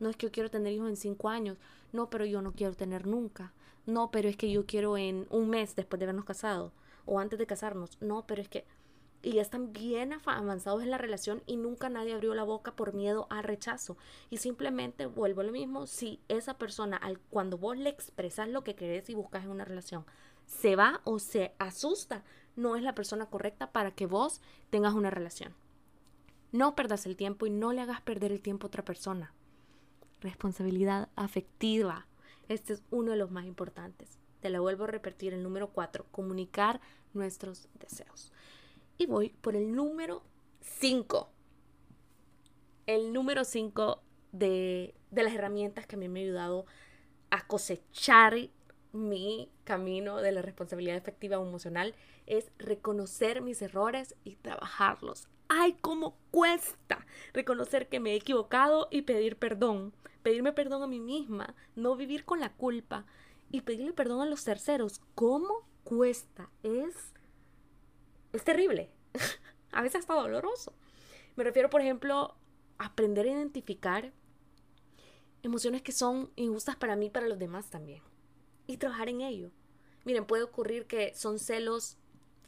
No 0.00 0.08
es 0.08 0.16
que 0.16 0.24
yo 0.24 0.32
quiero 0.32 0.50
tener 0.50 0.72
hijos 0.72 0.88
en 0.88 0.96
cinco 0.96 1.28
años. 1.28 1.58
No, 1.92 2.08
pero 2.08 2.24
yo 2.24 2.40
no 2.40 2.52
quiero 2.52 2.72
tener 2.72 3.06
nunca. 3.06 3.52
No, 3.84 4.10
pero 4.10 4.30
es 4.30 4.38
que 4.38 4.50
yo 4.50 4.64
quiero 4.64 4.96
en 4.96 5.26
un 5.28 5.50
mes 5.50 5.76
después 5.76 5.98
de 5.98 6.06
habernos 6.06 6.24
casado. 6.24 6.72
O 7.04 7.20
antes 7.20 7.38
de 7.38 7.46
casarnos. 7.46 8.00
No, 8.00 8.26
pero 8.26 8.40
es 8.40 8.48
que... 8.48 8.64
Y 9.20 9.32
ya 9.32 9.42
están 9.42 9.74
bien 9.74 10.14
avanzados 10.14 10.82
en 10.82 10.90
la 10.90 10.96
relación 10.96 11.42
y 11.44 11.58
nunca 11.58 11.90
nadie 11.90 12.14
abrió 12.14 12.34
la 12.34 12.42
boca 12.42 12.74
por 12.74 12.94
miedo 12.94 13.26
al 13.28 13.44
rechazo. 13.44 13.98
Y 14.30 14.38
simplemente 14.38 15.04
vuelvo 15.04 15.42
a 15.42 15.44
lo 15.44 15.52
mismo. 15.52 15.86
Si 15.86 16.22
esa 16.28 16.56
persona, 16.56 16.96
al, 16.96 17.18
cuando 17.18 17.58
vos 17.58 17.76
le 17.76 17.90
expresas 17.90 18.48
lo 18.48 18.64
que 18.64 18.76
querés 18.76 19.10
y 19.10 19.14
buscas 19.14 19.44
en 19.44 19.50
una 19.50 19.66
relación, 19.66 20.06
se 20.46 20.74
va 20.74 21.02
o 21.04 21.18
se 21.18 21.52
asusta, 21.58 22.24
no 22.54 22.76
es 22.76 22.82
la 22.82 22.94
persona 22.94 23.26
correcta 23.26 23.72
para 23.72 23.90
que 23.90 24.06
vos 24.06 24.40
tengas 24.70 24.94
una 24.94 25.10
relación. 25.10 25.54
No 26.52 26.74
perdas 26.74 27.06
el 27.06 27.16
tiempo 27.16 27.46
y 27.46 27.50
no 27.50 27.72
le 27.72 27.82
hagas 27.82 28.00
perder 28.00 28.32
el 28.32 28.40
tiempo 28.40 28.66
a 28.66 28.68
otra 28.68 28.84
persona 28.84 29.34
responsabilidad 30.20 31.08
afectiva. 31.16 32.06
Este 32.48 32.74
es 32.74 32.82
uno 32.90 33.12
de 33.12 33.16
los 33.16 33.30
más 33.30 33.46
importantes. 33.46 34.18
Te 34.40 34.50
lo 34.50 34.62
vuelvo 34.62 34.84
a 34.84 34.88
repetir, 34.88 35.32
el 35.32 35.42
número 35.42 35.68
cuatro, 35.68 36.06
comunicar 36.10 36.80
nuestros 37.14 37.68
deseos. 37.74 38.32
Y 38.98 39.06
voy 39.06 39.30
por 39.30 39.56
el 39.56 39.74
número 39.74 40.22
cinco. 40.60 41.30
El 42.86 43.12
número 43.12 43.44
cinco 43.44 44.02
de, 44.32 44.94
de 45.10 45.22
las 45.22 45.34
herramientas 45.34 45.86
que 45.86 45.96
a 45.96 45.98
mí 45.98 46.08
me 46.08 46.20
ha 46.20 46.22
ayudado 46.24 46.66
a 47.30 47.46
cosechar 47.46 48.36
mi 48.92 49.50
camino 49.64 50.18
de 50.18 50.32
la 50.32 50.42
responsabilidad 50.42 50.96
efectiva 50.96 51.36
emocional 51.36 51.94
es 52.26 52.50
reconocer 52.58 53.42
mis 53.42 53.60
errores 53.60 54.14
y 54.24 54.36
trabajarlos. 54.36 55.28
¡Ay, 55.48 55.76
cómo 55.80 56.16
cuesta 56.30 57.06
reconocer 57.32 57.88
que 57.88 58.00
me 58.00 58.12
he 58.12 58.16
equivocado 58.16 58.88
y 58.90 59.02
pedir 59.02 59.36
perdón! 59.36 59.92
Pedirme 60.22 60.52
perdón 60.52 60.82
a 60.82 60.88
mí 60.88 60.98
misma, 60.98 61.54
no 61.76 61.94
vivir 61.94 62.24
con 62.24 62.40
la 62.40 62.52
culpa 62.52 63.06
y 63.50 63.60
pedirle 63.60 63.92
perdón 63.92 64.22
a 64.22 64.26
los 64.26 64.42
terceros. 64.42 65.00
¿Cómo 65.14 65.68
cuesta? 65.84 66.50
Es, 66.64 67.12
es 68.32 68.42
terrible. 68.42 68.90
a 69.72 69.82
veces 69.82 70.00
hasta 70.00 70.14
doloroso. 70.14 70.72
Me 71.36 71.44
refiero, 71.44 71.70
por 71.70 71.80
ejemplo, 71.80 72.34
a 72.78 72.86
aprender 72.86 73.26
a 73.26 73.30
identificar 73.30 74.12
emociones 75.44 75.82
que 75.82 75.92
son 75.92 76.30
injustas 76.34 76.74
para 76.74 76.96
mí 76.96 77.06
y 77.06 77.10
para 77.10 77.28
los 77.28 77.38
demás 77.38 77.70
también 77.70 78.02
y 78.66 78.76
trabajar 78.76 79.08
en 79.08 79.20
ello. 79.20 79.50
Miren, 80.04 80.24
puede 80.24 80.42
ocurrir 80.42 80.86
que 80.86 81.14
son 81.14 81.38
celos 81.38 81.96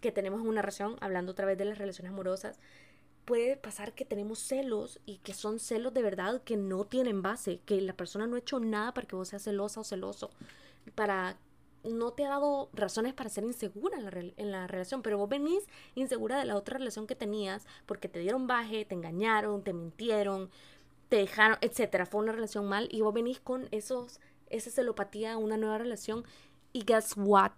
que 0.00 0.12
tenemos 0.12 0.40
en 0.40 0.48
una 0.48 0.62
relación, 0.62 0.96
hablando 1.00 1.32
otra 1.32 1.46
vez 1.46 1.58
de 1.58 1.64
las 1.64 1.78
relaciones 1.78 2.12
amorosas, 2.12 2.58
puede 3.28 3.58
pasar 3.58 3.92
que 3.92 4.06
tenemos 4.06 4.38
celos 4.38 5.00
y 5.04 5.18
que 5.18 5.34
son 5.34 5.58
celos 5.58 5.92
de 5.92 6.00
verdad 6.00 6.40
que 6.44 6.56
no 6.56 6.86
tienen 6.86 7.20
base, 7.20 7.60
que 7.66 7.78
la 7.82 7.92
persona 7.92 8.26
no 8.26 8.36
ha 8.36 8.38
hecho 8.38 8.58
nada 8.58 8.94
para 8.94 9.06
que 9.06 9.16
vos 9.16 9.28
seas 9.28 9.42
celosa 9.42 9.80
o 9.80 9.84
celoso, 9.84 10.30
para 10.94 11.36
no 11.84 12.12
te 12.12 12.24
ha 12.24 12.30
dado 12.30 12.70
razones 12.72 13.12
para 13.12 13.28
ser 13.28 13.44
insegura 13.44 13.98
en 13.98 14.04
la, 14.06 14.32
en 14.34 14.50
la, 14.50 14.66
relación, 14.66 15.02
pero 15.02 15.18
vos 15.18 15.28
venís 15.28 15.62
insegura 15.94 16.38
de 16.38 16.46
la 16.46 16.56
otra 16.56 16.78
relación 16.78 17.06
que 17.06 17.14
tenías 17.14 17.66
porque 17.84 18.08
te 18.08 18.18
dieron 18.18 18.46
baje, 18.46 18.86
te 18.86 18.94
engañaron, 18.94 19.62
te 19.62 19.74
mintieron, 19.74 20.48
te 21.10 21.16
dejaron, 21.16 21.58
etcétera. 21.60 22.06
Fue 22.06 22.22
una 22.22 22.32
relación 22.32 22.66
mal 22.66 22.88
y 22.90 23.02
vos 23.02 23.12
venís 23.12 23.40
con 23.40 23.68
esos 23.72 24.20
esa 24.48 24.70
celopatía 24.70 25.34
a 25.34 25.36
una 25.36 25.58
nueva 25.58 25.76
relación. 25.76 26.24
Y 26.72 26.84
guess 26.84 27.12
what? 27.14 27.52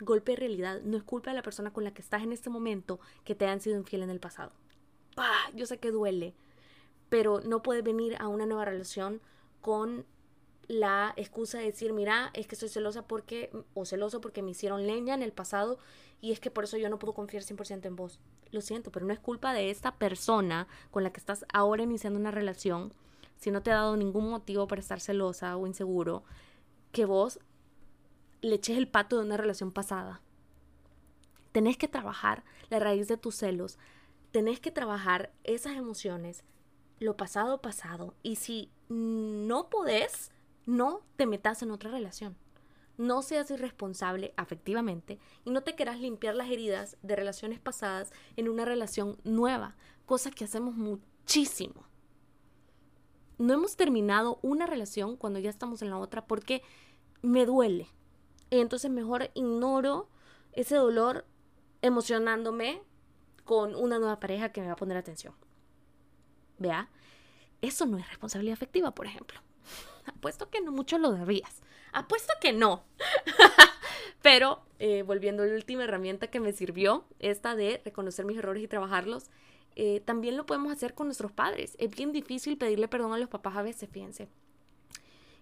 Golpe 0.00 0.32
de 0.32 0.36
realidad. 0.36 0.80
No 0.82 0.96
es 0.96 1.04
culpa 1.04 1.30
de 1.30 1.36
la 1.36 1.42
persona 1.42 1.72
con 1.72 1.84
la 1.84 1.94
que 1.94 2.02
estás 2.02 2.24
en 2.24 2.32
este 2.32 2.50
momento 2.50 2.98
que 3.24 3.36
te 3.36 3.46
han 3.46 3.60
sido 3.60 3.78
infiel 3.78 4.02
en 4.02 4.10
el 4.10 4.18
pasado. 4.18 4.52
Yo 5.54 5.66
sé 5.66 5.78
que 5.78 5.90
duele. 5.90 6.34
Pero 7.08 7.40
no 7.40 7.62
puedes 7.62 7.84
venir 7.84 8.16
a 8.18 8.28
una 8.28 8.46
nueva 8.46 8.64
relación 8.64 9.20
con 9.60 10.04
la 10.66 11.12
excusa 11.16 11.58
de 11.58 11.64
decir, 11.64 11.92
mira, 11.92 12.30
es 12.34 12.46
que 12.46 12.56
soy 12.56 12.68
celosa 12.68 13.06
porque, 13.06 13.50
o 13.74 13.84
celoso 13.84 14.20
porque 14.20 14.42
me 14.42 14.52
hicieron 14.52 14.86
leña 14.86 15.14
en 15.14 15.22
el 15.22 15.32
pasado 15.32 15.78
y 16.20 16.32
es 16.32 16.40
que 16.40 16.50
por 16.50 16.64
eso 16.64 16.76
yo 16.78 16.88
no 16.88 16.98
puedo 16.98 17.12
confiar 17.12 17.42
100% 17.42 17.84
en 17.84 17.96
vos. 17.96 18.18
Lo 18.50 18.60
siento, 18.60 18.90
pero 18.90 19.04
no 19.04 19.12
es 19.12 19.18
culpa 19.18 19.52
de 19.52 19.70
esta 19.70 19.96
persona 19.96 20.66
con 20.90 21.02
la 21.02 21.12
que 21.12 21.20
estás 21.20 21.44
ahora 21.52 21.82
iniciando 21.82 22.18
una 22.18 22.30
relación 22.30 22.94
si 23.36 23.50
no 23.50 23.62
te 23.62 23.70
ha 23.70 23.74
dado 23.74 23.96
ningún 23.96 24.30
motivo 24.30 24.66
para 24.66 24.80
estar 24.80 25.00
celosa 25.00 25.56
o 25.56 25.66
inseguro, 25.66 26.24
que 26.92 27.04
vos 27.04 27.40
le 28.40 28.54
eches 28.54 28.78
el 28.78 28.88
pato 28.88 29.18
de 29.18 29.24
una 29.24 29.36
relación 29.36 29.72
pasada. 29.72 30.20
Tenés 31.52 31.76
que 31.76 31.88
trabajar 31.88 32.44
la 32.70 32.78
raíz 32.78 33.08
de 33.08 33.16
tus 33.16 33.36
celos, 33.36 33.78
tenés 34.34 34.58
que 34.58 34.72
trabajar 34.72 35.32
esas 35.44 35.76
emociones, 35.76 36.42
lo 36.98 37.16
pasado 37.16 37.62
pasado, 37.62 38.16
y 38.24 38.34
si 38.34 38.72
no 38.88 39.70
podés, 39.70 40.32
no 40.66 41.02
te 41.14 41.26
metas 41.26 41.62
en 41.62 41.70
otra 41.70 41.92
relación. 41.92 42.36
No 42.98 43.22
seas 43.22 43.48
irresponsable 43.52 44.34
afectivamente 44.36 45.20
y 45.44 45.50
no 45.50 45.62
te 45.62 45.76
quieras 45.76 46.00
limpiar 46.00 46.34
las 46.34 46.50
heridas 46.50 46.96
de 47.02 47.14
relaciones 47.14 47.60
pasadas 47.60 48.12
en 48.34 48.48
una 48.48 48.64
relación 48.64 49.18
nueva, 49.22 49.76
cosa 50.04 50.32
que 50.32 50.42
hacemos 50.42 50.74
muchísimo 50.74 51.86
no 53.38 53.54
hemos 53.54 53.76
terminado 53.76 54.38
una 54.42 54.66
relación 54.66 55.16
cuando 55.16 55.38
ya 55.38 55.50
estamos 55.50 55.82
en 55.82 55.90
la 55.90 55.98
otra 55.98 56.24
porque 56.26 56.62
me 57.22 57.46
duele. 57.46 57.88
Y 58.50 58.58
entonces 58.58 58.90
mejor 58.90 59.30
ignoro 59.34 60.08
ese 60.52 60.76
dolor 60.76 61.24
emocionándome 61.82 62.82
con 63.44 63.74
una 63.74 63.98
nueva 63.98 64.20
pareja 64.20 64.50
que 64.50 64.60
me 64.60 64.68
va 64.68 64.72
a 64.74 64.76
poner 64.76 64.96
atención. 64.96 65.34
Vea, 66.58 66.88
eso 67.60 67.86
no 67.86 67.98
es 67.98 68.08
responsabilidad 68.08 68.54
afectiva, 68.54 68.94
por 68.94 69.06
ejemplo. 69.06 69.40
Apuesto 70.06 70.50
que 70.50 70.60
no 70.60 70.72
mucho 70.72 70.98
lo 70.98 71.12
debías. 71.12 71.62
Apuesto 71.92 72.32
que 72.40 72.52
no. 72.52 72.84
Pero 74.22 74.62
eh, 74.78 75.02
volviendo 75.02 75.42
a 75.42 75.46
la 75.46 75.54
última 75.54 75.84
herramienta 75.84 76.28
que 76.28 76.40
me 76.40 76.52
sirvió, 76.52 77.04
esta 77.20 77.54
de 77.54 77.80
reconocer 77.84 78.24
mis 78.24 78.38
errores 78.38 78.62
y 78.62 78.68
trabajarlos, 78.68 79.30
eh, 79.76 80.00
también 80.04 80.36
lo 80.36 80.46
podemos 80.46 80.72
hacer 80.72 80.94
con 80.94 81.06
nuestros 81.06 81.32
padres. 81.32 81.76
Es 81.78 81.90
bien 81.90 82.12
difícil 82.12 82.56
pedirle 82.56 82.88
perdón 82.88 83.12
a 83.12 83.18
los 83.18 83.28
papás 83.28 83.56
a 83.56 83.62
veces, 83.62 83.88
fíjense. 83.90 84.28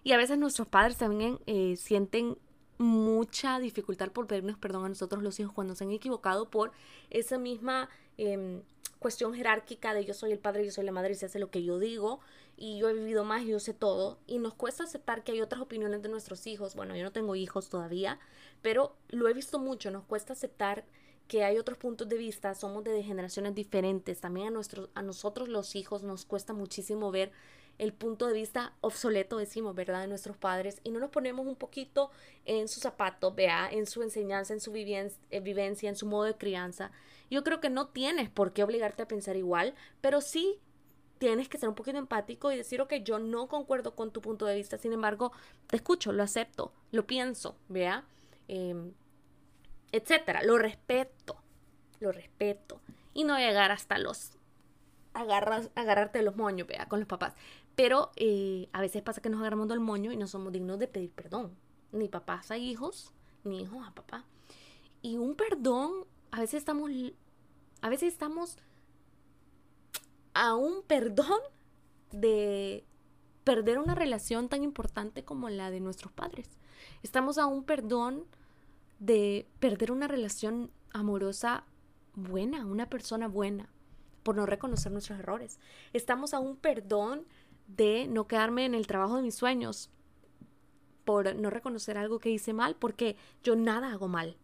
Y 0.03 0.11
a 0.11 0.17
veces 0.17 0.37
nuestros 0.37 0.67
padres 0.67 0.97
también 0.97 1.39
eh, 1.45 1.75
sienten 1.77 2.37
mucha 2.83 3.59
dificultad 3.59 4.11
por 4.11 4.27
pedirnos 4.27 4.57
perdón 4.57 4.85
a 4.85 4.89
nosotros 4.89 5.23
los 5.23 5.39
hijos 5.39 5.53
cuando 5.53 5.73
se 5.75 5.85
han 5.85 5.91
equivocado 5.91 6.49
por 6.49 6.71
esa 7.09 7.37
misma 7.37 7.89
em, 8.17 8.61
cuestión 8.99 9.33
jerárquica 9.33 9.93
de 9.93 10.05
yo 10.05 10.13
soy 10.13 10.31
el 10.31 10.39
padre, 10.39 10.65
yo 10.65 10.71
soy 10.71 10.85
la 10.85 10.91
madre 10.91 11.13
y 11.13 11.15
se 11.15 11.25
hace 11.25 11.39
lo 11.39 11.49
que 11.49 11.63
yo 11.63 11.79
digo 11.79 12.19
y 12.57 12.77
yo 12.77 12.89
he 12.89 12.93
vivido 12.93 13.23
más 13.23 13.43
y 13.43 13.47
yo 13.47 13.59
sé 13.59 13.73
todo 13.73 14.19
y 14.27 14.37
nos 14.37 14.53
cuesta 14.53 14.83
aceptar 14.83 15.23
que 15.23 15.31
hay 15.31 15.41
otras 15.41 15.61
opiniones 15.61 16.01
de 16.01 16.09
nuestros 16.09 16.45
hijos. 16.45 16.75
Bueno, 16.75 16.95
yo 16.95 17.03
no 17.03 17.11
tengo 17.11 17.35
hijos 17.35 17.69
todavía, 17.69 18.19
pero 18.61 18.95
lo 19.09 19.27
he 19.27 19.33
visto 19.33 19.59
mucho, 19.59 19.89
nos 19.89 20.03
cuesta 20.03 20.33
aceptar 20.33 20.85
que 21.27 21.43
hay 21.43 21.57
otros 21.57 21.77
puntos 21.77 22.09
de 22.09 22.17
vista, 22.17 22.53
somos 22.53 22.83
de 22.83 23.01
generaciones 23.01 23.55
diferentes. 23.55 24.19
También 24.19 24.47
a, 24.47 24.51
nuestros, 24.51 24.89
a 24.93 25.01
nosotros 25.01 25.47
los 25.47 25.75
hijos 25.75 26.03
nos 26.03 26.25
cuesta 26.25 26.53
muchísimo 26.53 27.11
ver 27.11 27.31
el 27.77 27.93
punto 27.93 28.27
de 28.27 28.33
vista 28.33 28.73
obsoleto, 28.81 29.37
decimos, 29.37 29.75
¿verdad?, 29.75 30.01
de 30.01 30.07
nuestros 30.07 30.37
padres 30.37 30.79
y 30.83 30.91
no 30.91 30.99
nos 30.99 31.09
ponemos 31.09 31.47
un 31.47 31.55
poquito 31.55 32.11
en 32.45 32.67
sus 32.67 32.83
zapatos, 32.83 33.35
vea, 33.35 33.69
en 33.71 33.85
su 33.85 34.03
enseñanza, 34.03 34.53
en 34.53 34.59
su 34.59 34.73
eh, 34.75 35.39
vivencia, 35.41 35.89
en 35.89 35.95
su 35.95 36.05
modo 36.05 36.23
de 36.23 36.37
crianza. 36.37 36.91
Yo 37.29 37.43
creo 37.43 37.59
que 37.59 37.69
no 37.69 37.87
tienes 37.87 38.29
por 38.29 38.53
qué 38.53 38.63
obligarte 38.63 39.03
a 39.03 39.07
pensar 39.07 39.35
igual, 39.35 39.73
pero 40.01 40.21
sí 40.21 40.59
tienes 41.17 41.49
que 41.49 41.57
ser 41.57 41.69
un 41.69 41.75
poquito 41.75 41.97
empático 41.97 42.51
y 42.51 42.57
decir, 42.57 42.81
ok, 42.81 42.95
yo 43.03 43.17
no 43.17 43.47
concuerdo 43.47 43.95
con 43.95 44.11
tu 44.11 44.21
punto 44.21 44.45
de 44.45 44.55
vista, 44.55 44.77
sin 44.77 44.93
embargo, 44.93 45.31
te 45.67 45.77
escucho, 45.77 46.11
lo 46.11 46.23
acepto, 46.23 46.73
lo 46.91 47.07
pienso, 47.07 47.55
vea. 47.69 48.03
Em, 48.47 48.91
etcétera. 49.93 50.43
Lo 50.43 50.57
respeto, 50.57 51.37
lo 51.99 52.11
respeto. 52.11 52.81
Y 53.13 53.23
no 53.23 53.37
llegar 53.37 53.71
hasta 53.71 53.97
los 53.97 54.31
agarras, 55.13 55.69
agarrarte 55.75 56.19
de 56.19 56.25
los 56.25 56.35
moños, 56.35 56.67
vea, 56.67 56.87
con 56.87 56.99
los 56.99 57.07
papás. 57.07 57.33
Pero 57.75 58.11
eh, 58.15 58.69
a 58.71 58.81
veces 58.81 59.01
pasa 59.01 59.21
que 59.21 59.29
nos 59.29 59.39
agarramos 59.39 59.67
del 59.67 59.79
moño 59.79 60.11
y 60.11 60.17
no 60.17 60.27
somos 60.27 60.53
dignos 60.53 60.79
de 60.79 60.87
pedir 60.87 61.11
perdón. 61.11 61.55
Ni 61.91 62.07
papás 62.07 62.51
a 62.51 62.57
hijos, 62.57 63.11
ni 63.43 63.61
hijos 63.61 63.85
a 63.85 63.93
papá. 63.93 64.25
Y 65.01 65.17
un 65.17 65.35
perdón, 65.35 65.91
a 66.31 66.39
veces 66.39 66.55
estamos, 66.55 66.91
a 67.81 67.89
veces 67.89 68.13
estamos 68.13 68.57
a 70.33 70.55
un 70.55 70.83
perdón 70.83 71.39
de 72.11 72.85
perder 73.43 73.79
una 73.79 73.95
relación 73.95 74.49
tan 74.49 74.63
importante 74.63 75.23
como 75.23 75.49
la 75.49 75.71
de 75.71 75.79
nuestros 75.79 76.11
padres. 76.11 76.49
Estamos 77.01 77.37
a 77.37 77.45
un 77.45 77.63
perdón 77.63 78.25
de 78.99 79.47
perder 79.59 79.91
una 79.91 80.07
relación 80.07 80.71
amorosa 80.93 81.65
buena, 82.15 82.65
una 82.65 82.89
persona 82.89 83.27
buena, 83.27 83.69
por 84.23 84.35
no 84.35 84.45
reconocer 84.45 84.91
nuestros 84.91 85.19
errores. 85.19 85.59
Estamos 85.91 86.33
a 86.33 86.39
un 86.39 86.55
perdón 86.55 87.25
de 87.67 88.07
no 88.07 88.27
quedarme 88.27 88.65
en 88.65 88.75
el 88.75 88.87
trabajo 88.87 89.15
de 89.15 89.23
mis 89.23 89.35
sueños, 89.35 89.89
por 91.05 91.35
no 91.35 91.49
reconocer 91.49 91.97
algo 91.97 92.19
que 92.19 92.29
hice 92.29 92.53
mal, 92.53 92.75
porque 92.75 93.15
yo 93.43 93.55
nada 93.55 93.91
hago 93.91 94.07
mal. 94.07 94.37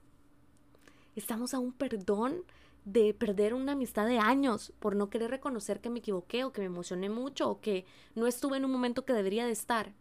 Estamos 1.15 1.53
a 1.53 1.59
un 1.59 1.72
perdón 1.72 2.43
de 2.86 3.13
perder 3.13 3.53
una 3.53 3.74
amistad 3.74 4.07
de 4.07 4.20
años 4.20 4.74
por 4.80 4.95
no 4.95 5.09
querer 5.09 5.30
reconocer 5.30 5.80
que 5.80 5.89
me 5.89 5.99
equivoqué 5.99 6.43
o 6.43 6.51
que 6.51 6.61
me 6.61 6.67
emocioné 6.67 7.09
mucho 7.09 7.49
o 7.49 7.61
que 7.61 7.86
no 8.15 8.28
estuve 8.28 8.57
en 8.57 8.65
un 8.65 8.72
momento 8.72 9.05
que 9.05 9.13
debería 9.13 9.45
de 9.45 9.51
estar. 9.51 9.93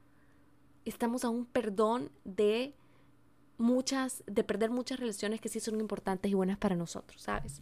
Estamos 0.84 1.24
a 1.24 1.28
un 1.28 1.44
perdón 1.44 2.10
de 2.24 2.74
muchas, 3.58 4.22
de 4.26 4.44
perder 4.44 4.70
muchas 4.70 5.00
relaciones 5.00 5.40
que 5.40 5.48
sí 5.48 5.60
son 5.60 5.80
importantes 5.80 6.30
y 6.30 6.34
buenas 6.34 6.58
para 6.58 6.76
nosotros, 6.76 7.20
¿sabes? 7.20 7.60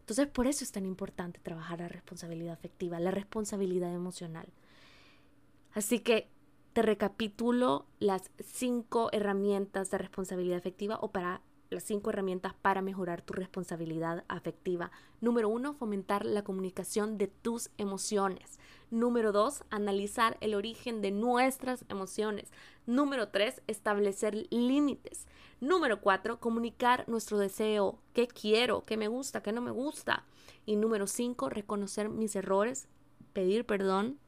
Entonces, 0.00 0.26
por 0.26 0.46
eso 0.48 0.64
es 0.64 0.72
tan 0.72 0.84
importante 0.84 1.40
trabajar 1.40 1.78
la 1.78 1.88
responsabilidad 1.88 2.52
afectiva, 2.52 2.98
la 2.98 3.12
responsabilidad 3.12 3.94
emocional. 3.94 4.48
Así 5.74 6.00
que 6.00 6.28
te 6.72 6.82
recapitulo 6.82 7.86
las 7.98 8.30
cinco 8.42 9.10
herramientas 9.12 9.90
de 9.90 9.98
responsabilidad 9.98 10.58
afectiva 10.58 10.98
o 11.00 11.10
para 11.10 11.42
las 11.72 11.84
cinco 11.84 12.10
herramientas 12.10 12.54
para 12.54 12.82
mejorar 12.82 13.22
tu 13.22 13.32
responsabilidad 13.32 14.24
afectiva. 14.28 14.90
Número 15.20 15.48
uno, 15.48 15.74
fomentar 15.74 16.24
la 16.24 16.44
comunicación 16.44 17.18
de 17.18 17.28
tus 17.28 17.70
emociones. 17.78 18.58
Número 18.90 19.32
dos, 19.32 19.64
analizar 19.70 20.36
el 20.40 20.54
origen 20.54 21.00
de 21.00 21.10
nuestras 21.10 21.84
emociones. 21.88 22.50
Número 22.86 23.28
tres, 23.28 23.62
establecer 23.66 24.46
límites. 24.50 25.26
Número 25.60 26.00
cuatro, 26.00 26.40
comunicar 26.40 27.08
nuestro 27.08 27.38
deseo, 27.38 27.98
qué 28.12 28.28
quiero, 28.28 28.84
qué 28.84 28.96
me 28.96 29.08
gusta, 29.08 29.42
qué 29.42 29.52
no 29.52 29.62
me 29.62 29.70
gusta. 29.70 30.24
Y 30.66 30.76
número 30.76 31.06
cinco, 31.06 31.48
reconocer 31.48 32.08
mis 32.08 32.36
errores, 32.36 32.88
pedir 33.32 33.64
perdón 33.64 34.18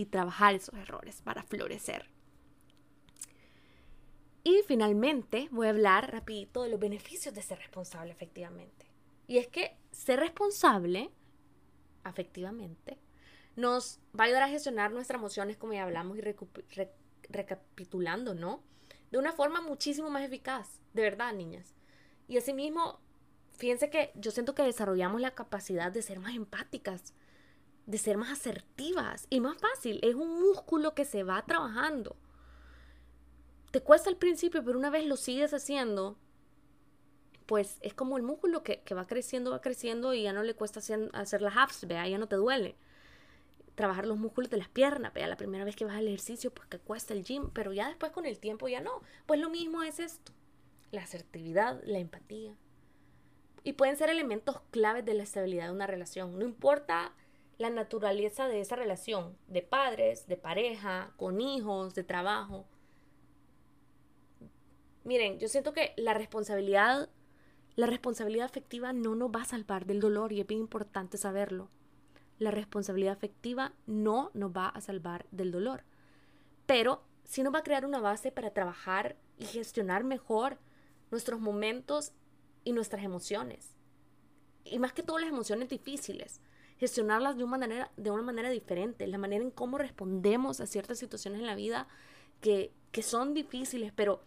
y 0.00 0.06
trabajar 0.06 0.54
esos 0.54 0.74
errores 0.74 1.20
para 1.22 1.42
florecer. 1.42 2.08
Y 4.42 4.62
finalmente 4.66 5.48
voy 5.50 5.66
a 5.66 5.70
hablar 5.70 6.10
rapidito 6.10 6.62
de 6.62 6.70
los 6.70 6.80
beneficios 6.80 7.34
de 7.34 7.42
ser 7.42 7.58
responsable 7.58 8.12
efectivamente. 8.12 8.86
Y 9.26 9.38
es 9.38 9.48
que 9.48 9.76
ser 9.92 10.20
responsable 10.20 11.10
afectivamente 12.02 12.98
nos 13.56 14.00
va 14.18 14.24
a 14.24 14.26
ayudar 14.28 14.44
a 14.44 14.48
gestionar 14.48 14.92
nuestras 14.92 15.20
emociones 15.20 15.56
como 15.56 15.74
ya 15.74 15.84
hablamos 15.84 16.16
y 16.16 16.22
recapitulando, 17.28 18.34
¿no? 18.34 18.62
De 19.10 19.18
una 19.18 19.32
forma 19.32 19.60
muchísimo 19.60 20.08
más 20.08 20.22
eficaz, 20.22 20.80
de 20.94 21.02
verdad, 21.02 21.34
niñas. 21.34 21.74
Y 22.26 22.38
asimismo, 22.38 23.00
fíjense 23.56 23.90
que 23.90 24.12
yo 24.14 24.30
siento 24.30 24.54
que 24.54 24.62
desarrollamos 24.62 25.20
la 25.20 25.32
capacidad 25.32 25.92
de 25.92 26.00
ser 26.00 26.20
más 26.20 26.34
empáticas, 26.34 27.12
de 27.90 27.98
ser 27.98 28.16
más 28.16 28.30
asertivas 28.30 29.26
y 29.30 29.40
más 29.40 29.58
fácil. 29.58 29.98
Es 30.02 30.14
un 30.14 30.40
músculo 30.40 30.94
que 30.94 31.04
se 31.04 31.22
va 31.22 31.44
trabajando 31.44 32.16
te 33.70 33.80
cuesta 33.80 34.10
al 34.10 34.16
principio, 34.16 34.64
pero 34.64 34.78
una 34.78 34.90
vez 34.90 35.06
lo 35.06 35.16
sigues 35.16 35.54
haciendo, 35.54 36.16
pues 37.46 37.78
es 37.80 37.94
como 37.94 38.16
el 38.16 38.22
músculo 38.22 38.62
que, 38.62 38.82
va 38.94 39.06
creciendo, 39.06 39.52
va 39.52 39.60
creciendo 39.60 40.12
y 40.14 40.22
ya 40.22 40.32
no 40.32 40.42
le 40.42 40.54
cuesta 40.54 40.80
hacer, 40.80 41.10
las 41.12 41.56
abs, 41.56 41.86
vea, 41.86 42.08
ya 42.08 42.18
no 42.18 42.26
te 42.26 42.36
duele. 42.36 42.76
Trabajar 43.76 44.06
los 44.06 44.18
músculos 44.18 44.50
de 44.50 44.56
las 44.56 44.68
piernas, 44.68 45.14
vea, 45.14 45.26
la 45.26 45.36
primera 45.36 45.64
vez 45.64 45.76
que 45.76 45.84
vas 45.84 45.96
al 45.96 46.08
ejercicio, 46.08 46.52
pues 46.52 46.68
que 46.68 46.78
cuesta 46.78 47.14
el 47.14 47.24
gym, 47.24 47.50
pero 47.50 47.72
ya 47.72 47.88
después 47.88 48.12
con 48.12 48.26
el 48.26 48.38
tiempo 48.38 48.68
ya 48.68 48.80
no. 48.80 49.02
Pues 49.26 49.40
lo 49.40 49.50
mismo 49.50 49.82
es 49.82 50.00
esto, 50.00 50.32
la 50.90 51.02
asertividad, 51.02 51.80
la 51.84 51.98
empatía. 51.98 52.56
Y 53.62 53.74
pueden 53.74 53.96
ser 53.96 54.10
elementos 54.10 54.60
claves 54.70 55.04
de 55.04 55.14
la 55.14 55.22
estabilidad 55.22 55.66
de 55.66 55.72
una 55.72 55.86
relación. 55.86 56.38
No 56.38 56.44
importa 56.44 57.12
la 57.60 57.70
naturaleza 57.70 58.48
de 58.48 58.60
esa 58.60 58.74
relación, 58.74 59.36
de 59.46 59.62
padres, 59.62 60.26
de 60.26 60.36
pareja, 60.36 61.12
con 61.16 61.40
hijos, 61.40 61.94
de 61.94 62.02
trabajo 62.02 62.66
Miren, 65.04 65.38
yo 65.38 65.48
siento 65.48 65.72
que 65.72 65.94
la 65.96 66.14
responsabilidad, 66.14 67.08
la 67.74 67.86
responsabilidad 67.86 68.44
afectiva 68.44 68.92
no 68.92 69.14
nos 69.14 69.30
va 69.30 69.42
a 69.42 69.46
salvar 69.46 69.86
del 69.86 70.00
dolor 70.00 70.32
y 70.32 70.40
es 70.40 70.46
bien 70.46 70.60
importante 70.60 71.16
saberlo. 71.16 71.70
La 72.38 72.50
responsabilidad 72.50 73.14
afectiva 73.14 73.72
no 73.86 74.30
nos 74.34 74.52
va 74.52 74.68
a 74.68 74.80
salvar 74.80 75.26
del 75.30 75.52
dolor, 75.52 75.84
pero 76.66 77.02
sí 77.24 77.42
nos 77.42 77.54
va 77.54 77.60
a 77.60 77.64
crear 77.64 77.86
una 77.86 78.00
base 78.00 78.30
para 78.30 78.52
trabajar 78.52 79.16
y 79.38 79.46
gestionar 79.46 80.04
mejor 80.04 80.58
nuestros 81.10 81.40
momentos 81.40 82.12
y 82.64 82.72
nuestras 82.72 83.02
emociones. 83.02 83.74
Y 84.64 84.78
más 84.78 84.92
que 84.92 85.02
todo 85.02 85.18
las 85.18 85.30
emociones 85.30 85.70
difíciles, 85.70 86.40
gestionarlas 86.80 87.36
de 87.36 87.44
una 87.44 87.58
manera, 87.58 87.92
de 87.98 88.10
una 88.10 88.22
manera 88.22 88.48
diferente, 88.48 89.06
la 89.06 89.18
manera 89.18 89.44
en 89.44 89.50
cómo 89.50 89.76
respondemos 89.76 90.60
a 90.60 90.66
ciertas 90.66 90.98
situaciones 90.98 91.40
en 91.40 91.46
la 91.46 91.54
vida 91.54 91.86
que, 92.40 92.72
que 92.90 93.02
son 93.02 93.34
difíciles, 93.34 93.92
pero 93.94 94.22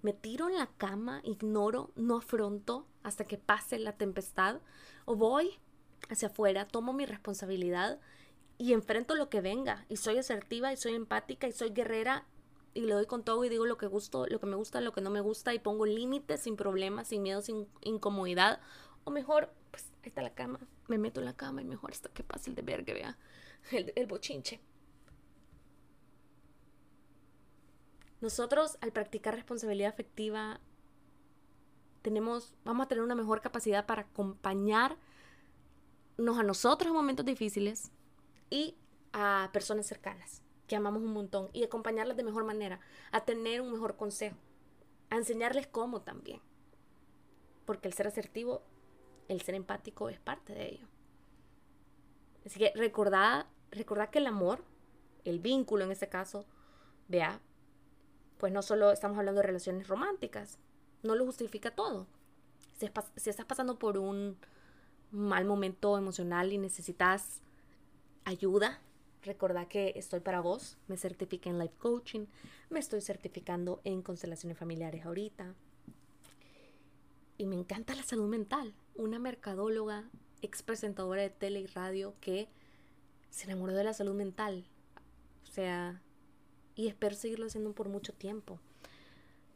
me 0.00 0.14
tiro 0.14 0.48
en 0.48 0.56
la 0.56 0.68
cama, 0.78 1.20
ignoro, 1.24 1.90
no 1.94 2.16
afronto 2.16 2.86
hasta 3.02 3.26
que 3.26 3.36
pase 3.36 3.78
la 3.78 3.92
tempestad, 3.92 4.62
o 5.04 5.14
voy 5.14 5.58
hacia 6.08 6.28
afuera, 6.28 6.64
tomo 6.64 6.94
mi 6.94 7.04
responsabilidad 7.04 8.00
y 8.56 8.72
enfrento 8.72 9.14
lo 9.14 9.28
que 9.28 9.42
venga, 9.42 9.84
y 9.90 9.98
soy 9.98 10.16
asertiva, 10.16 10.72
y 10.72 10.78
soy 10.78 10.94
empática, 10.94 11.48
y 11.48 11.52
soy 11.52 11.68
guerrera, 11.68 12.26
y 12.72 12.80
le 12.80 12.94
doy 12.94 13.04
con 13.04 13.24
todo 13.24 13.44
y 13.44 13.50
digo 13.50 13.66
lo 13.66 13.76
que 13.76 13.86
gusto, 13.86 14.26
lo 14.26 14.40
que 14.40 14.46
me 14.46 14.56
gusta, 14.56 14.80
lo 14.80 14.92
que 14.92 15.02
no 15.02 15.10
me 15.10 15.20
gusta, 15.20 15.52
y 15.52 15.58
pongo 15.58 15.84
límites 15.84 16.40
sin 16.40 16.56
problemas, 16.56 17.08
sin 17.08 17.22
miedo, 17.22 17.42
sin 17.42 17.68
incomodidad, 17.82 18.58
o 19.04 19.10
mejor, 19.10 19.52
pues 19.70 19.84
ahí 20.02 20.08
está 20.08 20.22
la 20.22 20.34
cama, 20.34 20.60
me 20.88 20.98
meto 20.98 21.20
en 21.20 21.26
la 21.26 21.36
cama 21.36 21.62
y 21.62 21.64
mejor 21.64 21.90
hasta 21.90 22.08
que 22.08 22.22
pase 22.22 22.50
el 22.50 22.56
de 22.56 22.62
verga, 22.62 22.92
vea, 22.92 23.18
el, 23.94 24.06
bochinche. 24.06 24.60
Nosotros 28.20 28.78
al 28.80 28.92
practicar 28.92 29.34
responsabilidad 29.34 29.90
afectiva 29.90 30.60
tenemos, 32.02 32.54
vamos 32.64 32.86
a 32.86 32.88
tener 32.88 33.04
una 33.04 33.14
mejor 33.14 33.40
capacidad 33.40 33.86
para 33.86 34.02
acompañarnos 34.02 34.98
a 36.18 36.42
nosotros 36.42 36.88
en 36.88 36.96
momentos 36.96 37.24
difíciles 37.24 37.92
y 38.50 38.76
a 39.12 39.50
personas 39.52 39.86
cercanas 39.86 40.42
que 40.68 40.76
amamos 40.76 41.02
un 41.02 41.12
montón 41.12 41.48
y 41.52 41.64
acompañarlas 41.64 42.16
de 42.16 42.22
mejor 42.22 42.44
manera, 42.44 42.78
a 43.10 43.24
tener 43.24 43.60
un 43.60 43.72
mejor 43.72 43.96
consejo, 43.96 44.36
a 45.10 45.16
enseñarles 45.16 45.66
cómo 45.66 46.02
también. 46.02 46.40
Porque 47.64 47.88
el 47.88 47.94
ser 47.94 48.06
asertivo, 48.06 48.62
el 49.28 49.42
ser 49.42 49.54
empático 49.54 50.08
es 50.08 50.18
parte 50.18 50.54
de 50.54 50.68
ello. 50.68 50.86
Así 52.44 52.58
que 52.58 52.72
recordad, 52.74 53.46
recordad 53.70 54.10
que 54.10 54.18
el 54.18 54.26
amor, 54.26 54.64
el 55.24 55.38
vínculo 55.38 55.84
en 55.84 55.92
este 55.92 56.08
caso, 56.08 56.46
vea, 57.08 57.40
pues 58.38 58.52
no 58.52 58.62
solo 58.62 58.90
estamos 58.90 59.18
hablando 59.18 59.40
de 59.40 59.46
relaciones 59.46 59.88
románticas, 59.88 60.58
no 61.02 61.14
lo 61.14 61.26
justifica 61.26 61.70
todo. 61.72 62.06
Si, 62.78 62.86
estás 62.86 63.46
pasando 63.46 63.78
por 63.78 63.98
un 63.98 64.36
mal 65.10 65.44
momento 65.44 65.98
emocional 65.98 66.52
y 66.52 66.58
necesitas 66.58 67.40
ayuda, 68.24 68.80
recordad 69.22 69.66
que 69.66 69.92
estoy 69.96 70.20
para 70.20 70.40
vos. 70.40 70.78
Me 70.86 70.96
certifiqué 70.96 71.50
en 71.50 71.58
Life 71.58 71.74
Coaching, 71.78 72.26
me 72.70 72.78
estoy 72.78 73.00
certificando 73.00 73.80
en 73.84 74.02
constelaciones 74.02 74.56
familiares 74.56 75.04
ahorita. 75.04 75.54
Y 77.38 77.46
me 77.46 77.54
encanta 77.54 77.94
la 77.94 78.02
salud 78.02 78.28
mental. 78.28 78.74
Una 78.96 79.18
mercadóloga, 79.20 80.04
ex 80.42 80.62
presentadora 80.62 81.22
de 81.22 81.30
tele 81.30 81.60
y 81.60 81.66
radio 81.66 82.14
que 82.20 82.48
se 83.30 83.44
enamoró 83.44 83.74
de 83.74 83.84
la 83.84 83.94
salud 83.94 84.14
mental. 84.14 84.64
O 85.44 85.52
sea, 85.52 86.02
y 86.74 86.88
espero 86.88 87.14
seguirlo 87.14 87.46
haciendo 87.46 87.72
por 87.72 87.88
mucho 87.88 88.12
tiempo. 88.12 88.58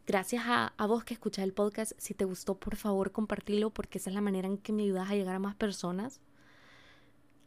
Gracias 0.06 0.44
a, 0.46 0.72
vos 0.86 1.04
que 1.04 1.14
escuchas 1.14 1.44
el 1.44 1.52
podcast. 1.52 1.92
Si 1.98 2.14
te 2.14 2.24
gustó, 2.24 2.56
por 2.56 2.76
favor, 2.76 3.12
compartilo 3.12 3.70
porque 3.70 3.98
esa 3.98 4.10
es 4.10 4.14
la 4.14 4.20
manera 4.20 4.48
en 4.48 4.58
que 4.58 4.72
me 4.72 4.82
ayudas 4.82 5.10
a 5.10 5.14
llegar 5.14 5.36
a 5.36 5.40
más 5.40 5.54
personas. 5.54 6.20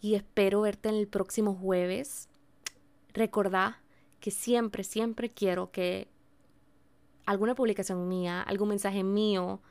Y 0.01 0.15
espero 0.15 0.61
verte 0.61 0.89
en 0.89 0.95
el 0.95 1.07
próximo 1.07 1.55
jueves. 1.55 2.29
Recordá 3.13 3.81
que 4.19 4.31
siempre, 4.31 4.83
siempre 4.83 5.29
quiero 5.29 5.71
que 5.71 6.07
alguna 7.25 7.55
publicación 7.55 8.07
mía, 8.07 8.41
algún 8.41 8.69
mensaje 8.69 9.03
mío, 9.03 9.61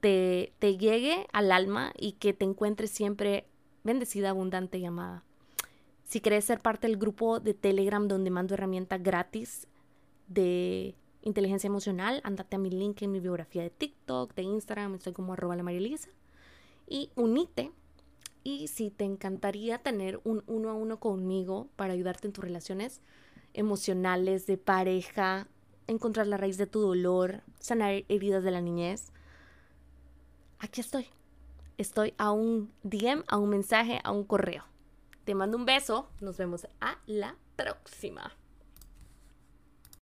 te, 0.00 0.52
llegue 0.60 1.26
al 1.32 1.52
alma 1.52 1.92
y 1.98 2.12
que 2.12 2.32
te 2.32 2.44
encuentres 2.44 2.90
siempre 2.90 3.46
bendecida, 3.84 4.30
abundante 4.30 4.78
y 4.78 4.84
amada. 4.84 5.24
Si 6.04 6.20
quieres 6.20 6.44
ser 6.44 6.60
parte 6.60 6.86
del 6.88 6.96
grupo 6.96 7.40
de 7.40 7.54
Telegram 7.54 8.08
donde 8.08 8.30
mando 8.30 8.54
herramientas 8.54 9.02
gratis 9.02 9.68
de 10.26 10.94
inteligencia 11.22 11.68
emocional, 11.68 12.20
andate 12.24 12.56
a 12.56 12.58
mi 12.58 12.70
link 12.70 13.02
en 13.02 13.12
mi 13.12 13.20
biografía 13.20 13.62
de 13.62 13.70
TikTok, 13.70 14.34
de 14.34 14.42
Instagram, 14.42 14.94
estoy 14.94 15.12
como 15.12 15.34
arroba 15.34 15.56
la 15.56 15.62
Marielisa. 15.62 16.08
Y 16.88 17.10
unite. 17.14 17.70
Y 18.42 18.68
si 18.68 18.90
te 18.90 19.04
encantaría 19.04 19.78
tener 19.78 20.18
un 20.24 20.42
uno 20.46 20.70
a 20.70 20.72
uno 20.72 20.98
conmigo 20.98 21.68
para 21.76 21.92
ayudarte 21.92 22.26
en 22.26 22.32
tus 22.32 22.42
relaciones 22.42 23.02
emocionales, 23.52 24.46
de 24.46 24.56
pareja, 24.56 25.46
encontrar 25.86 26.26
la 26.26 26.38
raíz 26.38 26.56
de 26.56 26.66
tu 26.66 26.80
dolor, 26.80 27.42
sanar 27.58 28.04
heridas 28.08 28.42
de 28.42 28.50
la 28.50 28.60
niñez, 28.60 29.12
aquí 30.60 30.80
estoy. 30.80 31.08
Estoy 31.78 32.14
a 32.18 32.30
un 32.30 32.72
DM, 32.82 33.24
a 33.26 33.38
un 33.38 33.48
mensaje, 33.48 34.00
a 34.04 34.12
un 34.12 34.24
correo. 34.24 34.64
Te 35.24 35.34
mando 35.34 35.56
un 35.56 35.64
beso. 35.64 36.08
Nos 36.20 36.36
vemos 36.36 36.66
a 36.80 36.98
la 37.06 37.36
próxima. 37.56 38.32